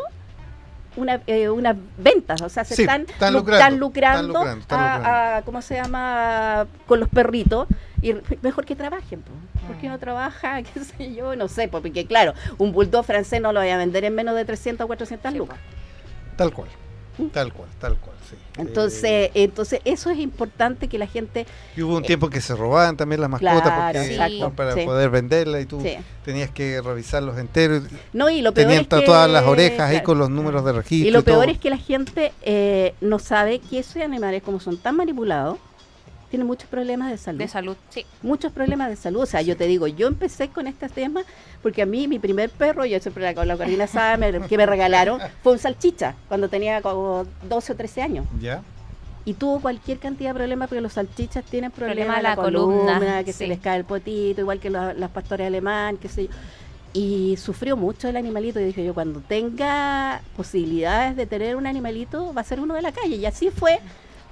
una, 0.96 1.22
eh, 1.28 1.50
unas 1.50 1.76
ventas, 1.98 2.42
o 2.42 2.50
sea, 2.50 2.64
se 2.64 2.76
Sí, 2.76 2.82
están, 2.84 3.02
están 3.02 3.34
lu- 3.34 3.40
lucrando, 3.40 3.64
están 3.64 3.80
lucrando, 3.80 4.20
están 4.28 4.34
lucrando, 4.34 4.62
están 4.62 4.80
a- 4.80 4.98
lucrando. 4.98 5.38
a- 5.38 5.42
¿cómo 5.44 5.62
se 5.62 5.76
llama? 5.76 6.68
Con 6.88 7.00
los 7.00 7.10
perritos. 7.10 7.68
Y 8.02 8.14
mejor 8.42 8.66
que 8.66 8.76
trabajen, 8.76 9.22
po. 9.22 9.32
¿por 9.68 9.78
qué 9.78 9.88
no 9.90 9.98
trabaja? 9.98 10.62
¿Qué 10.74 10.80
sé 10.84 11.14
yo? 11.14 11.36
No 11.36 11.48
sé, 11.48 11.68
po, 11.68 11.82
porque 11.82 12.06
claro, 12.06 12.34
un 12.58 12.72
bulldog 12.72 13.04
francés 13.06 13.42
no 13.42 13.52
lo 13.52 13.60
voy 13.62 13.70
a 13.70 13.78
vender 13.78 14.04
en 14.06 14.14
menos 14.16 14.36
de 14.36 14.46
300 14.46 14.86
o 14.86 14.88
400 14.88 15.32
Sí, 15.32 15.38
lucas. 15.38 15.58
Tal 16.36 16.54
cual. 16.54 16.70
Tal 17.32 17.54
cual, 17.54 17.70
tal 17.80 17.96
cual, 17.98 18.16
sí. 18.30 18.36
Entonces, 18.58 19.04
Eh, 19.04 19.32
entonces 19.36 19.80
eso 19.86 20.10
es 20.10 20.18
importante 20.20 20.88
que 20.88 20.98
la 20.98 21.08
gente 21.08 21.46
y 21.76 21.82
hubo 21.82 21.96
un 21.98 22.04
tiempo 22.04 22.30
que 22.30 22.42
se 22.42 22.56
robaban 22.56 22.98
también 22.98 23.22
las 23.22 23.30
mascotas 23.30 23.62
Claro, 23.62 23.94
porque 24.00 24.12
exacto, 24.14 24.50
para 24.56 24.74
sí. 24.74 24.82
poder 24.86 25.10
venderlas 25.10 25.62
y 25.62 25.66
tú 25.66 25.82
Sí. 25.82 25.96
tenías 26.24 26.50
que 26.52 26.82
revisarlos 26.82 27.38
enteros. 27.38 27.84
no 28.14 28.30
y 28.30 28.42
lo 28.42 28.54
peor 28.54 28.68
Tenían 28.68 28.82
es 28.84 28.88
que, 28.88 28.96
tatuadas 28.98 29.30
las 29.30 29.46
orejas 29.46 29.82
ahí 29.82 29.96
claro, 29.96 30.06
con 30.06 30.18
los 30.20 30.30
números 30.30 30.66
de 30.66 30.74
registro. 30.74 31.08
y 31.08 31.12
lo 31.12 31.24
peor 31.24 31.50
es 31.50 31.58
que 31.58 31.70
la 31.70 31.78
gente 31.78 32.34
eh, 32.42 32.94
no 33.02 33.20
sabe 33.20 33.60
que 33.60 33.80
esos 33.80 33.98
animales 33.98 34.42
como 34.44 34.60
son 34.60 34.78
tan 34.78 34.96
manipulados 34.96 35.58
tienen 36.36 36.48
muchos 36.48 36.70
problemas 36.70 37.12
de 37.12 37.18
salud 37.18 37.40
De 37.40 37.48
salud. 37.48 37.78
Sí. 37.90 38.06
muchos 38.22 38.52
problemas 38.52 38.90
de 38.90 38.96
salud 38.98 39.22
o 39.22 39.26
sea 39.26 39.42
yo 39.42 39.56
te 39.56 39.68
digo 39.68 39.88
yo 39.88 40.08
empecé 40.08 40.50
con 40.50 40.68
este 40.68 40.90
tema 40.90 41.22
porque 41.64 41.82
a 41.82 41.86
mí 41.86 42.08
mi 42.08 42.20
primer 42.20 42.50
perro 42.50 42.86
yo 42.86 43.00
siempre 43.00 43.24
la, 43.24 43.34
con 43.34 43.48
la 43.48 43.56
Corina 43.56 43.88
sabe 43.88 44.18
me- 44.40 44.48
que 44.48 44.58
me 44.58 44.66
regalaron 44.66 45.20
fue 45.44 45.54
un 45.54 45.60
salchicha 45.60 46.16
cuando 46.28 46.50
tenía 46.50 46.82
como 46.82 47.26
12 47.48 47.72
o 47.72 47.76
13 47.76 48.02
años 48.02 48.26
¿Ya? 48.42 48.62
y 49.24 49.34
tuvo 49.34 49.60
cualquier 49.62 49.98
cantidad 50.00 50.32
de 50.32 50.36
problemas 50.36 50.68
porque 50.68 50.82
los 50.82 50.94
salchichas 50.94 51.44
tienen 51.46 51.72
problemas 51.72 52.18
de 52.18 52.24
la 52.24 52.30
la 52.32 52.36
columna, 52.36 52.94
columna, 52.96 53.24
que 53.24 53.34
se 53.34 53.48
les 53.48 53.60
cae 53.60 53.78
el 53.78 53.86
potito, 53.86 54.42
igual 54.42 54.60
que 54.60 54.70
los, 54.70 54.96
los 54.98 55.10
pastores 55.10 55.48
alemán, 55.48 55.98
qué 55.98 56.10
sé 56.10 56.24
yo. 56.26 56.30
Y 56.94 57.36
sufrió 57.38 57.76
mucho 57.76 58.08
el 58.08 58.18
animalito 58.18 58.60
y 58.60 58.66
dije 58.66 58.86
yo, 58.86 58.94
cuando 58.94 59.20
tenga 59.22 60.22
posibilidades 60.38 61.16
de 61.18 61.26
tener 61.26 61.56
un 61.56 61.66
animalito, 61.66 62.34
va 62.34 62.42
a 62.42 62.44
ser 62.44 62.60
uno 62.60 62.76
de 62.76 62.82
la 62.84 62.92
calle. 62.92 63.16
Y 63.16 63.26
así 63.26 63.50
fue. 63.50 63.80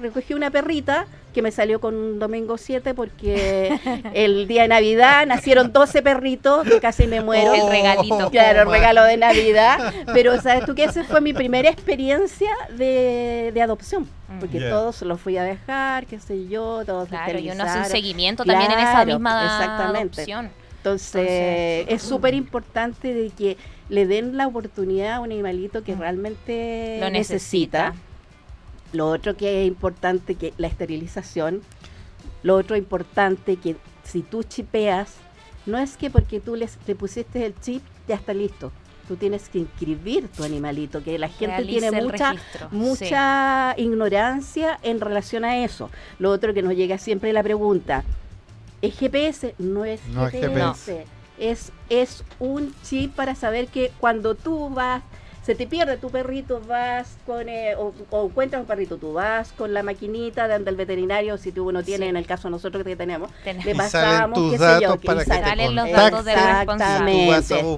Recogí 0.03 0.33
una 0.33 0.51
perrita 0.51 1.05
que 1.33 1.41
me 1.41 1.49
salió 1.49 1.79
con 1.79 1.95
un 1.95 2.19
domingo 2.19 2.57
7 2.57 2.93
porque 2.93 3.79
el 4.13 4.47
día 4.47 4.63
de 4.63 4.67
Navidad 4.67 5.25
nacieron 5.25 5.73
12 5.73 6.01
perritos 6.03 6.67
que 6.67 6.79
casi 6.79 7.07
me 7.07 7.21
muero. 7.21 7.53
El 7.53 7.67
regalito. 7.69 8.29
Claro, 8.29 8.61
el 8.63 8.69
regalo 8.69 9.03
de 9.05 9.17
Navidad. 9.17 9.93
Pero 10.13 10.39
sabes 10.41 10.65
tú 10.65 10.75
que 10.75 10.83
esa 10.83 11.03
fue 11.05 11.21
mi 11.21 11.33
primera 11.33 11.69
experiencia 11.69 12.51
de, 12.77 13.51
de 13.53 13.61
adopción. 13.61 14.07
Porque 14.39 14.59
Ya. 14.59 14.69
todos 14.69 15.01
los 15.03 15.19
fui 15.21 15.37
a 15.37 15.43
dejar, 15.43 16.05
qué 16.05 16.19
sé 16.19 16.47
yo, 16.47 16.83
todos 16.85 17.07
Claro, 17.07 17.39
y 17.39 17.49
uno 17.49 17.63
hace 17.63 17.79
un 17.79 17.85
seguimiento 17.85 18.43
también 18.43 18.71
en 18.71 18.79
esa 18.79 19.05
misma 19.05 19.43
exactamente. 19.45 20.21
adopción. 20.21 20.51
Entonces, 20.77 21.15
Entonces, 21.15 21.85
es 21.95 22.01
súper 22.01 22.33
importante 22.33 23.13
de 23.13 23.29
que 23.29 23.57
le 23.89 24.05
den 24.05 24.35
la 24.35 24.47
oportunidad 24.47 25.13
a 25.13 25.19
un 25.21 25.31
animalito 25.31 25.83
que 25.83 25.95
realmente 25.95 26.97
Lo 26.99 27.09
necesita. 27.09 27.93
Lo 28.93 29.09
otro 29.09 29.35
que 29.35 29.63
es 29.63 29.67
importante, 29.67 30.35
que 30.35 30.53
la 30.57 30.67
esterilización. 30.67 31.61
Lo 32.43 32.55
otro 32.55 32.75
importante, 32.75 33.57
que 33.57 33.75
si 34.03 34.21
tú 34.21 34.43
chipeas, 34.43 35.15
no 35.65 35.77
es 35.77 35.97
que 35.97 36.09
porque 36.09 36.39
tú 36.39 36.55
les, 36.55 36.77
le 36.87 36.95
pusiste 36.95 37.45
el 37.45 37.59
chip, 37.59 37.83
ya 38.07 38.15
está 38.15 38.33
listo. 38.33 38.71
Tú 39.07 39.17
tienes 39.17 39.49
que 39.49 39.59
inscribir 39.59 40.29
tu 40.29 40.43
animalito, 40.43 41.03
que 41.03 41.17
la 41.19 41.27
gente 41.27 41.57
Realice 41.57 41.79
tiene 41.79 42.01
mucha, 42.03 42.31
registro, 42.31 42.69
mucha 42.71 43.73
ignorancia 43.77 44.79
en 44.81 45.01
relación 45.01 45.43
a 45.43 45.57
eso. 45.63 45.89
Lo 46.19 46.31
otro 46.31 46.53
que 46.53 46.61
nos 46.61 46.73
llega 46.73 46.97
siempre 46.97 47.33
la 47.33 47.43
pregunta, 47.43 48.03
¿es 48.81 48.97
GPS? 48.97 49.55
No 49.57 49.83
es 49.83 50.05
No 50.07 50.27
es 50.27 50.33
GPS. 50.33 51.05
Es, 51.37 51.71
es 51.89 52.23
un 52.39 52.73
chip 52.83 53.13
para 53.13 53.35
saber 53.35 53.67
que 53.67 53.91
cuando 53.99 54.35
tú 54.35 54.69
vas, 54.69 55.03
se 55.43 55.55
te 55.55 55.67
pierde 55.67 55.97
tu 55.97 56.09
perrito, 56.09 56.61
vas 56.67 57.17
con, 57.25 57.47
eh, 57.49 57.75
o, 57.75 57.93
o 58.09 58.25
encuentras 58.27 58.61
un 58.61 58.65
perrito, 58.65 58.97
tú 58.97 59.13
vas 59.13 59.51
con 59.51 59.73
la 59.73 59.83
maquinita 59.83 60.47
de- 60.47 60.59
del 60.59 60.75
veterinario, 60.75 61.37
si 61.37 61.51
tú 61.51 61.71
no 61.71 61.83
tienes, 61.83 62.05
Sí. 62.05 62.09
en 62.09 62.17
el 62.17 62.25
caso 62.25 62.49
nosotros 62.49 62.83
que 62.83 62.95
tenemos, 62.95 63.29
Tenemos- 63.43 63.65
le 63.65 63.75
pasamos, 63.75 64.51
qué 64.51 64.57
sé 64.57 64.79
yo, 64.81 64.99
que- 64.99 65.05
para 65.05 65.25
que 65.25 65.31
te 65.31 65.69
los 65.69 65.91
datos 65.91 66.25
del 66.25 66.35
responsable. 66.39 67.13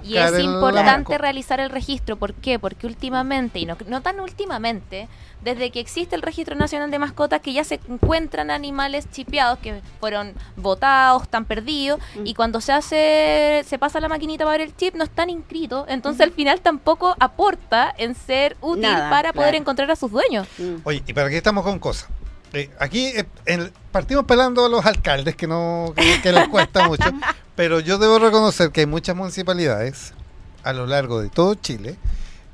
Y 0.03 0.17
es 0.17 0.39
importante 0.39 1.17
realizar 1.17 1.59
el 1.59 1.69
registro. 1.69 2.15
¿Por 2.17 2.33
qué? 2.35 2.59
Porque 2.59 2.87
últimamente, 2.87 3.59
y 3.59 3.65
no, 3.65 3.75
no 3.87 4.01
tan 4.01 4.19
últimamente, 4.19 5.07
desde 5.41 5.69
que 5.69 5.79
existe 5.79 6.15
el 6.15 6.21
Registro 6.23 6.55
Nacional 6.55 6.89
de 6.89 6.97
Mascotas, 6.97 7.39
que 7.41 7.53
ya 7.53 7.63
se 7.63 7.79
encuentran 7.87 8.49
animales 8.49 9.07
chipeados 9.11 9.59
que 9.59 9.81
fueron 9.99 10.33
botados, 10.55 11.23
están 11.23 11.45
perdidos, 11.45 11.99
Mm. 12.15 12.25
y 12.25 12.33
cuando 12.33 12.61
se 12.61 12.71
hace, 12.71 13.63
se 13.67 13.77
pasa 13.77 13.99
la 13.99 14.07
maquinita 14.09 14.43
para 14.45 14.57
ver 14.57 14.67
el 14.67 14.75
chip, 14.75 14.95
no 14.95 15.03
están 15.03 15.29
inscritos. 15.29 15.85
Entonces 15.87 16.21
al 16.21 16.31
final 16.31 16.61
tampoco 16.61 17.15
en 17.97 18.15
ser 18.15 18.57
útil 18.61 18.83
Nada, 18.83 19.09
para 19.09 19.33
poder 19.33 19.49
claro. 19.49 19.57
encontrar 19.61 19.91
a 19.91 19.95
sus 19.95 20.11
dueños. 20.11 20.47
Mm. 20.57 20.75
Oye, 20.83 21.03
¿y 21.07 21.13
para 21.13 21.29
qué 21.29 21.37
estamos 21.37 21.63
con 21.63 21.79
cosas? 21.79 22.07
Eh, 22.53 22.69
aquí 22.79 23.07
eh, 23.07 23.25
en- 23.45 23.71
partimos 23.91 24.25
pelando 24.25 24.65
a 24.65 24.69
los 24.69 24.85
alcaldes, 24.85 25.35
que 25.35 25.47
no 25.47 25.93
que, 25.95 26.21
que 26.21 26.31
les 26.31 26.47
cuesta 26.47 26.87
mucho, 26.87 27.05
pero 27.55 27.79
yo 27.79 27.97
debo 27.97 28.19
reconocer 28.19 28.71
que 28.71 28.81
hay 28.81 28.85
muchas 28.85 29.15
municipalidades 29.15 30.13
a 30.63 30.71
lo 30.73 30.85
largo 30.87 31.21
de 31.21 31.29
todo 31.29 31.55
Chile 31.55 31.95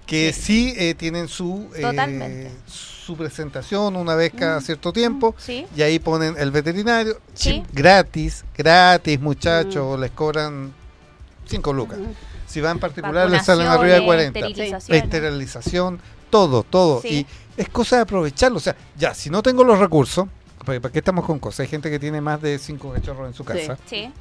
que 0.07 0.33
sí, 0.33 0.73
eh, 0.75 0.93
tienen 0.93 1.29
su, 1.29 1.69
eh, 1.75 2.51
su 2.67 3.15
presentación 3.15 3.95
una 3.95 4.13
vez 4.15 4.33
cada 4.37 4.59
cierto 4.59 4.91
tiempo. 4.91 5.33
Sí. 5.37 5.65
Y 5.73 5.83
ahí 5.83 5.99
ponen 5.99 6.35
el 6.37 6.51
veterinario, 6.51 7.17
Sí. 7.33 7.63
chip 7.63 7.65
gratis, 7.71 8.43
gratis 8.57 9.21
muchachos, 9.21 9.97
les 9.99 10.11
cobran 10.11 10.73
5 11.45 11.71
lucas. 11.71 11.97
Si 12.51 12.61
van 12.61 12.73
en 12.73 12.79
particular 12.79 13.29
les 13.29 13.45
salen 13.45 13.67
arriba 13.67 13.95
de 13.95 14.05
40. 14.05 14.39
Esterilizaciones. 14.39 15.03
Esterilización, 15.03 15.99
todo, 16.29 16.63
todo. 16.63 17.01
Sí. 17.01 17.25
Y 17.57 17.61
es 17.61 17.69
cosa 17.69 17.95
de 17.97 18.01
aprovecharlo. 18.03 18.57
O 18.57 18.61
sea, 18.61 18.75
ya, 18.97 19.13
si 19.13 19.29
no 19.29 19.41
tengo 19.41 19.63
los 19.63 19.79
recursos, 19.79 20.27
porque 20.65 20.79
¿para 20.81 20.91
qué 20.91 20.99
estamos 20.99 21.25
con 21.25 21.39
cosas? 21.39 21.61
Hay 21.61 21.67
gente 21.67 21.89
que 21.89 21.97
tiene 21.99 22.21
más 22.21 22.41
de 22.41 22.59
5 22.59 22.91
cachorros 22.93 23.27
en 23.27 23.33
su 23.33 23.43
Sí. 23.43 23.47
casa. 23.49 23.77
Sí. 23.85 24.11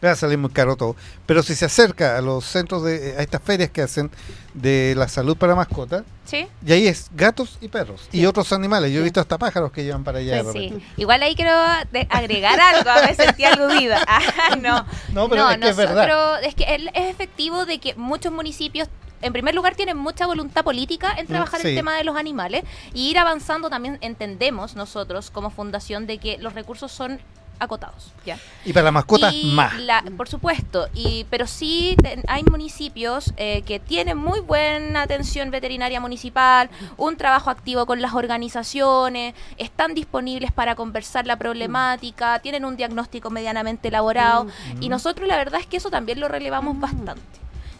Le 0.00 0.08
va 0.08 0.12
a 0.12 0.16
salir 0.16 0.36
muy 0.38 0.50
caro 0.50 0.76
todo. 0.76 0.94
Pero 1.26 1.42
si 1.42 1.54
se 1.54 1.64
acerca 1.64 2.16
a 2.18 2.20
los 2.20 2.44
centros 2.44 2.82
de, 2.84 3.14
a 3.18 3.22
estas 3.22 3.42
ferias 3.42 3.70
que 3.70 3.82
hacen 3.82 4.10
de 4.54 4.94
la 4.96 5.08
salud 5.08 5.36
para 5.36 5.54
mascotas, 5.54 6.02
Sí. 6.24 6.46
y 6.66 6.72
ahí 6.72 6.86
es 6.88 7.08
gatos 7.14 7.56
y 7.60 7.68
perros 7.68 8.08
y 8.10 8.26
otros 8.26 8.52
animales. 8.52 8.90
Yo 8.92 9.00
he 9.00 9.02
visto 9.04 9.20
hasta 9.20 9.38
pájaros 9.38 9.70
que 9.70 9.84
llevan 9.84 10.02
para 10.04 10.18
allá. 10.18 10.42
de 10.42 10.52
Sí. 10.52 10.82
Igual 10.96 11.22
ahí 11.22 11.34
quiero 11.36 11.52
agregar 12.10 12.58
algo, 12.60 12.90
a 12.90 13.00
veces 13.02 13.26
sentí 13.26 13.44
aludida. 13.44 14.04
Ah, 14.08 14.56
no. 14.60 14.84
No, 15.12 15.28
pero 15.28 15.48
es 15.50 15.58
que 15.58 15.68
es 15.68 15.76
verdad. 15.76 16.06
nosotros- 16.06 16.38
es 16.48 16.54
que 16.54 16.64
es 16.74 17.10
efectivo 17.10 17.64
de 17.66 17.78
que 17.78 17.94
muchos 17.94 18.32
municipios, 18.32 18.88
en 19.22 19.32
primer 19.32 19.54
lugar, 19.54 19.74
tienen 19.76 19.96
mucha 19.96 20.26
voluntad 20.26 20.64
política 20.64 21.14
en 21.16 21.26
trabajar 21.26 21.60
Mm, 21.60 21.62
sí. 21.62 21.68
el 21.70 21.74
tema 21.76 21.96
de 21.96 22.04
los 22.04 22.16
animales 22.16 22.64
y 22.92 23.10
ir 23.10 23.18
avanzando 23.18 23.70
también 23.70 23.98
entendemos 24.00 24.74
nosotros 24.76 25.30
como 25.30 25.50
fundación 25.50 26.06
de 26.06 26.18
que 26.18 26.38
los 26.38 26.54
recursos 26.54 26.90
son 26.92 27.20
acotados. 27.58 28.12
¿ya? 28.24 28.38
Y 28.64 28.72
para 28.72 28.84
las 28.84 28.92
mascotas, 28.92 29.32
Y 29.32 29.52
más. 29.52 29.78
la- 29.80 30.02
por 30.16 30.28
supuesto, 30.28 30.88
y 30.94 31.24
pero 31.30 31.46
sí 31.46 31.96
te- 32.02 32.22
hay 32.26 32.42
municipios 32.44 33.32
eh, 33.36 33.62
que 33.62 33.78
tienen 33.80 34.18
muy 34.18 34.40
buena 34.40 35.02
atención 35.02 35.50
veterinaria 35.50 36.00
municipal, 36.00 36.68
un 36.96 37.16
trabajo 37.16 37.50
activo 37.50 37.86
con 37.86 38.00
las 38.02 38.14
organizaciones, 38.14 39.34
están 39.58 39.94
disponibles 39.94 40.52
para 40.52 40.74
conversar 40.74 41.26
la 41.26 41.36
problemática, 41.36 42.38
tienen 42.40 42.64
un 42.64 42.76
diagnóstico 42.76 43.30
medianamente 43.30 43.88
elaborado 43.88 44.44
Mm. 44.44 44.82
y 44.82 44.88
nosotros 44.88 45.28
la 45.28 45.36
verdad 45.36 45.60
es 45.60 45.66
que 45.66 45.76
eso 45.76 45.90
también 45.90 46.20
lo 46.20 46.28
relevamos 46.28 46.74
Mm. 46.76 46.80
bastante. 46.80 47.22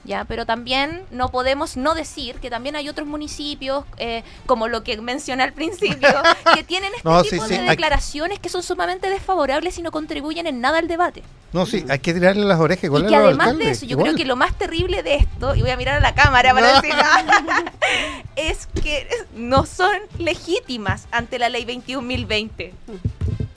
Ya, 0.06 0.24
pero 0.24 0.46
también 0.46 1.02
no 1.10 1.30
podemos 1.30 1.76
no 1.76 1.94
decir 1.94 2.36
que 2.36 2.48
también 2.48 2.76
hay 2.76 2.88
otros 2.88 3.08
municipios, 3.08 3.84
eh, 3.98 4.22
como 4.46 4.68
lo 4.68 4.84
que 4.84 4.96
mencioné 5.00 5.42
al 5.42 5.52
principio, 5.52 6.08
que 6.54 6.62
tienen 6.62 6.92
este 6.94 7.08
No, 7.08 7.22
tipo 7.22 7.44
sí, 7.46 7.54
de 7.56 7.62
declaraciones 7.62 8.38
que 8.38 8.48
son 8.48 8.62
sumamente 8.62 9.10
desfavorables 9.10 9.76
y 9.78 9.82
no 9.82 9.90
contribuyen 9.90 10.46
en 10.46 10.60
nada 10.60 10.78
al 10.78 10.86
debate. 10.88 11.22
No, 11.52 11.66
sí, 11.66 11.84
hay 11.88 11.98
que 11.98 12.12
tirarle 12.14 12.44
las 12.44 12.60
orejas 12.60 12.84
igual 12.84 13.04
y 13.04 13.08
que 13.08 13.16
además 13.16 13.56
de 13.58 13.70
eso, 13.70 13.84
yo 13.86 13.92
igual. 13.92 14.04
creo 14.08 14.16
que 14.16 14.24
lo 14.24 14.36
más 14.36 14.56
terrible 14.56 15.02
de 15.02 15.16
esto, 15.16 15.54
y 15.54 15.60
voy 15.62 15.70
a 15.70 15.76
mirar 15.76 15.96
a 15.96 16.00
la 16.00 16.14
cámara 16.14 16.52
para 16.54 16.74
No. 16.74 16.80
decir, 16.82 16.94
es 18.36 18.68
que 18.82 19.08
no 19.34 19.66
son 19.66 19.96
legítimas 20.18 21.06
ante 21.10 21.38
la 21.38 21.48
ley 21.48 21.64
21.020. 21.64 22.72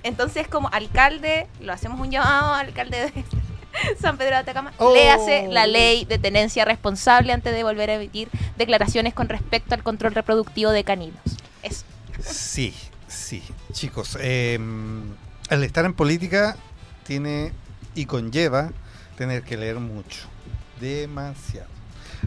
Entonces, 0.04 0.48
como 0.48 0.70
alcalde, 0.72 1.48
lo 1.62 1.74
hacemos 1.74 2.00
un 2.00 2.10
llamado, 2.10 2.54
alcalde 2.54 3.12
de 3.12 3.24
San 4.02 4.18
Pedro 4.18 4.32
de 4.36 4.42
Atacama, 4.42 4.74
Oh. 4.78 4.94
léase 4.94 5.48
la 5.50 5.68
ley 5.68 6.06
de 6.06 6.18
tenencia 6.18 6.66
responsable 6.66 7.34
antes 7.34 7.54
de 7.54 7.64
volver 7.64 7.90
a 7.90 7.96
emitir 7.96 8.30
declaraciones 8.58 9.14
con 9.14 9.30
respecto 9.30 9.76
al 9.76 9.84
control 9.84 10.14
reproductivo 10.16 10.72
de 10.72 10.84
caninos. 10.84 11.20
Eso. 11.64 11.84
Sí, 12.22 12.74
sí. 13.08 13.44
Chicos, 13.72 14.18
eh, 14.22 14.60
el 15.50 15.64
estar 15.64 15.86
en 15.86 15.94
política 15.94 16.58
tiene 17.04 17.54
y 17.96 18.06
conlleva 18.06 18.72
tener 19.18 19.44
que 19.44 19.58
leer 19.58 19.80
mucho. 19.80 20.28
Demasiado. 20.80 21.70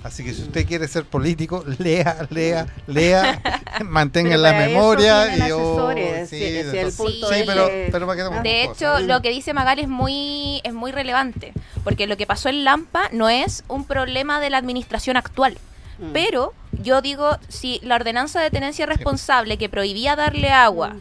Así 0.04 0.24
que 0.24 0.34
si 0.34 0.42
usted 0.42 0.66
quiere 0.66 0.88
ser 0.88 1.04
político, 1.04 1.64
lea, 1.78 2.26
lea, 2.30 2.66
lea, 2.88 3.40
mantenga 3.84 4.30
Pero 4.30 4.42
la 4.42 4.52
memoria 4.52 5.36
y 5.36 5.50
oh, 5.52 5.92
sí, 6.26 6.38
si- 6.38 6.44
el 6.76 6.92
punto 6.92 7.28
Sí, 7.32 7.42
pero, 7.46 7.68
que- 7.68 7.88
pero 7.92 8.10
qué 8.10 8.22
tomamos 8.22 8.42
De 8.42 8.64
cosas? 8.66 8.82
hecho, 8.82 8.98
lo 9.06 9.22
que 9.22 9.30
dice 9.30 9.54
Magal 9.54 9.78
es 9.78 9.88
muy, 9.88 10.60
es 10.64 10.72
muy 10.74 10.90
relevante, 10.90 11.52
porque 11.84 12.06
lo 12.08 12.16
que 12.16 12.26
pasó 12.26 12.48
en 12.48 12.64
Lampa 12.64 13.08
no 13.12 13.28
es 13.28 13.62
un 13.68 13.84
problema 13.84 14.40
de 14.40 14.50
la 14.50 14.58
administración 14.58 15.16
actual. 15.16 15.56
Mm. 15.98 16.12
Pero 16.12 16.52
yo 16.82 17.00
digo, 17.00 17.38
si 17.48 17.78
la 17.84 17.94
ordenanza 17.94 18.40
de 18.40 18.50
tenencia 18.50 18.86
responsable 18.86 19.56
que 19.56 19.68
prohibía 19.68 20.16
darle 20.16 20.50
agua 20.50 20.96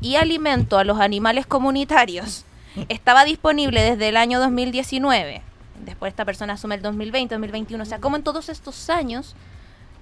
y 0.00 0.16
alimento 0.16 0.78
a 0.78 0.84
los 0.84 0.98
animales 1.00 1.46
comunitarios 1.46 2.44
estaba 2.88 3.24
disponible 3.24 3.82
desde 3.82 4.08
el 4.08 4.16
año 4.16 4.40
2019, 4.40 5.42
después 5.86 6.10
esta 6.10 6.26
persona 6.26 6.52
asume 6.54 6.74
el 6.74 6.82
2020, 6.82 7.34
2021, 7.34 7.82
o 7.82 7.86
sea, 7.86 7.98
como 7.98 8.16
en 8.16 8.22
todos 8.22 8.50
estos 8.50 8.90
años, 8.90 9.34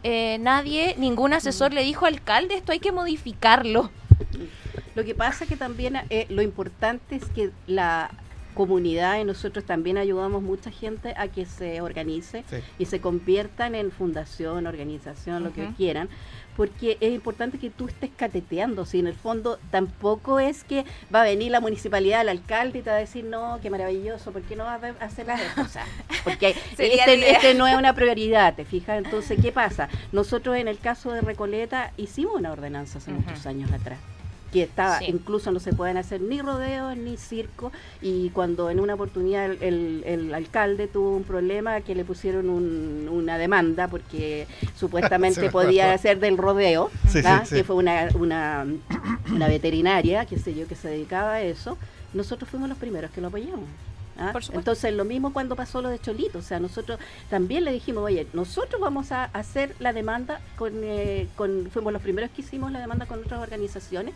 eh, 0.03 0.39
nadie, 0.41 0.97
ningún 0.99 1.33
asesor 1.33 1.73
le 1.73 1.83
dijo 1.83 2.07
alcalde, 2.07 2.57
esto 2.57 2.73
hay 2.73 2.81
que 2.81 2.91
modificarlo. 2.91 3.91
Lo 4.95 5.05
que 5.05 5.15
pasa 5.15 5.47
que 5.47 5.57
también 5.57 5.97
eh, 6.11 6.27
lo 6.29 6.43
importante 6.43 7.17
es 7.17 7.25
que 7.27 7.51
la 7.67 8.11
comunidad 8.55 9.19
y 9.19 9.25
nosotros 9.25 9.65
también 9.65 9.99
ayudamos 9.99 10.43
mucha 10.43 10.71
gente 10.71 11.15
a 11.17 11.29
que 11.29 11.45
se 11.45 11.81
organice 11.81 12.45
Sí. 12.49 12.57
y 12.79 12.87
se 12.87 13.01
conviertan 13.01 13.75
en 13.75 13.91
fundación, 13.91 14.67
organización, 14.67 15.45
lo 15.45 15.53
que 15.53 15.69
quieran, 15.77 16.09
porque 16.57 16.97
es 17.01 17.13
importante 17.13 17.59
que 17.59 17.71
tú 17.71 17.89
estés 17.89 18.11
cateteando, 18.17 18.85
si 18.87 19.01
en 19.01 19.07
el 19.09 19.15
fondo 19.15 19.59
tampoco 19.71 20.39
es 20.39 20.63
que 20.65 20.85
va 21.13 21.23
a 21.23 21.25
venir 21.25 21.51
la 21.51 21.61
municipalidad, 21.61 22.21
el 22.21 22.29
alcalde 22.29 22.79
y 22.79 22.83
te 22.83 22.91
va 22.91 22.97
a 22.97 23.01
decir, 23.01 23.25
no, 23.25 23.59
qué 23.61 23.71
maravilloso, 23.71 24.31
¿por 24.31 24.43
qué 24.43 24.55
no 24.57 24.65
vas 24.65 24.83
a 24.83 25.05
hacer? 25.05 25.27
O 25.59 25.69
sea, 25.69 25.85
porque 26.23 26.51
este, 26.79 27.31
este 27.33 27.55
no 27.55 27.67
es 27.67 27.75
una 27.77 27.95
prioridad, 27.95 28.55
¿te 28.55 28.65
fijas? 28.65 29.05
Entonces, 29.05 29.39
¿qué 29.43 29.53
pasa? 29.53 29.89
Nosotros 30.13 30.57
en 30.57 30.69
el 30.69 30.79
caso 30.79 31.13
de 31.13 31.21
Recoleta 31.21 31.93
hicimos 31.97 32.37
una 32.37 32.53
ordenanza 32.53 32.99
hace 32.99 33.11
muchos 33.11 33.47
años 33.47 33.73
atrás 33.73 33.99
que 34.55 34.63
estaba, 34.63 35.01
Sí. 35.01 35.07
incluso 35.09 35.51
no 35.51 35.59
se 35.59 35.73
pueden 35.73 35.97
hacer 35.97 36.21
ni 36.21 36.41
rodeos 36.41 36.97
ni 36.97 37.17
circo, 37.17 37.73
y 38.01 38.31
cuando 38.31 38.71
en 38.71 38.79
una 38.79 38.95
oportunidad 38.95 39.47
el, 39.47 39.61
el- 39.61 40.03
el 40.07 40.33
alcalde 40.33 40.87
tuvo 40.87 41.17
un 41.17 41.25
problema 41.25 41.81
que 41.81 41.97
le 41.97 42.05
pusieron 42.05 42.49
un- 42.49 43.09
una 43.11 43.37
demanda 43.37 43.89
porque 43.89 44.47
supuestamente 44.77 45.41
me 45.41 45.51
podía 45.51 45.93
hacer 45.93 46.21
del 46.21 46.39
rodeo, 46.39 46.89
Sí, 47.09 47.21
sí, 47.21 47.29
sí. 47.47 47.55
que 47.57 47.65
fue 47.65 47.75
una, 47.75 48.09
una, 48.15 48.65
una 49.33 49.49
veterinaria, 49.49 50.25
qué 50.25 50.39
sé 50.39 50.55
yo, 50.55 50.69
que 50.69 50.77
se 50.77 50.87
dedicaba 50.89 51.33
a 51.35 51.43
eso, 51.43 51.77
nosotros 52.13 52.49
fuimos 52.49 52.69
los 52.69 52.79
primeros 52.79 53.11
que 53.11 53.21
lo 53.21 53.27
apoyamos. 53.27 53.65
¿Ah? 54.19 54.31
Por 54.33 54.43
supuesto. 54.45 54.59
Entonces, 54.59 54.95
lo 54.95 55.05
mismo 55.05 55.33
cuando 55.33 55.57
pasó 55.57 55.83
lo 55.83 55.89
de 55.89 55.99
Cholito, 55.99 56.39
o 56.39 56.43
sea, 56.43 56.61
nosotros 56.61 56.99
también 57.31 57.65
le 57.65 57.73
dijimos, 57.73 58.05
oye, 58.05 58.27
nosotros 58.33 58.81
vamos 58.81 59.13
a 59.13 59.25
hacer 59.27 59.75
la 59.79 59.93
demanda 59.93 60.41
con, 60.57 60.73
eh, 60.83 61.27
con 61.37 61.69
fuimos 61.71 61.93
los 61.93 62.03
primeros 62.03 62.31
que 62.31 62.43
hicimos 62.43 62.73
la 62.73 62.81
demanda 62.81 63.07
con 63.07 63.19
otras 63.21 63.41
organizaciones, 63.41 64.15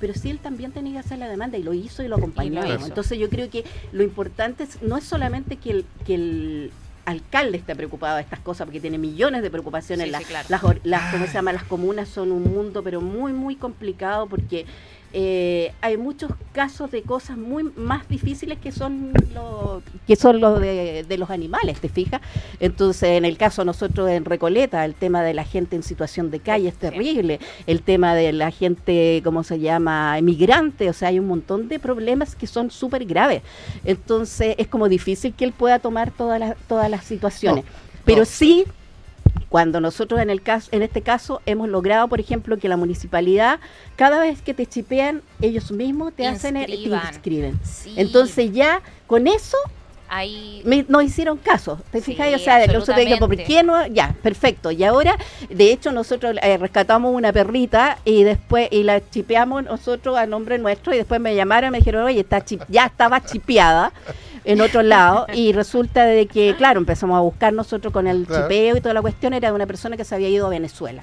pero 0.00 0.14
sí 0.14 0.30
él 0.30 0.38
también 0.38 0.72
tenía 0.72 0.94
que 0.94 0.98
hacer 1.06 1.18
la 1.18 1.28
demanda 1.28 1.56
y 1.58 1.62
lo 1.62 1.72
hizo 1.74 2.02
y 2.02 2.08
lo 2.08 2.18
hizo. 2.18 2.86
Entonces, 2.86 3.18
yo 3.18 3.28
creo 3.30 3.48
que 3.50 3.64
lo 3.92 4.02
importante 4.02 4.64
es, 4.64 4.82
no 4.82 4.96
es 4.96 5.04
solamente 5.04 5.56
que 5.56 5.70
el, 5.70 5.86
que 6.06 6.14
el 6.14 6.72
alcalde 7.06 7.56
esté 7.58 7.76
preocupado 7.76 8.16
de 8.16 8.22
estas 8.22 8.40
cosas 8.40 8.64
porque 8.66 8.80
tiene 8.80 8.98
millones 8.98 9.40
de 9.42 9.48
preocupaciones 9.48 10.06
Sí, 10.06 10.10
La- 10.10 10.18
sí, 10.18 10.24
claro. 10.24 10.48
las, 10.48 10.62
las 10.82 11.12
¿cómo 11.12 11.26
se 11.28 11.34
llama? 11.34 11.52
las 11.52 11.62
comunas 11.62 12.08
son 12.08 12.32
un 12.32 12.42
mundo 12.42 12.82
pero 12.82 13.00
muy 13.00 13.32
muy 13.32 13.54
complicado 13.54 14.26
porque 14.26 14.66
eh, 15.12 15.72
hay 15.80 15.96
muchos 15.96 16.30
casos 16.52 16.90
de 16.90 17.02
cosas 17.02 17.38
muy 17.38 17.64
más 17.76 18.08
difíciles 18.08 18.58
que 18.58 18.72
son 18.72 19.12
los 19.34 19.82
que 20.06 20.16
son 20.16 20.40
los 20.40 20.60
de, 20.60 21.04
de 21.08 21.18
los 21.18 21.30
animales, 21.30 21.80
¿te 21.80 21.88
fijas? 21.88 22.20
Entonces, 22.60 23.10
en 23.10 23.24
el 23.24 23.36
caso 23.36 23.64
nosotros 23.64 24.10
en 24.10 24.24
Recoleta, 24.24 24.84
el 24.84 24.94
tema 24.94 25.22
de 25.22 25.34
la 25.34 25.44
gente 25.44 25.76
en 25.76 25.82
situación 25.82 26.30
de 26.30 26.40
calle 26.40 26.68
es 26.68 26.76
terrible, 26.76 27.40
el 27.66 27.82
tema 27.82 28.14
de 28.14 28.32
la 28.32 28.50
gente, 28.50 29.20
¿cómo 29.24 29.42
se 29.42 29.58
llama?, 29.58 30.18
emigrante, 30.18 30.88
o 30.90 30.92
sea, 30.92 31.08
hay 31.08 31.18
un 31.18 31.28
montón 31.28 31.68
de 31.68 31.78
problemas 31.78 32.34
que 32.34 32.46
son 32.46 32.70
súper 32.70 33.04
graves. 33.04 33.42
Entonces, 33.84 34.54
es 34.58 34.68
como 34.68 34.88
difícil 34.88 35.34
que 35.34 35.44
él 35.44 35.52
pueda 35.52 35.78
tomar 35.78 36.10
todas 36.10 36.40
las 36.40 36.56
todas 36.68 36.90
las 36.90 37.04
situaciones. 37.04 37.64
Pero 38.04 38.20
no. 38.20 38.24
sí 38.24 38.64
cuando 39.48 39.80
nosotros 39.80 40.20
en 40.20 40.30
el 40.30 40.42
caso 40.42 40.68
en 40.72 40.82
este 40.82 41.02
caso 41.02 41.40
hemos 41.46 41.68
logrado 41.68 42.08
por 42.08 42.20
ejemplo 42.20 42.56
que 42.58 42.68
la 42.68 42.76
municipalidad 42.76 43.60
cada 43.96 44.20
vez 44.20 44.42
que 44.42 44.54
te 44.54 44.66
chipean 44.66 45.22
ellos 45.40 45.70
mismos 45.70 46.12
te 46.14 46.26
hacen 46.26 46.56
el, 46.56 46.66
te 46.66 46.72
Inscriban. 46.72 47.06
inscriben 47.08 47.60
Sí. 47.62 47.94
entonces 47.96 48.52
ya 48.52 48.82
con 49.06 49.26
eso 49.28 49.56
Ahí 50.08 50.62
me, 50.64 50.84
nos 50.88 51.02
hicieron 51.02 51.36
caso, 51.36 51.80
¿te 51.90 51.98
Sí, 52.00 52.12
fijas? 52.12 52.32
O 52.34 52.38
sea, 52.38 52.58
nosotros 52.66 52.96
dijimos, 52.96 53.18
¿por 53.18 53.32
absolutamente. 53.32 53.44
qué 53.46 53.62
no? 53.62 53.86
Ya, 53.88 54.14
perfecto. 54.22 54.70
Y 54.70 54.84
ahora, 54.84 55.16
de 55.50 55.72
hecho, 55.72 55.90
nosotros 55.92 56.36
eh, 56.42 56.56
rescatamos 56.58 57.14
una 57.14 57.32
perrita 57.32 57.98
y 58.04 58.22
después, 58.22 58.68
y 58.70 58.82
la 58.84 59.00
chipeamos 59.10 59.64
nosotros 59.64 60.16
a 60.16 60.26
nombre 60.26 60.58
nuestro 60.58 60.94
y 60.94 60.98
después 60.98 61.20
me 61.20 61.34
llamaron 61.34 61.68
y 61.68 61.72
me 61.72 61.78
dijeron, 61.78 62.04
oye, 62.04 62.20
está 62.20 62.44
chip- 62.44 62.64
ya 62.68 62.86
estaba 62.86 63.24
chipeada 63.24 63.92
en 64.44 64.60
otro 64.60 64.82
lado 64.82 65.26
y 65.34 65.52
resulta 65.52 66.04
de 66.04 66.26
que, 66.26 66.54
claro, 66.56 66.78
empezamos 66.78 67.16
a 67.16 67.20
buscar 67.20 67.52
nosotros 67.52 67.92
con 67.92 68.06
el 68.06 68.26
Claro. 68.26 68.44
chipeo 68.44 68.76
y 68.76 68.80
toda 68.80 68.94
la 68.94 69.02
cuestión, 69.02 69.34
era 69.34 69.48
de 69.48 69.54
una 69.54 69.66
persona 69.66 69.96
que 69.96 70.04
se 70.04 70.14
había 70.14 70.28
ido 70.28 70.46
a 70.46 70.50
Venezuela. 70.50 71.02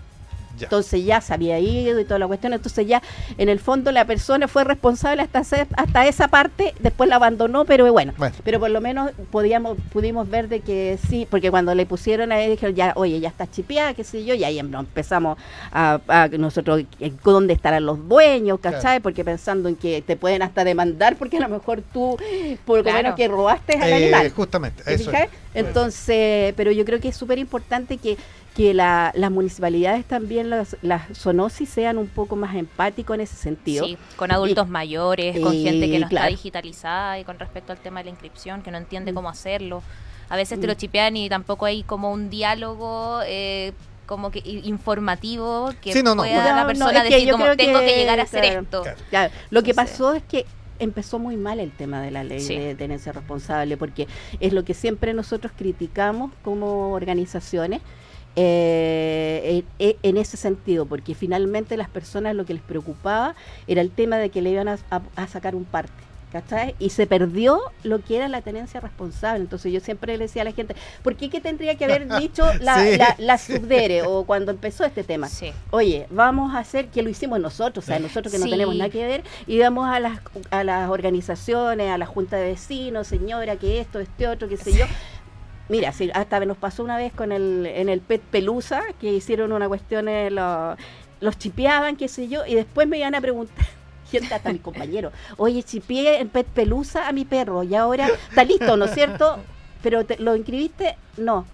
Ya. 0.58 0.66
Entonces 0.66 1.04
ya 1.04 1.20
se 1.22 1.34
había 1.34 1.60
ido 1.60 2.00
y 2.00 2.06
toda 2.06 2.20
la 2.20 2.28
cuestión. 2.28 2.54
Entonces 2.54 2.86
ya, 2.88 3.02
en 3.38 3.50
el 3.50 3.60
fondo, 3.60 3.92
la 3.92 4.06
persona 4.06 4.48
fue 4.48 4.64
responsable 4.64 5.22
hasta, 5.24 5.40
ese- 5.40 5.68
hasta 5.76 6.08
esa 6.08 6.28
parte, 6.28 6.74
después 6.80 7.10
la 7.10 7.16
abandonó, 7.16 7.66
pero 7.66 7.92
bueno. 7.92 8.14
Bueno. 8.18 8.36
Pero 8.44 8.60
por 8.60 8.70
lo 8.70 8.80
menos 8.82 9.12
podíamos, 9.32 9.78
pudimos 9.92 10.30
ver 10.30 10.48
de 10.50 10.60
que 10.60 11.00
sí, 11.10 11.28
porque 11.30 11.50
cuando 11.50 11.74
le 11.74 11.86
pusieron 11.86 12.32
a 12.32 12.40
él, 12.42 12.52
dijeron 12.52 12.76
ya, 12.76 12.94
oye, 12.96 13.20
ya 13.20 13.30
está 13.30 13.50
chipeada, 13.50 13.94
qué 13.94 14.04
sé 14.04 14.24
yo, 14.26 14.36
y 14.36 14.44
ahí 14.44 14.60
em- 14.60 14.74
empezamos 14.76 15.38
a, 15.72 16.00
a 16.08 16.28
nosotros, 16.28 16.84
eh, 17.00 17.12
dónde 17.24 17.54
estarán 17.54 17.86
los 17.86 18.08
dueños, 18.08 18.60
¿cachai? 18.60 18.82
Claro. 18.82 19.02
Porque 19.02 19.24
pensando 19.26 19.70
en 19.70 19.76
que 19.76 20.02
te 20.02 20.16
pueden 20.16 20.42
hasta 20.44 20.64
demandar 20.64 21.16
porque 21.18 21.38
a 21.38 21.42
lo 21.42 21.50
mejor 21.50 21.82
tú, 21.94 22.18
por 22.66 22.78
lo 22.78 22.84
Claro. 22.84 22.98
menos 22.98 23.16
que 23.16 23.28
robaste 23.28 23.78
al 23.78 23.90
Eh, 23.90 23.94
animal. 23.96 24.30
justamente, 24.32 24.84
¿Te 24.84 24.94
eso. 24.94 25.12
es. 25.12 25.30
Entonces, 25.56 26.54
pero 26.56 26.72
yo 26.72 26.86
creo 26.86 27.00
que 27.00 27.10
es 27.10 27.16
súper 27.18 27.38
importante 27.40 27.98
que, 27.98 28.18
que 28.56 28.74
la- 28.74 29.12
las 29.16 29.32
municipalidades 29.32 30.06
también, 30.06 30.50
las, 30.50 30.78
las 30.84 31.02
zoonosis, 31.18 31.68
sean 31.70 31.98
un 31.98 32.08
poco 32.08 32.36
más 32.36 32.56
empáticos 32.56 33.16
en 33.16 33.22
ese 33.22 33.36
sentido. 33.36 33.86
Sí, 33.86 33.98
con 34.16 34.32
adultos 34.32 34.68
mayores, 34.70 35.40
con 35.40 35.54
y- 35.56 35.64
gente 35.64 35.90
que 35.90 36.00
no 36.00 36.08
claro. 36.08 36.28
está 36.28 36.38
digitalizada 36.38 37.20
y 37.20 37.24
con 37.24 37.40
respecto 37.40 37.72
al 37.72 37.80
tema 37.80 38.02
de 38.02 38.06
la 38.06 38.10
inscripción, 38.12 38.62
que 38.62 38.70
no 38.72 38.78
entiende 38.78 39.12
Mm. 39.12 39.16
cómo 39.16 39.30
hacerlo. 39.30 39.82
A 40.30 40.36
veces 40.36 40.60
te 40.60 40.68
Mm. 40.68 40.70
lo 40.70 40.74
chipean 40.76 41.18
y 41.18 41.30
tampoco 41.30 41.66
hay 41.66 41.84
como 41.84 42.12
un 42.12 42.30
diálogo 42.30 43.22
eh, 43.26 43.74
como 44.06 44.30
que 44.32 44.40
i- 44.40 44.68
informativo 44.68 45.72
que 45.82 45.94
Sí, 45.94 46.04
no, 46.04 46.14
no. 46.14 46.24
pueda 46.24 46.50
No, 46.50 46.56
la 46.56 46.62
no, 46.62 46.68
persona 46.68 46.98
es 47.04 47.10
que 47.10 47.16
decir 47.16 47.32
como 47.32 47.56
tengo 47.56 47.80
que, 47.80 47.86
que, 47.88 47.96
llegar 47.96 48.20
a 48.20 48.24
hacer 48.24 48.46
esto. 48.46 48.82
Claro. 48.84 48.98
Claro, 49.10 49.34
lo 49.50 49.64
que 49.64 49.74
pasó 49.74 50.14
es 50.14 50.22
que 50.24 50.46
empezó 50.80 51.18
muy 51.20 51.38
mal 51.38 51.60
el 51.60 51.72
tema 51.72 52.02
de 52.02 52.12
la 52.12 52.24
ley 52.24 52.40
Sí. 52.42 52.56
de 52.58 52.76
tenencia 52.76 53.12
responsable, 53.14 53.78
porque 53.78 54.08
es 54.40 54.54
lo 54.54 54.64
que 54.66 54.74
siempre 54.74 55.14
nosotros 55.14 55.54
criticamos 55.58 56.32
como 56.44 56.92
organizaciones. 56.92 57.82
Eh, 58.36 59.64
eh, 59.80 59.98
en 60.04 60.18
ese 60.18 60.38
sentido, 60.38 60.86
porque 60.86 61.16
finalmente 61.16 61.78
las 61.78 61.90
personas 61.90 62.36
lo 62.36 62.46
que 62.46 62.54
les 62.54 62.64
preocupaba 62.64 63.36
era 63.68 63.82
el 63.82 63.92
tema 63.92 64.18
de 64.18 64.30
que 64.30 64.42
le 64.42 64.52
iban 64.52 64.68
a, 64.68 64.78
a- 64.90 65.02
a 65.16 65.28
sacar 65.28 65.56
un 65.56 65.66
parte. 65.66 65.92
¿cachai? 66.34 66.74
Y 66.80 66.90
se 66.90 67.06
perdió 67.06 67.60
lo 67.84 68.00
que 68.04 68.18
era 68.18 68.28
la 68.28 68.42
tenencia 68.42 68.80
responsable. 68.80 69.44
Entonces 69.44 69.72
yo 69.72 69.80
siempre 69.80 70.18
le 70.18 70.24
decía 70.24 70.42
a 70.42 70.46
la 70.46 70.52
gente, 70.52 70.76
¿por 71.04 71.16
qué 71.16 71.30
que 71.30 71.40
tendría 71.42 71.76
que 71.76 71.86
haber 71.86 72.08
dicho 72.18 72.44
la, 72.60 72.84
Sí, 72.84 72.98
la, 72.98 73.16
la 73.20 73.38
sí. 73.38 73.58
subdere 73.58 74.02
o 74.02 74.24
cuando 74.24 74.50
empezó 74.52 74.84
este 74.84 75.04
tema? 75.04 75.30
Sí. 75.30 75.52
Oye, 75.70 76.08
vamos 76.10 76.56
a 76.56 76.58
hacer 76.58 76.88
que 76.88 77.04
lo 77.04 77.10
hicimos 77.12 77.40
nosotros, 77.40 77.86
o 77.86 77.88
sea, 77.88 78.00
nosotros 78.00 78.34
que 78.34 78.40
no 78.40 78.50
tenemos 78.50 78.76
nada 78.76 78.90
que 78.90 79.06
ver, 79.06 79.24
y 79.46 79.60
damos 79.60 79.88
a 79.88 80.00
las, 80.00 80.22
a 80.50 80.64
las 80.64 80.90
organizaciones, 80.90 81.92
a 81.92 82.00
la 82.00 82.08
junta 82.08 82.38
de 82.38 82.46
vecinos, 82.48 83.06
señora, 83.06 83.56
que 83.58 83.80
esto, 83.80 84.00
este 84.00 84.28
otro, 84.28 84.50
qué 84.50 84.58
sé 84.58 84.74
yo. 84.74 84.86
Mira, 85.70 85.92
si 85.94 86.12
hasta 86.14 86.40
nos 86.46 86.58
pasó 86.58 86.84
una 86.84 86.98
vez 86.98 87.14
con 87.14 87.32
el, 87.32 87.66
en 87.66 87.90
el 87.90 88.02
PET 88.02 88.22
Pelusa, 88.22 88.82
que 89.00 89.12
hicieron 89.14 89.52
una 89.54 89.68
cuestión, 89.68 90.08
eh, 90.10 90.30
lo- 90.30 90.76
los 91.22 91.38
chipeaban, 91.38 91.96
qué 91.96 92.08
sé 92.10 92.28
yo, 92.28 92.46
y 92.46 92.56
después 92.56 92.88
me 92.88 92.98
iban 92.98 93.16
a 93.16 93.22
preguntar, 93.22 93.66
gente 94.12 94.34
hasta 94.36 94.52
mi 94.52 94.60
compañero, 94.60 95.12
oye, 95.38 95.64
chipié 95.64 96.20
en 96.20 96.28
PET 96.30 96.48
Pelusa 96.48 97.08
a 97.08 97.12
mi 97.14 97.24
perro, 97.26 97.64
y 97.64 97.76
ahora 97.76 98.08
está 98.30 98.44
listo, 98.44 98.76
¿no 98.78 98.86
es 98.86 98.94
cierto? 98.94 99.38
Pero 99.82 100.06
te- 100.06 100.18
¿lo 100.20 100.36
inscribiste? 100.36 100.96
No. 101.18 101.46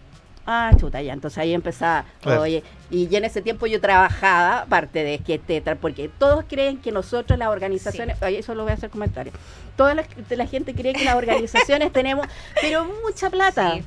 Ah, 0.52 0.72
chuta, 0.80 1.00
ya. 1.04 1.14
Entonces 1.14 1.38
ahí 1.38 1.54
empezaba, 1.54 2.06
Claro. 2.22 2.42
oye, 2.42 2.64
y 2.90 3.08
ya 3.08 3.20
en 3.20 3.26
ese 3.26 3.44
tiempo 3.44 3.68
yo 3.68 3.80
trabajaba, 3.80 4.62
aparte 4.62 5.04
de 5.04 5.20
que 5.20 5.38
tetra, 5.38 5.76
porque 5.76 6.10
todos 6.18 6.44
creen 6.50 6.78
que 6.78 6.92
nosotros, 6.92 7.38
las 7.38 7.50
organizaciones, 7.50 8.18
ay, 8.24 8.38
eso 8.38 8.56
lo 8.56 8.64
voy 8.64 8.72
a 8.72 8.74
hacer 8.74 8.90
comentario, 8.90 9.32
toda 9.78 9.94
la, 9.94 10.04
la 10.32 10.48
gente 10.48 10.74
cree 10.74 10.94
que 10.94 11.06
las 11.06 11.14
organizaciones 11.14 11.94
tenemos, 11.94 12.26
pero 12.60 12.88
mucha 13.06 13.30
plata. 13.30 13.74
Sí. 13.76 13.84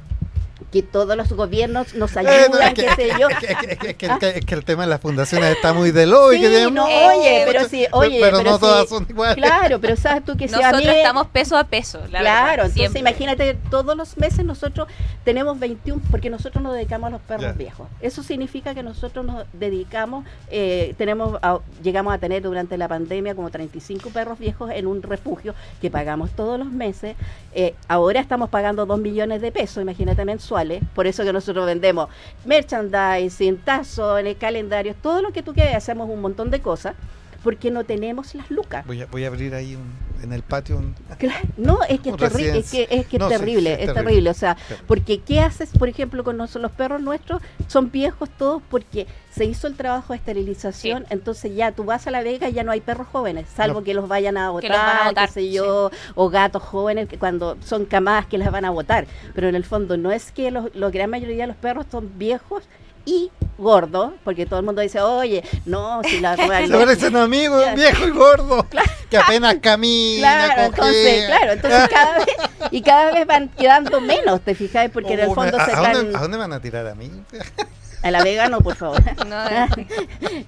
Que 0.72 0.82
todos 0.82 1.16
los 1.16 1.30
gobiernos 1.34 1.94
nos 1.94 2.16
Eh, 2.16 2.22
no, 2.22 2.30
ayudan, 2.30 2.68
es 2.68 2.74
que- 2.74 2.86
qué 2.86 2.94
sé 2.94 3.10
yo. 3.20 3.28
es 3.28 3.36
que- 3.38 3.46
es 3.46 3.56
que- 3.78 3.94
que- 3.96 4.06
es 4.06 4.18
que- 4.18 4.40
que 4.40 4.54
el 4.54 4.64
tema 4.64 4.84
de 4.84 4.88
las 4.88 5.00
fundaciones 5.02 5.54
está 5.54 5.72
muy 5.74 5.90
de 5.90 6.06
lo 6.06 6.32
y 6.32 6.40
que 6.40 6.46
Sí, 6.48 6.52
tiene 6.54 6.70
no, 6.70 6.84
oye, 6.86 7.42
pero 7.46 7.68
sí, 7.68 7.86
oye, 7.92 8.18
pero, 8.20 8.38
pero 8.38 8.50
no 8.50 8.54
sí, 8.56 8.60
todas 8.60 8.88
son 8.88 9.06
iguales. 9.08 9.36
Claro, 9.36 9.80
pero 9.80 9.96
sabes 9.96 10.24
tú 10.24 10.36
que 10.36 10.48
si 10.48 10.54
a 10.54 10.58
Nosotros 10.70 10.82
mí... 10.82 10.88
estamos 10.98 11.26
peso 11.28 11.56
a 11.58 11.64
peso, 11.64 12.00
la 12.10 12.20
claro, 12.20 12.22
verdad, 12.22 12.52
entonces 12.54 12.74
siempre. 12.74 13.00
imagínate, 13.00 13.54
todos 13.70 13.96
los 13.96 14.16
meses 14.16 14.44
nosotros 14.46 14.88
tenemos 15.24 15.58
21, 15.58 16.00
porque 16.10 16.30
nosotros 16.30 16.62
nos 16.64 16.72
dedicamos 16.74 17.08
a 17.08 17.10
los 17.10 17.20
perros 17.20 17.56
viejos. 17.56 17.86
Eso 18.00 18.22
significa 18.22 18.74
que 18.74 18.82
nosotros 18.82 19.24
nos 19.26 19.44
dedicamos, 19.52 20.24
eh, 20.50 20.94
tenemos, 20.96 21.38
a- 21.42 21.58
llegamos 21.82 22.14
a 22.14 22.18
tener 22.18 22.42
durante 22.42 22.78
la 22.78 22.88
pandemia 22.88 23.34
como 23.34 23.50
35 23.50 24.08
perros 24.10 24.38
viejos 24.38 24.70
en 24.72 24.86
un 24.86 25.02
refugio 25.02 25.54
que 25.82 25.90
pagamos 25.90 26.30
todos 26.30 26.58
los 26.58 26.68
meses. 26.70 27.14
Eh, 27.54 27.74
ahora 27.86 28.20
estamos 28.20 28.48
pagando 28.48 28.86
2 28.86 28.98
millones 28.98 29.42
de 29.42 29.52
pesos, 29.52 29.82
imagínate, 29.82 30.24
mensuales. 30.24 30.82
Por 30.94 31.06
eso 31.06 31.22
que 31.24 31.32
nosotros 31.32 31.66
vendemos 31.66 32.08
merchandising, 32.44 33.58
tazos, 33.58 34.20
en 34.20 34.26
el 34.26 34.36
calendario, 34.36 34.94
todo 34.94 35.20
lo 35.20 35.32
que 35.32 35.42
tú 35.42 35.52
quieras, 35.52 35.76
hacemos 35.76 36.08
un 36.08 36.20
montón 36.20 36.50
de 36.50 36.60
cosas. 36.60 36.94
Porque 37.42 37.70
no 37.70 37.84
tenemos 37.84 38.34
las 38.34 38.50
lucas. 38.50 38.86
Voy 38.86 39.02
a, 39.02 39.06
voy 39.06 39.24
a 39.24 39.28
abrir 39.28 39.54
ahí 39.54 39.74
un- 39.74 40.12
en 40.22 40.32
el 40.32 40.42
patio 40.42 40.76
un... 40.78 40.94
Claro, 41.18 41.44
no, 41.56 41.80
es 41.88 41.98
que 41.98 42.10
es, 42.10 42.16
terrible, 42.16 42.58
es 42.60 42.70
que, 42.70 42.82
es, 42.88 43.06
que 43.08 43.16
es 43.16 43.20
No, 43.20 43.28
terrible, 43.28 43.70
sí, 43.70 43.82
es 43.82 43.88
es 43.88 43.94
terrible. 43.94 44.02
terrible. 44.04 44.30
O 44.30 44.34
sea, 44.34 44.54
Claro. 44.54 44.82
porque 44.86 45.18
¿qué 45.20 45.40
haces, 45.40 45.70
por 45.76 45.88
ejemplo, 45.88 46.22
con 46.22 46.36
nos- 46.36 46.54
los 46.54 46.70
perros 46.70 47.00
nuestros? 47.02 47.42
Son 47.66 47.90
viejos 47.90 48.30
todos 48.38 48.62
porque 48.70 49.08
se 49.32 49.44
hizo 49.46 49.66
el 49.66 49.74
trabajo 49.74 50.12
de 50.12 50.18
esterilización, 50.18 51.00
Sí. 51.02 51.06
entonces 51.10 51.56
ya 51.56 51.72
tú 51.72 51.82
vas 51.82 52.06
a 52.06 52.12
la 52.12 52.22
vega 52.22 52.48
y 52.48 52.52
ya 52.52 52.62
no 52.62 52.70
hay 52.70 52.80
perros 52.80 53.08
jóvenes, 53.08 53.46
salvo 53.52 53.80
No. 53.80 53.84
que 53.84 53.94
los 53.94 54.06
vayan 54.06 54.36
a 54.36 54.52
Que 54.60 54.68
los 54.68 54.76
van 54.78 54.86
a 54.86 54.92
botar, 54.92 55.06
botar, 55.08 55.26
qué 55.28 55.32
sé 55.34 55.50
yo, 55.50 55.90
o 56.14 56.28
gatos 56.30 56.62
jóvenes 56.62 57.08
que 57.08 57.18
cuando 57.18 57.56
son 57.64 57.86
camadas 57.86 58.26
que 58.26 58.38
las 58.38 58.52
van 58.52 58.64
a 58.64 58.70
botar. 58.70 59.06
Pero 59.34 59.48
en 59.48 59.56
el 59.56 59.64
fondo 59.64 59.96
no 59.96 60.12
es 60.12 60.30
que 60.30 60.52
los, 60.52 60.72
la 60.76 60.88
gran 60.90 61.10
mayoría 61.10 61.42
de 61.42 61.46
los 61.48 61.56
perros 61.56 61.86
son 61.90 62.16
viejos 62.16 62.62
y 63.04 63.30
gordos, 63.58 64.12
porque 64.24 64.46
todo 64.46 64.58
el 64.60 64.64
mundo 64.66 64.80
dice, 64.82 65.00
oye, 65.00 65.42
no, 65.66 66.02
si 66.04 66.20
la 66.20 66.36
Se 66.36 66.46
realidad... 66.48 66.78
parecen 66.78 67.16
amigos, 67.16 67.64
Ya. 67.64 67.74
viejo 67.74 68.06
y 68.06 68.10
gordo, 68.10 68.66
que 69.10 69.16
apenas 69.18 69.56
camina, 69.60 70.46
Claro, 70.46 70.62
entonces, 70.62 71.26
claro, 71.26 71.52
entonces 71.52 71.88
cada 71.88 72.18
vez, 72.18 72.26
y 72.70 72.82
cada 72.82 73.12
vez 73.12 73.26
van 73.26 73.48
quedando 73.50 74.00
menos, 74.00 74.40
¿te 74.40 74.54
fijas? 74.54 74.90
Porque 74.92 75.14
en 75.14 75.20
el 75.20 75.28
Oh, 75.28 75.34
fondo 75.34 75.58
¿a, 75.58 75.64
se 75.64 75.70
a 75.72 75.74
están 75.74 75.92
dónde, 75.92 76.16
a 76.16 76.20
dónde 76.20 76.36
van 76.38 76.52
a 76.52 76.60
tirar 76.60 76.86
a 76.86 76.94
mí? 76.94 77.10
a 78.02 78.10
la 78.10 78.22
vega, 78.24 78.48
no, 78.48 78.60
por 78.60 78.74
favor. 78.76 79.00
No, 79.26 79.46
eh, 79.48 79.86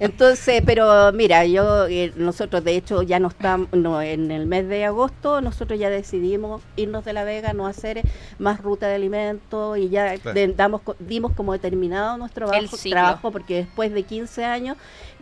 Entonces, 0.01 0.63
pero 0.67 1.13
mira, 1.13 1.45
yo, 1.47 1.87
eh, 1.87 2.13
nosotros 2.17 2.65
de 2.65 2.77
hecho 2.77 3.03
ya 3.03 3.19
no 3.21 3.29
estamos, 3.29 3.69
no, 3.73 4.01
en 4.03 4.31
el 4.31 4.47
mes 4.47 4.69
de 4.69 4.85
agosto 4.85 5.41
nosotros 5.41 5.79
ya 5.79 5.91
decidimos 5.91 6.63
irnos 6.77 7.05
de 7.05 7.13
La 7.13 7.25
Vega, 7.25 7.53
no 7.53 7.67
hacer 7.67 8.03
más 8.39 8.61
ruta 8.61 8.87
de 8.89 8.95
alimentos 8.97 9.79
y 9.79 9.89
ya 9.89 10.17
Claro. 10.19 10.35
de- 10.35 10.49
damos, 10.49 10.81
dimos 10.99 11.33
como 11.33 11.53
determinado 11.53 12.17
nuestro 12.19 12.49
trabajo, 12.49 12.77
trabajo 12.91 13.31
porque 13.31 13.57
después 13.57 13.93
de 13.93 14.03
15 14.03 14.45
años 14.45 14.77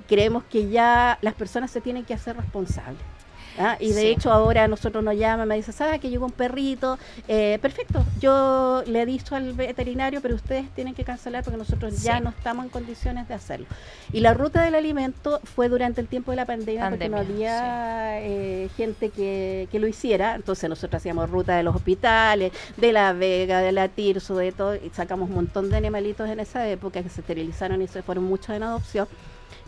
creemos 0.09 0.43
que 0.45 0.69
ya 0.69 1.19
las 1.23 1.35
personas 1.35 1.71
se 1.71 1.81
tienen 1.81 2.05
que 2.05 2.15
hacer 2.15 2.37
responsables. 2.37 3.01
¿Ah? 3.59 3.77
Y 3.81 3.93
de 3.93 4.01
Sí. 4.01 4.07
hecho 4.09 4.33
ahora 4.33 4.69
nosotros 4.69 5.03
nos 5.05 5.17
llaman, 5.17 5.49
me 5.49 5.57
dice, 5.57 5.73
¿sabes 5.73 6.01
que 6.01 6.11
llegó 6.11 6.27
un 6.27 6.33
perrito? 6.33 6.99
Eh, 7.29 7.59
perfecto, 7.63 8.05
yo 8.21 8.83
le 8.87 9.03
he 9.03 9.07
dicho 9.07 9.35
al 9.37 9.53
veterinario, 9.55 10.21
pero 10.21 10.35
ustedes 10.35 10.69
tienen 10.75 10.95
que 10.95 11.05
cancelar 11.05 11.45
porque 11.45 11.57
nosotros 11.59 12.03
ya 12.03 12.21
no 12.21 12.31
estamos 12.31 12.65
en 12.65 12.71
condiciones 12.71 13.29
de 13.29 13.35
hacerlo. 13.35 13.67
Y 14.13 14.21
la 14.21 14.35
ruta 14.35 14.63
del 14.63 14.75
alimento 14.75 15.41
fue 15.45 15.69
durante 15.69 16.01
el 16.01 16.09
tiempo 16.09 16.31
de 16.33 16.37
la 16.37 16.47
pandemia, 16.47 16.89
porque 16.91 17.09
no 17.09 17.19
había 17.19 18.21
eh, 18.23 18.69
gente 18.77 19.11
que, 19.11 19.69
que 19.71 19.79
lo 19.79 19.87
hiciera. 19.87 20.35
Entonces 20.35 20.69
nosotros 20.69 21.01
hacíamos 21.01 21.31
ruta 21.31 21.57
de 21.57 21.63
los 21.63 21.75
hospitales, 21.75 22.53
de 22.77 22.93
la 22.93 23.13
Vega, 23.13 23.61
de 23.61 23.73
la 23.73 23.89
Tirso, 23.89 24.37
de 24.37 24.53
todo, 24.53 24.75
y 24.77 24.91
sacamos 24.93 25.29
un 25.29 25.37
montón 25.37 25.71
de 25.71 25.77
animalitos 25.77 26.29
en 26.29 26.41
esa 26.41 26.69
época 26.69 27.03
que 27.03 27.09
se 27.09 27.21
esterilizaron 27.21 27.81
y 27.83 27.89
se 27.89 28.03
fueron 28.03 28.25
muchos 28.25 28.51
en 28.57 28.63
adopción. 28.63 29.09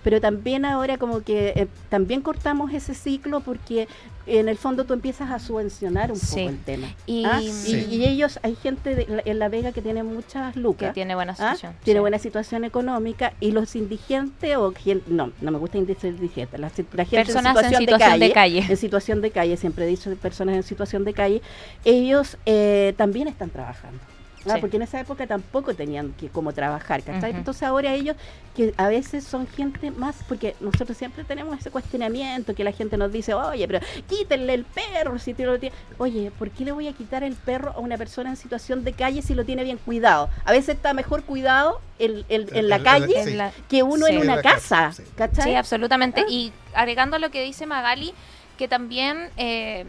Pero 0.05 0.21
también 0.21 0.65
ahora 0.65 0.99
como 0.99 1.23
que 1.23 1.49
eh, 1.57 1.67
también 1.89 2.21
cortamos 2.21 2.73
ese 2.73 2.95
ciclo 2.95 3.41
porque 3.41 3.89
en 4.27 4.49
el 4.49 4.57
fondo 4.57 4.85
tú 4.85 4.95
empiezas 4.95 5.31
a 5.31 5.39
subvencionar 5.39 6.11
un 6.13 6.17
Sí. 6.19 6.37
poco 6.37 6.49
el 6.51 6.59
tema. 6.63 6.87
Y- 7.07 7.25
¿ah? 7.25 7.41
Sí. 7.41 7.87
y, 7.91 7.97
y 7.97 8.05
ellos, 8.07 8.39
hay 8.43 8.55
gente 8.55 8.95
de 8.95 9.23
en 9.25 9.39
La 9.39 9.49
Vega 9.49 9.73
que 9.73 9.83
tiene 9.83 10.03
muchas 10.03 10.55
que 10.55 10.61
lucas. 10.61 10.95
tiene 10.95 11.15
buena 11.15 11.33
¿ah? 11.33 11.37
situación. 11.37 11.73
Tiene 11.83 11.99
sí. 11.99 12.01
buena 12.03 12.19
situación 12.19 12.65
económica 12.65 13.33
y 13.41 13.51
los 13.53 13.75
indigentes 13.77 14.57
o 14.57 14.73
gente, 14.73 15.05
no, 15.11 15.33
no 15.41 15.51
me 15.51 15.59
gusta 15.59 15.79
decir 15.81 16.11
indigentes, 16.15 16.61
la, 16.61 16.71
gente 16.71 16.85
Personas 16.95 17.57
en 17.57 17.75
situación, 17.77 17.87
de, 17.87 17.99
calle, 17.99 18.33
calle. 18.33 18.65
en 18.69 18.77
situación 18.77 19.21
de 19.23 19.31
calle, 19.31 19.57
siempre 19.57 19.85
he 19.85 19.89
dicho 19.89 20.15
personas 20.17 20.55
en 20.57 20.63
situación 20.63 21.05
de 21.05 21.13
calle, 21.15 21.43
ellos 21.85 22.37
eh, 22.47 22.95
también 22.97 23.29
están 23.29 23.51
trabajando. 23.51 23.99
¿Ah? 24.47 24.55
Sí. 24.55 24.61
Porque 24.61 24.77
en 24.77 24.83
esa 24.83 25.01
época 25.01 25.27
tampoco 25.27 25.75
tenían 25.75 26.13
que 26.13 26.29
como 26.29 26.53
trabajar, 26.53 27.03
¿cachai? 27.03 27.31
Entonces 27.33 27.63
ahora 27.63 27.93
ellos, 27.93 28.17
que 28.57 28.73
a 28.77 28.89
veces 28.89 29.25
son 29.25 29.47
gente 29.47 29.91
más, 29.91 30.17
porque 30.29 30.55
nosotros 30.61 30.97
siempre 30.97 31.25
tenemos 31.25 31.59
ese 31.59 31.71
cuestionamiento 31.71 32.55
que 32.55 32.65
la 32.65 32.73
gente 32.73 32.97
nos 32.97 33.11
dice, 33.13 33.35
oye, 33.35 33.67
pero 33.67 33.81
quítenle 34.09 34.55
el 34.55 34.65
perro 34.65 35.19
si 35.19 35.35
tú 35.35 35.45
lo 35.45 35.59
tienes. 35.59 35.79
Oye, 35.99 36.31
¿por 36.39 36.51
qué 36.51 36.65
le 36.65 36.73
voy 36.73 36.89
a 36.89 36.93
quitar 36.93 37.23
el 37.25 37.35
perro 37.35 37.73
a 37.73 37.79
una 37.81 37.97
persona 37.99 38.31
en 38.31 38.37
situación 38.37 38.85
de 38.85 38.93
calle 38.93 39.23
si 39.23 39.35
lo 39.35 39.45
tiene 39.45 39.65
bien 39.65 39.79
cuidado? 39.79 40.29
A 40.45 40.53
veces 40.53 40.77
está 40.77 40.93
mejor 40.95 41.25
cuidado 41.25 41.81
en 41.99 42.21
la 42.21 42.25
El- 42.29 42.73
el- 42.73 42.83
calle 42.83 43.23
sí. 43.25 43.31
En 43.31 43.39
la- 43.39 43.53
que 43.69 43.83
uno 43.83 44.07
Sí. 44.07 44.15
en 44.15 44.21
una 44.23 44.37
casa, 44.43 44.77
casa, 44.87 44.93
sí. 44.93 45.03
¿cachai? 45.17 45.45
Sí, 45.45 45.55
absolutamente. 45.55 46.23
Ah. 46.23 46.31
Y 46.31 46.53
agregando 46.75 47.17
a 47.17 47.19
lo 47.19 47.31
que 47.31 47.43
dice 47.43 47.67
Magali, 47.67 48.13
que 48.59 48.69
también, 48.69 49.31
eh, 49.37 49.85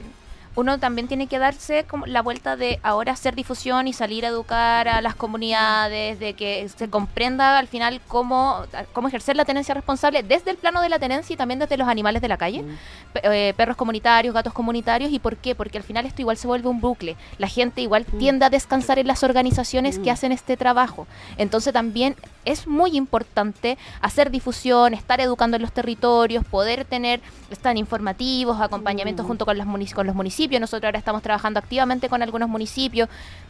uno 0.55 0.79
también 0.79 1.07
tiene 1.07 1.27
que 1.27 1.37
darse 1.39 1.83
como 1.83 2.05
la 2.05 2.21
vuelta 2.21 2.55
de 2.55 2.79
ahora 2.83 3.11
hacer 3.13 3.35
difusión 3.35 3.87
y 3.87 3.93
salir 3.93 4.25
a 4.25 4.29
educar 4.29 4.87
a 4.87 5.01
las 5.01 5.15
comunidades, 5.15 6.19
de 6.19 6.33
que 6.33 6.67
se 6.75 6.89
comprenda 6.89 7.57
al 7.57 7.67
final 7.67 7.99
cómo, 8.07 8.63
cómo 8.93 9.07
ejercer 9.07 9.35
la 9.35 9.45
tenencia 9.45 9.73
responsable 9.73 10.23
desde 10.23 10.51
el 10.51 10.57
plano 10.57 10.81
de 10.81 10.89
la 10.89 10.99
tenencia 10.99 11.33
y 11.33 11.37
también 11.37 11.59
desde 11.59 11.77
los 11.77 11.87
animales 11.87 12.21
de 12.21 12.27
la 12.27 12.37
calle, 12.37 12.61
Mm. 12.63 12.77
Eh, 13.23 13.53
perros 13.55 13.75
comunitarios, 13.77 14.33
gatos 14.33 14.53
comunitarios, 14.53 15.11
¿y 15.11 15.19
por 15.19 15.37
qué? 15.37 15.55
Porque 15.55 15.77
al 15.77 15.83
final 15.83 16.05
esto 16.05 16.21
igual 16.21 16.37
se 16.37 16.47
vuelve 16.47 16.67
un 16.69 16.81
bucle. 16.81 17.15
La 17.37 17.47
gente 17.47 17.81
igual 17.81 18.05
Mm. 18.11 18.17
tiende 18.17 18.45
a 18.45 18.49
descansar 18.49 18.99
en 18.99 19.07
las 19.07 19.23
organizaciones 19.23 19.99
que 19.99 20.09
Mm. 20.09 20.13
hacen 20.13 20.31
este 20.31 20.57
trabajo. 20.57 21.07
Entonces 21.37 21.73
también 21.73 22.15
es 22.45 22.67
muy 22.67 22.95
importante 22.97 23.77
hacer 24.01 24.31
difusión, 24.31 24.93
estar 24.93 25.19
educando 25.21 25.55
en 25.55 25.61
los 25.61 25.71
territorios, 25.71 26.43
poder 26.45 26.85
tener, 26.85 27.19
están 27.49 27.77
informativos, 27.77 28.59
acompañamientos 28.61 29.25
junto 29.25 29.45
con, 29.45 29.57
las 29.57 29.67
con 29.93 30.07
los 30.07 30.15
municipios. 30.15 30.44
Nosotros 30.49 30.83
ahora 30.85 30.99
estamos 30.99 31.21
trabajando 31.23 31.59
activamente 31.59 32.07
con 32.09 32.21
algunos 32.21 32.47
municipios 32.47 33.09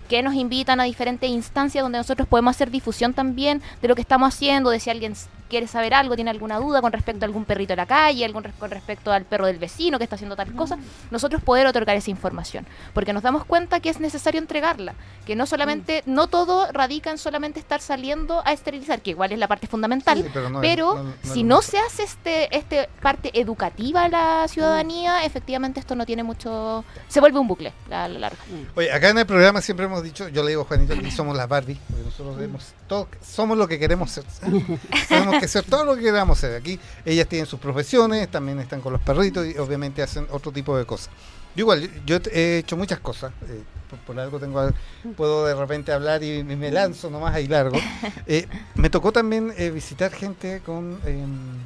que 0.09 0.21
nos 0.21 0.35
invitan 0.35 0.79
a 0.79 0.83
diferentes 0.83 1.29
instancias 1.29 1.83
donde 1.83 1.97
nosotros 1.97 2.27
podemos 2.27 2.55
hacer 2.55 2.69
difusión 2.71 3.13
también 3.13 3.61
de 3.81 3.87
lo 3.87 3.95
que 3.95 4.01
estamos 4.01 4.33
haciendo, 4.33 4.69
de 4.69 4.79
si 4.79 4.89
alguien 4.91 5.15
quiere 5.49 5.67
saber 5.67 5.93
algo, 5.95 6.15
tiene 6.15 6.29
alguna 6.31 6.57
duda 6.59 6.79
con 6.81 6.91
respecto 6.91 7.25
a 7.25 7.27
algún 7.27 7.43
perrito 7.45 7.73
de 7.73 7.77
la 7.77 7.85
calle, 7.87 8.23
algún 8.25 8.43
con 8.59 8.69
respecto 8.71 9.11
al 9.11 9.25
perro 9.25 9.45
del 9.47 9.57
vecino 9.57 9.97
que 9.97 10.03
está 10.03 10.15
haciendo 10.15 10.35
tal 10.35 10.53
cosa, 10.53 10.77
nosotros 11.11 11.41
poder 11.41 11.65
otorgar 11.67 11.95
esa 11.97 12.09
información, 12.11 12.65
porque 12.93 13.13
nos 13.13 13.23
damos 13.23 13.45
cuenta 13.45 13.79
que 13.79 13.89
es 13.89 13.99
necesario 13.99 14.39
entregarla, 14.39 14.93
que 15.25 15.35
no 15.35 15.45
solamente, 15.47 16.03
no 16.05 16.27
todo 16.27 16.71
radica 16.71 17.09
en 17.11 17.17
solamente 17.17 17.59
estar 17.59 17.81
saliendo 17.81 18.41
a 18.45 18.53
esterilizar, 18.53 19.01
que 19.01 19.11
igual 19.11 19.31
es 19.31 19.39
la 19.39 19.47
parte 19.47 19.65
fundamental, 19.67 20.17
Sí, 20.19 20.29
pero 20.33 20.49
no 20.51 20.61
es- 20.63 20.69
pero 20.69 20.93
no- 20.95 21.03
no 21.03 21.09
es 21.23 21.29
si 21.31 21.43
no 21.43 21.61
se 21.63 21.77
hace 21.79 22.03
este 22.03 22.55
este 22.55 22.89
parte 23.01 23.31
educativa 23.39 24.03
a 24.03 24.09
la 24.09 24.47
ciudadanía, 24.47 25.25
efectivamente 25.25 25.79
esto 25.79 25.95
no 25.95 26.05
tiene 26.05 26.23
mucho, 26.23 26.84
se 27.07 27.19
vuelve 27.19 27.39
un 27.39 27.47
bucle 27.47 27.73
a 27.89 28.07
la 28.07 28.19
larga. 28.19 28.37
Oye, 28.75 28.91
acá 28.91 29.09
en 29.09 29.17
el 29.17 29.25
programa 29.25 29.61
siempre 29.61 29.85
hemos 29.85 30.03
dicho, 30.03 30.27
yo 30.29 30.43
le 30.43 30.49
digo 30.49 30.63
a 30.63 30.65
Juanito 30.65 30.95
que 30.99 31.11
somos 31.11 31.35
las 31.35 31.47
Barbie, 31.47 31.79
porque 31.87 32.03
nosotros 32.03 32.37
vemos 32.37 32.73
todo, 32.87 33.07
somos 33.21 33.57
lo 33.57 33.67
que 33.67 33.79
queremos 33.79 34.11
ser. 34.11 34.23
Tenemos 35.07 35.39
que 35.39 35.47
ser 35.47 35.63
todo 35.63 35.85
lo 35.85 35.95
que 35.95 36.01
queramos 36.01 36.39
ser. 36.39 36.55
Aquí 36.55 36.79
ellas 37.05 37.27
tienen 37.27 37.45
sus 37.45 37.59
profesiones, 37.59 38.29
también 38.29 38.59
están 38.59 38.81
con 38.81 38.93
los 38.93 39.01
perritos 39.01 39.45
y 39.45 39.57
obviamente 39.57 40.01
hacen 40.01 40.27
otro 40.31 40.51
tipo 40.51 40.77
de 40.77 40.85
cosas. 40.85 41.09
Yo 41.55 41.61
igual, 41.61 41.89
yo, 42.05 42.17
he 42.33 42.57
hecho 42.57 42.75
muchas 42.75 42.99
cosas. 42.99 43.31
eh, 43.47 43.63
por, 43.89 43.99
por 43.99 44.19
algo 44.19 44.39
tengo, 44.39 44.69
puedo 45.15 45.45
de 45.45 45.55
repente 45.55 45.91
hablar 45.93 46.23
y 46.23 46.43
me, 46.43 46.55
me 46.55 46.71
lanzo 46.71 47.09
nomás 47.09 47.33
ahí 47.35 47.47
largo. 47.47 47.77
Eh, 48.27 48.47
me 48.75 48.89
tocó 48.89 49.11
también 49.11 49.53
eh, 49.57 49.69
visitar 49.69 50.11
gente 50.11 50.61
con 50.65 50.99
em, 51.05 51.57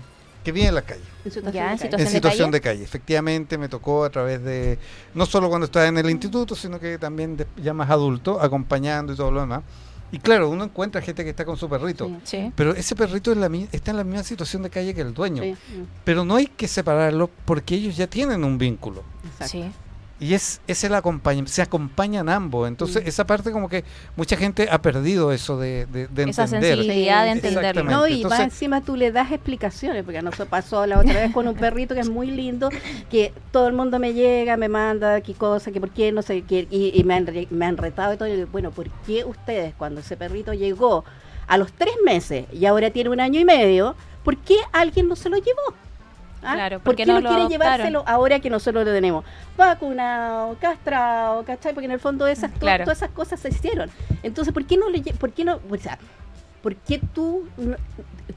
que 0.50 0.54
vive 0.54 0.68
en 0.68 0.76
la 0.76 0.82
calle. 0.82 1.02
En 1.26 1.32
situación 1.32 1.54
Ya, 1.54 1.64
de 1.68 1.72
en 1.72 1.78
calle. 1.78 1.78
situación 1.84 2.00
En 2.00 2.06
de 2.06 2.12
situación 2.12 2.47
calle? 2.47 2.52
de 2.52 2.62
calle, 2.62 2.84
efectivamente 2.84 3.58
me 3.58 3.70
tocó 3.70 4.04
a 4.04 4.10
través 4.10 4.43
de, 4.43 4.78
no 5.14 5.26
solo 5.26 5.50
cuando 5.50 5.66
estaba 5.66 5.88
en 5.88 5.97
el 5.97 6.10
instituto, 6.10 6.56
sino 6.56 6.80
que 6.80 6.97
también 6.97 7.38
de- 7.38 7.47
ya 7.62 7.74
más 7.74 7.89
adulto, 7.89 8.41
acompañando 8.41 9.14
y 9.14 9.16
todo 9.16 9.32
lo 9.32 9.41
demás. 9.41 9.62
Y 10.12 10.18
claro, 10.18 10.50
uno 10.50 10.64
encuentra 10.64 11.02
gente 11.02 11.24
que 11.24 11.30
está 11.30 11.45
con 11.45 11.56
su 11.56 11.70
perrito, 11.70 12.08
Sí. 12.08 12.18
Sí. 12.24 12.52
pero 12.56 12.74
ese 12.74 12.95
perrito 12.95 13.32
es 13.32 13.38
la 13.38 13.47
mi- 13.47 13.68
está 13.72 13.91
en 13.91 13.97
la 13.97 14.04
misma 14.04 14.24
situación 14.24 14.64
de 14.64 14.72
calle 14.72 14.95
que 14.95 15.02
el 15.02 15.14
dueño. 15.14 15.43
Sí, 15.43 15.56
Pero 16.04 16.26
no 16.26 16.36
hay 16.36 16.47
que 16.47 16.68
separarlo 16.68 17.30
porque 17.45 17.76
ellos 17.76 17.95
ya 17.95 18.08
tienen 18.08 18.43
un 18.43 18.58
vínculo. 18.58 19.04
exacto. 19.26 19.58
Y 20.22 20.34
es, 20.34 20.59
es 20.67 20.84
el 20.84 20.93
acompañamiento, 20.95 21.51
se 21.51 21.61
acompañan 21.61 22.28
ambos. 22.28 22.67
Entonces, 22.67 23.03
Mm. 23.03 23.07
esa 23.07 23.26
parte 23.26 23.51
como 23.53 23.70
que 23.70 23.86
mucha 24.17 24.36
gente 24.36 24.67
ha 24.70 24.82
perdido 24.82 25.32
eso 25.32 25.57
de, 25.57 25.86
de, 25.86 26.07
de 26.07 26.24
Esa 26.30 26.43
entender. 26.43 26.76
sensibilidad 26.76 27.24
de 27.24 27.32
entenderlo. 27.32 27.84
No, 27.86 28.05
y 28.05 28.15
Entonces- 28.17 28.39
más 28.39 28.39
encima 28.41 28.82
tú 28.82 28.97
le 28.97 29.11
das 29.13 29.32
explicaciones, 29.32 30.03
porque 30.03 30.17
a 30.17 30.22
nosotros 30.22 30.49
pasó 30.49 30.86
la 30.86 30.99
otra 30.99 31.13
vez 31.22 31.32
con 31.34 31.47
un 31.47 31.55
perrito 31.55 31.95
que 31.95 32.01
es 32.01 32.09
muy 32.09 32.28
lindo, 32.32 32.70
que 33.09 33.32
todo 33.51 33.67
el 33.67 33.74
mundo 33.74 33.97
me 33.97 34.13
llega, 34.13 34.57
me 34.57 34.67
manda 34.67 35.22
qué 35.22 35.34
cosa, 35.36 35.72
que 35.72 35.80
por 35.80 35.91
qué, 35.91 36.11
no 36.11 36.22
sé 36.22 36.41
qué, 36.41 36.67
y, 36.70 36.91
y 36.99 37.03
me, 37.05 37.13
han, 37.15 37.26
re- 37.26 37.47
me 37.49 37.65
han 37.65 37.78
retado 37.78 38.13
y 38.13 38.17
todo. 38.17 38.28
y 38.28 38.36
digo, 38.36 38.49
bueno, 38.51 38.72
¿por 38.72 38.89
qué 39.07 39.24
ustedes 39.24 39.74
cuando 39.78 40.01
ese 40.01 40.17
perrito 40.17 40.53
llegó 40.53 41.05
a 41.47 41.57
los 41.57 41.72
tres 41.72 41.93
meses 42.03 42.45
y 42.51 42.65
ahora 42.65 42.89
tiene 42.91 43.09
un 43.09 43.22
año 43.22 43.39
y 43.39 43.45
medio, 43.45 43.95
¿por 44.26 44.36
qué 44.38 44.55
alguien 44.74 45.07
no 45.07 45.15
se 45.15 45.30
lo 45.30 45.38
llevó? 45.38 45.74
¿Ah? 46.41 46.53
Claro, 46.55 46.77
¿Por 46.79 46.83
porque 46.85 47.03
qué 47.03 47.07
no 47.11 47.15
no, 47.15 47.27
quiere 47.29 47.35
adoptaron? 47.43 47.49
llevárselo 47.51 48.03
ahora 48.07 48.39
que 48.39 48.49
nosotros 48.49 48.85
lo 48.85 48.91
tenemos 48.93 49.25
vacunado, 49.57 50.55
castrado, 50.59 51.43
¿cachai? 51.43 51.73
Porque 51.73 51.85
en 51.85 51.91
el 51.91 51.99
fondo 51.99 52.27
esas, 52.27 52.51
Claro. 52.59 52.83
todas 52.85 52.97
esas 52.99 53.11
cosas 53.11 53.39
se 53.39 53.49
hicieron. 53.49 53.89
Entonces, 54.23 54.53
¿por 54.53 54.65
qué 54.65 54.77
no 54.77 54.89
le 54.89 55.01
lle- 55.03 55.13
por 55.13 55.31
qué 55.31 55.43
no, 55.43 55.59
o 55.69 55.77
sea, 55.77 55.97
¿por 56.63 56.75
qué 56.75 56.99
tú 57.13 57.45
no- 57.57 57.75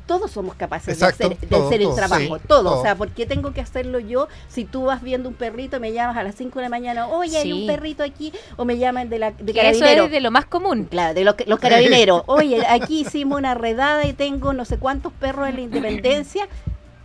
todos 0.06 0.30
somos 0.32 0.54
capaces 0.56 0.94
Exacto, 0.94 1.28
de 1.28 1.34
hacer, 1.34 1.40
de 1.40 1.46
todo, 1.56 1.66
hacer 1.68 1.82
el 1.82 1.94
trabajo, 1.94 2.20
sí, 2.38 2.42
todo, 2.48 2.62
todo. 2.64 2.78
o 2.80 2.82
sea, 2.82 2.96
¿por 2.96 3.10
qué 3.10 3.24
tengo 3.24 3.52
que 3.52 3.60
hacerlo 3.60 3.98
yo 4.00 4.26
si 4.48 4.64
tú 4.64 4.84
vas 4.86 5.00
viendo 5.00 5.28
un 5.28 5.34
perrito 5.36 5.76
y 5.76 5.80
me 5.80 5.92
llamas 5.92 6.16
a 6.16 6.22
las 6.24 6.34
5 6.34 6.58
de 6.58 6.64
la 6.64 6.68
mañana, 6.68 7.06
"Oye, 7.06 7.36
hay 7.38 7.52
un 7.52 7.66
perrito 7.66 8.02
aquí" 8.02 8.32
o 8.56 8.64
me 8.64 8.78
llaman 8.78 9.08
de 9.08 9.18
la 9.20 9.30
de 9.30 9.52
Que 9.52 9.60
eso 9.70 9.80
carabinero? 9.80 10.04
es 10.06 10.10
de 10.10 10.20
lo 10.20 10.30
más 10.32 10.44
común. 10.46 10.84
Claro, 10.90 11.14
de 11.14 11.24
los, 11.24 11.36
los 11.46 11.58
carabineros. 11.60 12.22
Oye, 12.26 12.64
aquí 12.68 13.00
hicimos 13.02 13.38
una 13.38 13.54
redada 13.54 14.04
y 14.04 14.12
tengo 14.12 14.52
no 14.52 14.64
sé 14.64 14.76
cuántos 14.78 15.12
perros 15.12 15.48
en 15.48 15.54
la 15.54 15.60
Independencia. 15.62 16.48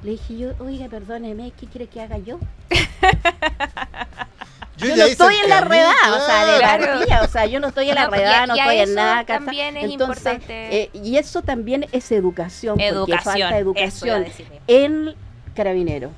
Le 0.03 0.11
dije 0.11 0.37
yo, 0.37 0.49
oiga, 0.59 0.87
perdóneme, 0.87 1.51
¿qué 1.59 1.65
quiere 1.67 1.87
que 1.87 2.01
haga 2.01 2.17
yo? 2.19 2.39
Yo, 4.77 4.89
ya 4.89 4.95
no 4.95 5.03
estoy 5.05 5.33
en 5.43 5.49
la 5.49 5.61
redada, 5.61 6.15
o 6.15 6.19
sea, 6.23 6.45
de 6.45 6.59
claro. 6.59 6.85
partida, 6.85 7.21
o 7.23 7.27
sea, 7.27 7.47
yo 7.47 7.59
no 7.59 7.69
estoy 7.69 7.89
en 7.89 7.95
la 7.95 8.05
No, 8.07 8.11
y 8.11 8.13
a- 8.13 8.17
redada, 8.19 8.45
no 8.45 8.55
y 8.55 8.59
a 8.59 8.63
estoy 8.63 8.77
en 8.77 8.83
eso 8.83 8.93
nada. 8.93 9.25
también 9.25 9.75
es 9.77 9.83
Entonces, 9.91 10.17
importante. 10.33 10.81
eh, 10.83 10.89
y 10.93 11.17
eso 11.17 11.41
también 11.41 11.87
es 11.91 12.11
educación, 12.11 12.75
porque 12.75 12.87
Educación. 12.87 13.23
falta 13.23 13.37
eso 13.39 13.39
iba 13.39 13.55
a 13.55 13.57
educación 14.19 14.25
en 14.67 15.15
Carabinero. 15.55 16.11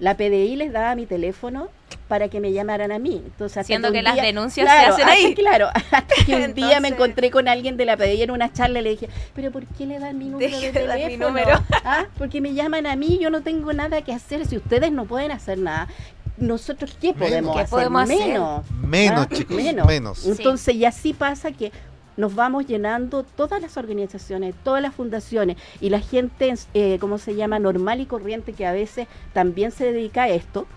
La 0.00 0.18
PDI 0.18 0.56
les 0.56 0.70
daba 0.74 0.94
mi 0.96 1.06
teléfono 1.06 1.68
para 2.14 2.28
que 2.28 2.38
me 2.40 2.52
llamaran 2.52 2.92
a 2.92 3.00
mí. 3.00 3.20
Entonces, 3.24 3.56
hasta 3.56 3.66
Siendo 3.66 3.90
que 3.90 4.00
las 4.00 4.14
denuncias 4.14 4.66
claro, 4.66 4.94
se 4.94 5.02
hacen 5.02 5.08
hasta- 5.08 5.26
ahí. 5.26 5.34
Claro, 5.34 5.66
hasta 5.90 6.14
que 6.24 6.36
un 6.36 6.54
día 6.54 6.78
me 6.78 6.86
encontré 6.86 7.32
con 7.32 7.48
alguien 7.48 7.76
de 7.76 7.84
la 7.86 7.96
PDI 7.96 8.22
en 8.22 8.30
una 8.30 8.52
charla 8.52 8.78
y 8.78 8.82
le 8.84 8.90
dije, 8.90 9.08
pero 9.34 9.50
¿por 9.50 9.66
qué 9.66 9.84
le 9.84 9.98
dan 9.98 10.16
mi 10.16 10.26
número 10.26 10.48
Deje 10.48 10.70
de 10.70 10.80
mi 10.82 10.86
teléfono? 10.92 11.26
número. 11.26 11.60
¿Ah? 11.84 12.06
Porque 12.16 12.40
me 12.40 12.54
llaman 12.54 12.86
a 12.86 12.94
mí, 12.94 13.18
yo 13.20 13.30
no 13.30 13.42
tengo 13.42 13.72
nada 13.72 14.02
que 14.02 14.12
hacer. 14.12 14.46
Si 14.46 14.56
ustedes 14.56 14.92
no 14.92 15.06
pueden 15.06 15.32
hacer 15.32 15.58
nada, 15.58 15.88
nosotros 16.36 16.96
¿qué 17.00 17.14
podemos 17.14 17.56
¿Qué 17.56 17.62
hacer? 17.62 17.70
podemos 17.70 18.02
hacer? 18.04 18.18
menos. 18.28 18.70
Menos, 18.70 19.26
¿Ah? 19.28 19.34
chicos, 19.34 19.56
menos. 19.56 19.86
menos. 19.88 20.24
Entonces, 20.24 20.72
y 20.76 20.84
así 20.84 21.14
pasa 21.14 21.50
que 21.50 21.72
nos 22.16 22.32
vamos 22.36 22.64
llenando 22.68 23.24
todas 23.24 23.60
las 23.60 23.76
organizaciones, 23.76 24.54
todas 24.62 24.80
las 24.80 24.94
fundaciones 24.94 25.56
y 25.80 25.90
la 25.90 25.98
gente, 25.98 26.54
eh, 26.74 26.98
¿cómo 27.00 27.18
se 27.18 27.34
llama?, 27.34 27.58
normal 27.58 28.00
y 28.00 28.06
corriente 28.06 28.52
que 28.52 28.66
a 28.66 28.72
veces 28.72 29.08
también 29.32 29.72
se 29.72 29.90
dedica 29.90 30.22
a 30.24 30.28
esto, 30.28 30.68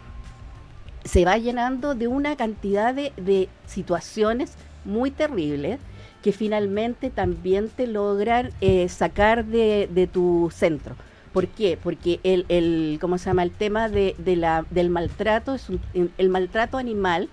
se 1.08 1.26
va 1.26 1.38
llenando 1.38 1.96
de 1.96 2.08
una 2.08 2.36
cantidad 2.36 2.94
de, 2.94 3.14
de 3.18 3.50
situaciones 3.66 4.58
muy 4.84 5.12
terribles 5.12 5.80
que 6.22 6.32
finalmente 6.32 7.10
también 7.10 7.70
te 7.70 7.88
logran 7.88 8.52
eh, 8.62 8.90
sacar 8.90 9.46
de, 9.46 9.88
de 9.92 10.08
tu 10.08 10.50
centro. 10.54 10.96
¿Por 11.32 11.48
qué? 11.50 11.78
Porque 11.78 12.20
el, 12.24 12.46
el 12.50 12.98
¿cómo 13.00 13.18
se 13.18 13.26
llama? 13.30 13.44
El 13.44 13.52
tema 13.52 13.90
de, 13.90 14.16
de 14.18 14.36
la, 14.36 14.66
del 14.70 14.90
maltrato, 14.90 15.54
es 15.56 15.70
un- 15.70 15.82
el 16.18 16.30
maltrato 16.30 16.78
animal 16.78 17.30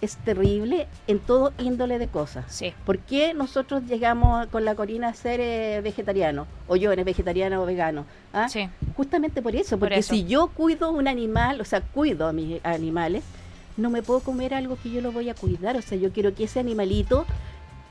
es 0.00 0.16
terrible 0.16 0.86
en 1.06 1.18
todo 1.18 1.52
índole 1.58 1.98
de 1.98 2.08
cosas. 2.08 2.44
Sí. 2.48 2.72
¿Por 2.86 2.98
qué 2.98 3.34
nosotros 3.34 3.82
llegamos 3.86 4.46
con 4.48 4.64
la 4.64 4.74
Corina 4.74 5.08
a 5.08 5.14
ser 5.14 5.40
eh, 5.40 5.80
vegetarianos? 5.82 6.46
O 6.68 6.76
yo 6.76 6.90
eres 6.92 7.04
vegetariano 7.04 7.62
o 7.62 7.66
vegano. 7.66 8.06
¿ah? 8.32 8.48
Sí. 8.48 8.68
Justamente 8.96 9.42
por 9.42 9.54
eso, 9.54 9.70
Por 9.78 9.88
porque 9.88 10.00
eso. 10.00 10.14
si 10.14 10.24
yo 10.24 10.48
cuido 10.48 10.90
un 10.90 11.06
animal, 11.08 11.60
o 11.60 11.64
sea, 11.64 11.80
cuido 11.82 12.26
a 12.28 12.32
mis 12.32 12.64
animales, 12.64 13.22
no 13.76 13.90
me 13.90 14.02
puedo 14.02 14.20
comer 14.20 14.54
algo 14.54 14.78
que 14.82 14.90
yo 14.90 15.00
lo 15.00 15.12
voy 15.12 15.28
a 15.28 15.34
cuidar. 15.34 15.76
O 15.76 15.82
sea, 15.82 15.98
yo 15.98 16.12
quiero 16.12 16.34
que 16.34 16.44
ese 16.44 16.60
animalito 16.60 17.26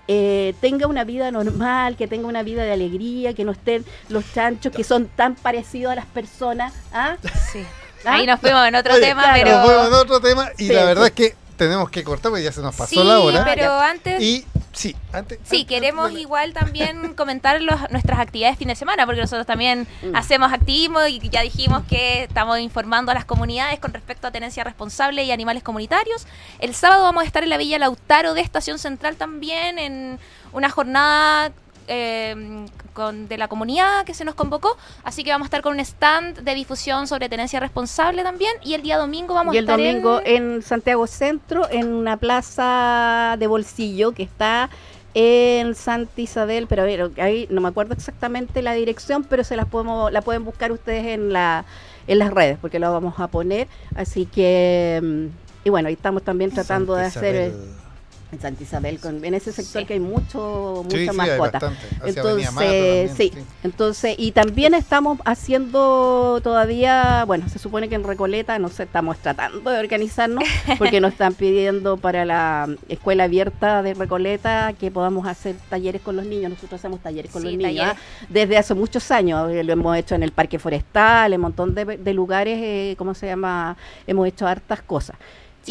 eh, 0.07 0.55
tenga 0.61 0.87
una 0.87 1.03
vida 1.03 1.29
normal, 1.31 1.95
que 1.95 2.07
tenga 2.07 2.27
una 2.27 2.41
vida 2.41 2.63
de 2.63 2.71
alegría, 2.71 3.33
que 3.35 3.45
no 3.45 3.51
estén 3.51 3.85
los 4.09 4.33
chanchos 4.33 4.73
que 4.73 4.83
son 4.83 5.07
tan 5.07 5.35
parecidos 5.35 5.91
a 5.91 5.95
las 5.95 6.05
personas. 6.07 6.73
¿ah? 6.91 7.17
Sí. 7.51 7.59
¿Ah? 8.05 8.13
Ahí 8.13 8.25
nos 8.25 8.39
fuimos 8.39 8.65
en 8.67 8.75
otro 8.75 8.93
Oye, 8.93 9.01
tema, 9.01 9.23
claro. 9.23 9.39
pero. 9.43 9.57
Nos 9.57 9.65
fuimos 9.65 9.87
en 9.87 9.93
otro 9.93 10.19
tema 10.21 10.49
y 10.57 10.67
Sí, 10.67 10.73
la 10.73 10.85
verdad 10.85 11.03
sí. 11.03 11.07
es 11.07 11.13
que 11.13 11.35
tenemos 11.59 11.91
que 11.91 12.03
cortar 12.03 12.31
porque 12.31 12.43
ya 12.45 12.51
se 12.51 12.61
nos 12.61 12.75
pasó 12.75 13.01
sí, 13.01 13.03
la 13.07 13.19
hora. 13.19 13.45
pero 13.45 13.71
antes. 13.79 14.19
Y 14.21 14.45
sí, 14.73 14.95
antes. 15.13 15.37
Sí, 15.43 15.57
antes- 15.61 15.67
queremos 15.67 16.05
antes 16.07 16.21
igual 16.21 16.53
también 16.53 17.13
comentar 17.15 17.61
los- 17.61 17.91
nuestras 17.91 18.17
actividades 18.19 18.57
fin 18.57 18.69
de 18.69 18.75
semana, 18.75 19.05
porque 19.05 19.21
nosotros 19.21 19.45
también 19.45 19.85
Mm. 20.01 20.15
hacemos 20.15 20.51
activismo 20.51 21.05
y 21.05 21.19
ya 21.29 21.41
dijimos 21.41 21.83
que 21.87 22.23
estamos 22.23 22.57
informando 22.59 23.11
a 23.11 23.13
las 23.13 23.25
comunidades 23.25 23.77
con 23.79 23.93
respecto 23.93 24.25
a 24.25 24.31
tenencia 24.31 24.63
responsable 24.63 25.23
y 25.25 25.31
animales 25.31 25.61
comunitarios. 25.61 26.25
El 26.59 26.73
sábado 26.73 27.03
vamos 27.03 27.23
a 27.23 27.25
estar 27.27 27.43
en 27.43 27.49
la 27.49 27.57
Villa 27.57 27.77
Lautaro 27.77 28.33
de 28.33 28.41
Estación 28.41 28.79
Central 28.79 29.17
también, 29.17 29.77
en 29.77 30.17
una 30.53 30.69
jornada 30.69 31.51
eh, 31.89 32.65
con, 32.93 33.27
de 33.27 33.37
la 33.37 33.49
comunidad 33.49 34.05
que 34.05 34.13
se 34.13 34.23
nos 34.23 34.35
convocó, 34.35 34.77
así 35.03 35.23
que 35.23 35.31
vamos 35.31 35.45
a 35.45 35.47
estar 35.47 35.61
con 35.61 35.73
un 35.73 35.79
stand 35.81 36.39
de 36.39 36.55
difusión 36.55 37.07
sobre 37.07 37.27
tenencia 37.27 37.59
responsable 37.59 38.23
también, 38.23 38.53
y 38.63 38.75
el 38.75 38.81
día 38.81 38.97
domingo 38.97 39.33
vamos 39.33 39.53
y 39.53 39.57
a 39.57 39.59
el 39.59 39.65
estar 39.65 39.77
domingo 39.77 40.21
en... 40.23 40.53
en 40.53 40.61
Santiago 40.61 41.05
Centro, 41.07 41.69
en 41.69 41.91
una 41.91 42.15
plaza 42.15 43.35
de 43.37 43.47
bolsillo 43.47 44.13
que 44.13 44.23
está 44.23 44.69
en 45.13 45.75
Santa 45.75 46.21
Isabel, 46.21 46.67
pero 46.67 46.83
a 46.83 46.85
ver, 46.85 47.11
ahí 47.17 47.47
no 47.49 47.61
me 47.61 47.67
acuerdo 47.67 47.93
exactamente 47.93 48.61
la 48.61 48.73
dirección, 48.73 49.23
pero 49.23 49.43
se 49.43 49.55
las 49.55 49.65
podemos, 49.65 50.11
la 50.11 50.21
pueden 50.21 50.45
buscar 50.45 50.71
ustedes 50.71 51.07
en 51.07 51.33
la 51.33 51.65
en 52.09 52.19
las 52.19 52.31
redes, 52.31 52.57
porque 52.59 52.79
la 52.79 52.89
vamos 52.89 53.19
a 53.19 53.27
poner. 53.27 53.67
Así 53.95 54.25
que 54.25 54.99
mm, 55.01 55.25
Y 55.65 55.69
bueno, 55.69 55.87
ahí 55.87 55.93
estamos 55.93 56.23
también 56.23 56.51
tratando 56.51 56.95
de 56.95 57.05
hacer... 57.05 57.35
Isabel. 57.35 57.88
En 58.31 58.39
Santa 58.39 58.61
Isabel, 58.63 58.99
con, 58.99 59.23
en 59.25 59.33
ese 59.33 59.51
sector 59.51 59.81
Sí. 59.81 59.87
que 59.87 59.93
hay 59.95 59.99
mucho, 59.99 60.81
mucha 60.85 60.97
sí, 61.11 61.17
mascota. 61.17 61.73
Entonces, 62.05 62.53
también, 62.53 63.09
sí, 63.15 63.31
entonces, 63.63 64.15
y 64.19 64.31
también 64.33 64.73
estamos 64.75 65.17
haciendo 65.25 66.39
todavía, 66.43 67.23
bueno, 67.25 67.49
se 67.49 67.59
supone 67.59 67.89
que 67.89 67.95
en 67.95 68.03
Recoleta, 68.03 68.59
no 68.59 68.69
sé, 68.69 68.83
estamos 68.83 69.17
tratando 69.17 69.69
de 69.71 69.79
organizarnos, 69.79 70.43
porque 70.77 71.01
nos 71.01 71.13
están 71.13 71.33
pidiendo 71.33 71.97
para 71.97 72.25
la 72.25 72.69
escuela 72.87 73.25
abierta 73.25 73.81
de 73.81 73.93
Recoleta 73.93 74.73
que 74.79 74.91
podamos 74.91 75.27
hacer 75.27 75.55
talleres 75.69 76.01
con 76.01 76.15
los 76.15 76.25
niños. 76.25 76.51
Nosotros 76.51 76.79
hacemos 76.79 76.99
talleres 76.99 77.31
con 77.31 77.41
Sí, 77.41 77.47
los 77.49 77.57
niños 77.57 77.75
talleres. 77.85 77.93
¿ah? 77.97 78.25
desde 78.29 78.57
hace 78.57 78.73
muchos 78.73 79.09
años. 79.11 79.49
eh, 79.51 79.63
Lo 79.63 79.73
hemos 79.73 79.97
hecho 79.97 80.15
en 80.15 80.23
el 80.23 80.31
Parque 80.31 80.59
Forestal, 80.59 81.33
en 81.33 81.39
un 81.39 81.43
montón 81.43 81.73
de, 81.75 81.85
de 81.97 82.13
lugares, 82.13 82.59
eh, 82.61 82.95
¿cómo 82.97 83.13
se 83.13 83.27
llama? 83.27 83.75
Hemos 84.07 84.27
hecho 84.27 84.47
hartas 84.47 84.81
cosas. 84.81 85.17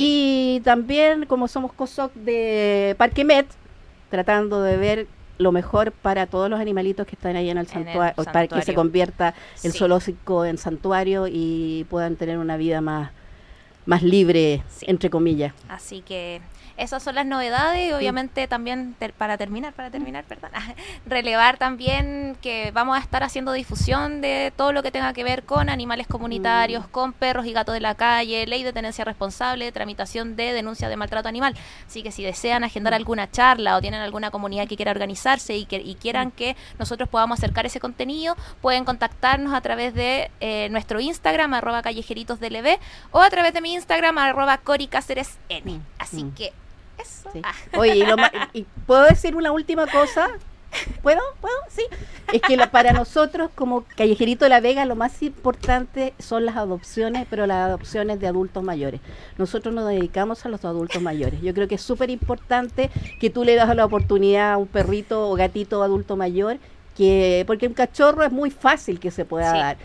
Y 0.00 0.60
también, 0.64 1.26
como 1.26 1.48
somos 1.48 1.72
COSOC 1.72 2.12
de 2.14 2.94
Parque 2.98 3.24
Met, 3.24 3.46
tratando 4.10 4.62
de 4.62 4.76
ver 4.76 5.06
lo 5.38 5.52
mejor 5.52 5.92
para 5.92 6.26
todos 6.26 6.50
los 6.50 6.58
animalitos 6.60 7.06
que 7.06 7.14
están 7.14 7.36
ahí 7.36 7.48
en 7.50 7.58
el 7.58 7.66
En 7.70 7.78
el 7.78 7.84
santuario, 7.84 8.24
para 8.24 8.48
que 8.48 8.62
se 8.62 8.74
convierta 8.74 9.34
el 9.62 9.72
Sí. 9.72 9.78
zoológico 9.78 10.44
en 10.44 10.58
santuario 10.58 11.26
y 11.28 11.86
puedan 11.90 12.16
tener 12.16 12.38
una 12.38 12.56
vida 12.56 12.80
más, 12.80 13.10
más 13.86 14.02
libre, 14.02 14.62
Sí. 14.68 14.86
entre 14.88 15.10
comillas. 15.10 15.52
Así 15.68 16.00
que 16.00 16.40
esas 16.78 17.02
son 17.02 17.16
las 17.16 17.26
novedades 17.26 17.90
y 17.90 17.92
obviamente 17.92 18.46
también 18.46 18.94
ter- 18.98 19.12
para 19.12 19.36
terminar, 19.36 19.72
para 19.74 19.90
terminar, 19.90 20.24
perdón, 20.24 20.50
relevar 21.06 21.58
también 21.58 22.36
que 22.40 22.70
vamos 22.72 22.96
a 22.96 23.00
estar 23.00 23.22
haciendo 23.22 23.52
difusión 23.52 24.20
de 24.20 24.52
todo 24.56 24.72
lo 24.72 24.82
que 24.82 24.90
tenga 24.90 25.12
que 25.12 25.24
ver 25.24 25.42
con 25.42 25.68
animales 25.68 26.06
comunitarios, 26.06 26.86
con 26.88 27.12
perros 27.12 27.46
y 27.46 27.52
gatos 27.52 27.74
de 27.74 27.80
la 27.80 27.94
calle, 27.94 28.46
ley 28.46 28.62
de 28.62 28.72
tenencia 28.72 29.04
responsable, 29.04 29.72
tramitación 29.72 30.36
de 30.36 30.52
denuncia 30.52 30.88
de 30.88 30.96
maltrato 30.96 31.28
animal. 31.28 31.54
Así 31.86 32.02
que 32.02 32.12
si 32.12 32.22
desean 32.22 32.64
agendar 32.64 32.94
alguna 32.94 33.30
charla 33.30 33.76
o 33.76 33.80
tienen 33.80 34.00
alguna 34.00 34.30
comunidad 34.30 34.68
que 34.68 34.76
quiera 34.76 34.92
organizarse 34.92 35.56
y, 35.56 35.64
que, 35.66 35.76
y 35.76 35.96
quieran 35.96 36.30
que 36.30 36.56
nosotros 36.78 37.08
podamos 37.08 37.38
acercar 37.38 37.66
ese 37.66 37.80
contenido, 37.80 38.36
pueden 38.60 38.84
contactarnos 38.84 39.52
a 39.52 39.60
través 39.60 39.94
de 39.94 40.30
eh, 40.40 40.68
nuestro 40.70 41.00
Instagram, 41.00 41.54
arroba 41.54 41.82
callejeritosdlb, 41.82 42.78
o 43.10 43.20
a 43.20 43.30
través 43.30 43.52
de 43.52 43.60
mi 43.60 43.74
Instagram, 43.74 44.18
arroba 44.18 44.58
coricáceresn. 44.58 45.38
Mm, 45.64 45.80
Así 45.98 46.24
mm. 46.24 46.34
que 46.34 46.52
eso. 46.98 47.30
Sí. 47.32 47.40
Ah, 47.44 47.52
Oye, 47.76 47.96
y, 47.96 48.02
lo 48.04 48.16
y 48.52 48.64
puedo 48.86 49.04
decir 49.04 49.36
una 49.36 49.52
última 49.52 49.86
cosa. 49.86 50.28
¿Puedo? 51.02 51.20
¿Puedo? 51.40 51.54
Sí. 51.70 51.82
Es 52.30 52.42
que 52.42 52.56
la- 52.58 52.70
para 52.70 52.92
nosotros, 52.92 53.50
como 53.54 53.84
Callejerito 53.96 54.44
de 54.44 54.50
la 54.50 54.60
Vega, 54.60 54.84
lo 54.84 54.96
más 54.96 55.22
importante 55.22 56.12
son 56.18 56.44
las 56.44 56.56
adopciones, 56.56 57.26
pero 57.30 57.46
las 57.46 57.66
adopciones 57.68 58.20
de 58.20 58.26
adultos 58.26 58.62
mayores. 58.62 59.00
Nosotros 59.38 59.74
nos 59.74 59.88
dedicamos 59.88 60.44
a 60.44 60.50
los 60.50 60.64
adultos 60.66 61.00
mayores. 61.00 61.40
Yo 61.40 61.54
creo 61.54 61.68
que 61.68 61.76
es 61.76 61.82
súper 61.82 62.10
importante 62.10 62.90
que 63.18 63.30
tú 63.30 63.44
le 63.44 63.54
das 63.54 63.74
la 63.74 63.86
oportunidad 63.86 64.52
a 64.52 64.56
un 64.58 64.66
perrito 64.66 65.30
o 65.30 65.34
gatito 65.36 65.82
adulto 65.82 66.16
mayor, 66.16 66.58
que 66.96 67.44
porque 67.46 67.66
un 67.66 67.74
cachorro 67.74 68.22
es 68.22 68.30
muy 68.32 68.50
fácil 68.50 69.00
que 69.00 69.10
se 69.10 69.24
pueda 69.24 69.52
Sí. 69.52 69.58
dar. 69.58 69.76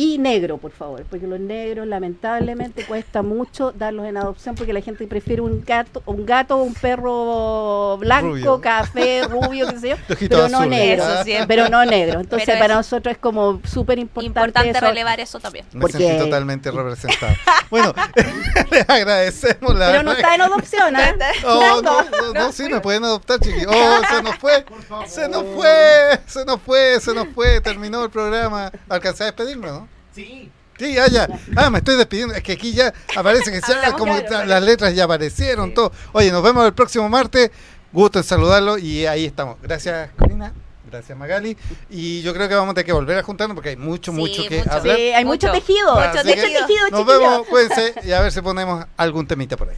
Y 0.00 0.16
negro, 0.18 0.58
por 0.58 0.70
favor, 0.70 1.04
porque 1.10 1.26
los 1.26 1.40
negros 1.40 1.84
lamentablemente 1.84 2.84
cuesta 2.84 3.22
mucho 3.22 3.72
darlos 3.72 4.06
en 4.06 4.16
adopción 4.16 4.54
porque 4.54 4.72
la 4.72 4.80
gente 4.80 5.08
prefiere 5.08 5.42
un 5.42 5.64
gato, 5.64 6.04
un 6.06 6.24
gato 6.24 6.56
o 6.56 6.62
un 6.62 6.72
perro 6.72 7.96
blanco, 7.98 8.28
Rubio. 8.28 8.60
café, 8.60 9.22
rubio, 9.28 9.66
qué 9.68 9.78
sé 9.80 9.88
yo, 9.88 9.96
pero 10.28 10.48
no 10.48 10.64
negro, 10.66 11.04
pero 11.48 11.68
no 11.68 11.84
negro. 11.84 12.20
Entonces 12.20 12.46
Pero 12.46 12.60
para 12.60 12.74
nosotros 12.76 13.10
es 13.10 13.18
como 13.18 13.60
súper 13.64 13.98
importante, 13.98 14.28
importante 14.44 14.70
eso. 14.78 14.86
relevar 14.86 15.18
eso 15.18 15.40
también. 15.40 15.66
Me 15.72 15.80
Porque- 15.80 15.98
sentí 15.98 16.16
totalmente 16.16 16.70
representado. 16.70 17.32
Bueno, 17.68 17.92
les 18.70 18.88
agradecemos 18.88 19.74
la 19.76 19.88
Pero 19.90 20.02
no 20.04 20.12
está 20.12 20.36
en 20.36 20.42
adopción, 20.42 20.94
¿eh? 20.94 21.14
Oh, 21.44 21.80
no, 21.82 22.02
no, 22.04 22.32
no, 22.34 22.52
sí, 22.52 22.68
me 22.68 22.80
pueden 22.80 23.02
adoptar, 23.02 23.40
chiqui. 23.40 23.64
Oh, 23.66 24.00
se 24.08 24.22
nos 24.22 24.36
fue, 24.36 24.64
se 25.08 25.28
nos 25.28 25.42
fue, 25.56 26.20
se 26.26 26.44
nos 26.44 26.60
fue, 26.60 27.00
se 27.00 27.14
nos 27.14 27.26
fue, 27.34 27.60
terminó 27.60 28.04
el 28.04 28.10
programa. 28.10 28.70
Alcancé 28.88 29.24
a 29.24 29.26
despedirme, 29.26 29.66
¿no? 29.66 29.87
Sí. 30.18 30.50
Sí, 30.78 30.94
ya, 30.94 31.08
ya. 31.08 31.28
Ah, 31.56 31.70
me 31.70 31.78
estoy 31.78 31.96
despidiendo. 31.96 32.34
Es 32.34 32.42
que 32.42 32.52
aquí 32.52 32.72
ya 32.72 32.92
aparece 33.16 33.50
que 33.50 33.60
ya, 33.60 33.66
Hablamos 33.74 33.98
como 33.98 34.22
claro, 34.24 34.46
las 34.46 34.62
letras 34.62 34.94
ya 34.94 35.04
aparecieron, 35.04 35.74
todo. 35.74 35.90
Oye, 36.12 36.30
nos 36.30 36.42
vemos 36.42 36.64
el 36.66 36.72
próximo 36.72 37.08
martes. 37.08 37.50
Gusto 37.92 38.18
en 38.18 38.24
saludarlo 38.24 38.78
y 38.78 39.06
ahí 39.06 39.24
estamos. 39.24 39.56
Gracias, 39.62 40.10
Corina. 40.18 40.52
Gracias, 40.90 41.18
Magali. 41.18 41.56
Y 41.90 42.22
yo 42.22 42.32
creo 42.32 42.48
que 42.48 42.54
vamos 42.54 42.70
a 42.70 42.74
tener 42.74 42.86
que 42.86 42.92
volver 42.92 43.18
a 43.18 43.22
juntarnos 43.22 43.54
porque 43.54 43.70
hay 43.70 43.76
mucho, 43.76 44.12
Sí, 44.12 44.18
mucho 44.18 44.42
que 44.48 44.58
mucho. 44.58 44.72
hablar. 44.72 44.96
Sí, 44.96 45.02
hay 45.12 45.24
mucho, 45.24 45.46
Mucho. 45.48 45.60
tejido, 45.60 45.94
mucho 45.94 46.22
tejido, 46.24 46.90
Nos 46.90 47.06
vemos, 47.06 47.46
cuídense 47.48 47.94
y 48.04 48.12
a 48.12 48.20
ver 48.20 48.32
si 48.32 48.40
ponemos 48.40 48.84
algún 48.96 49.26
temita 49.26 49.56
por 49.56 49.68
ahí. 49.70 49.76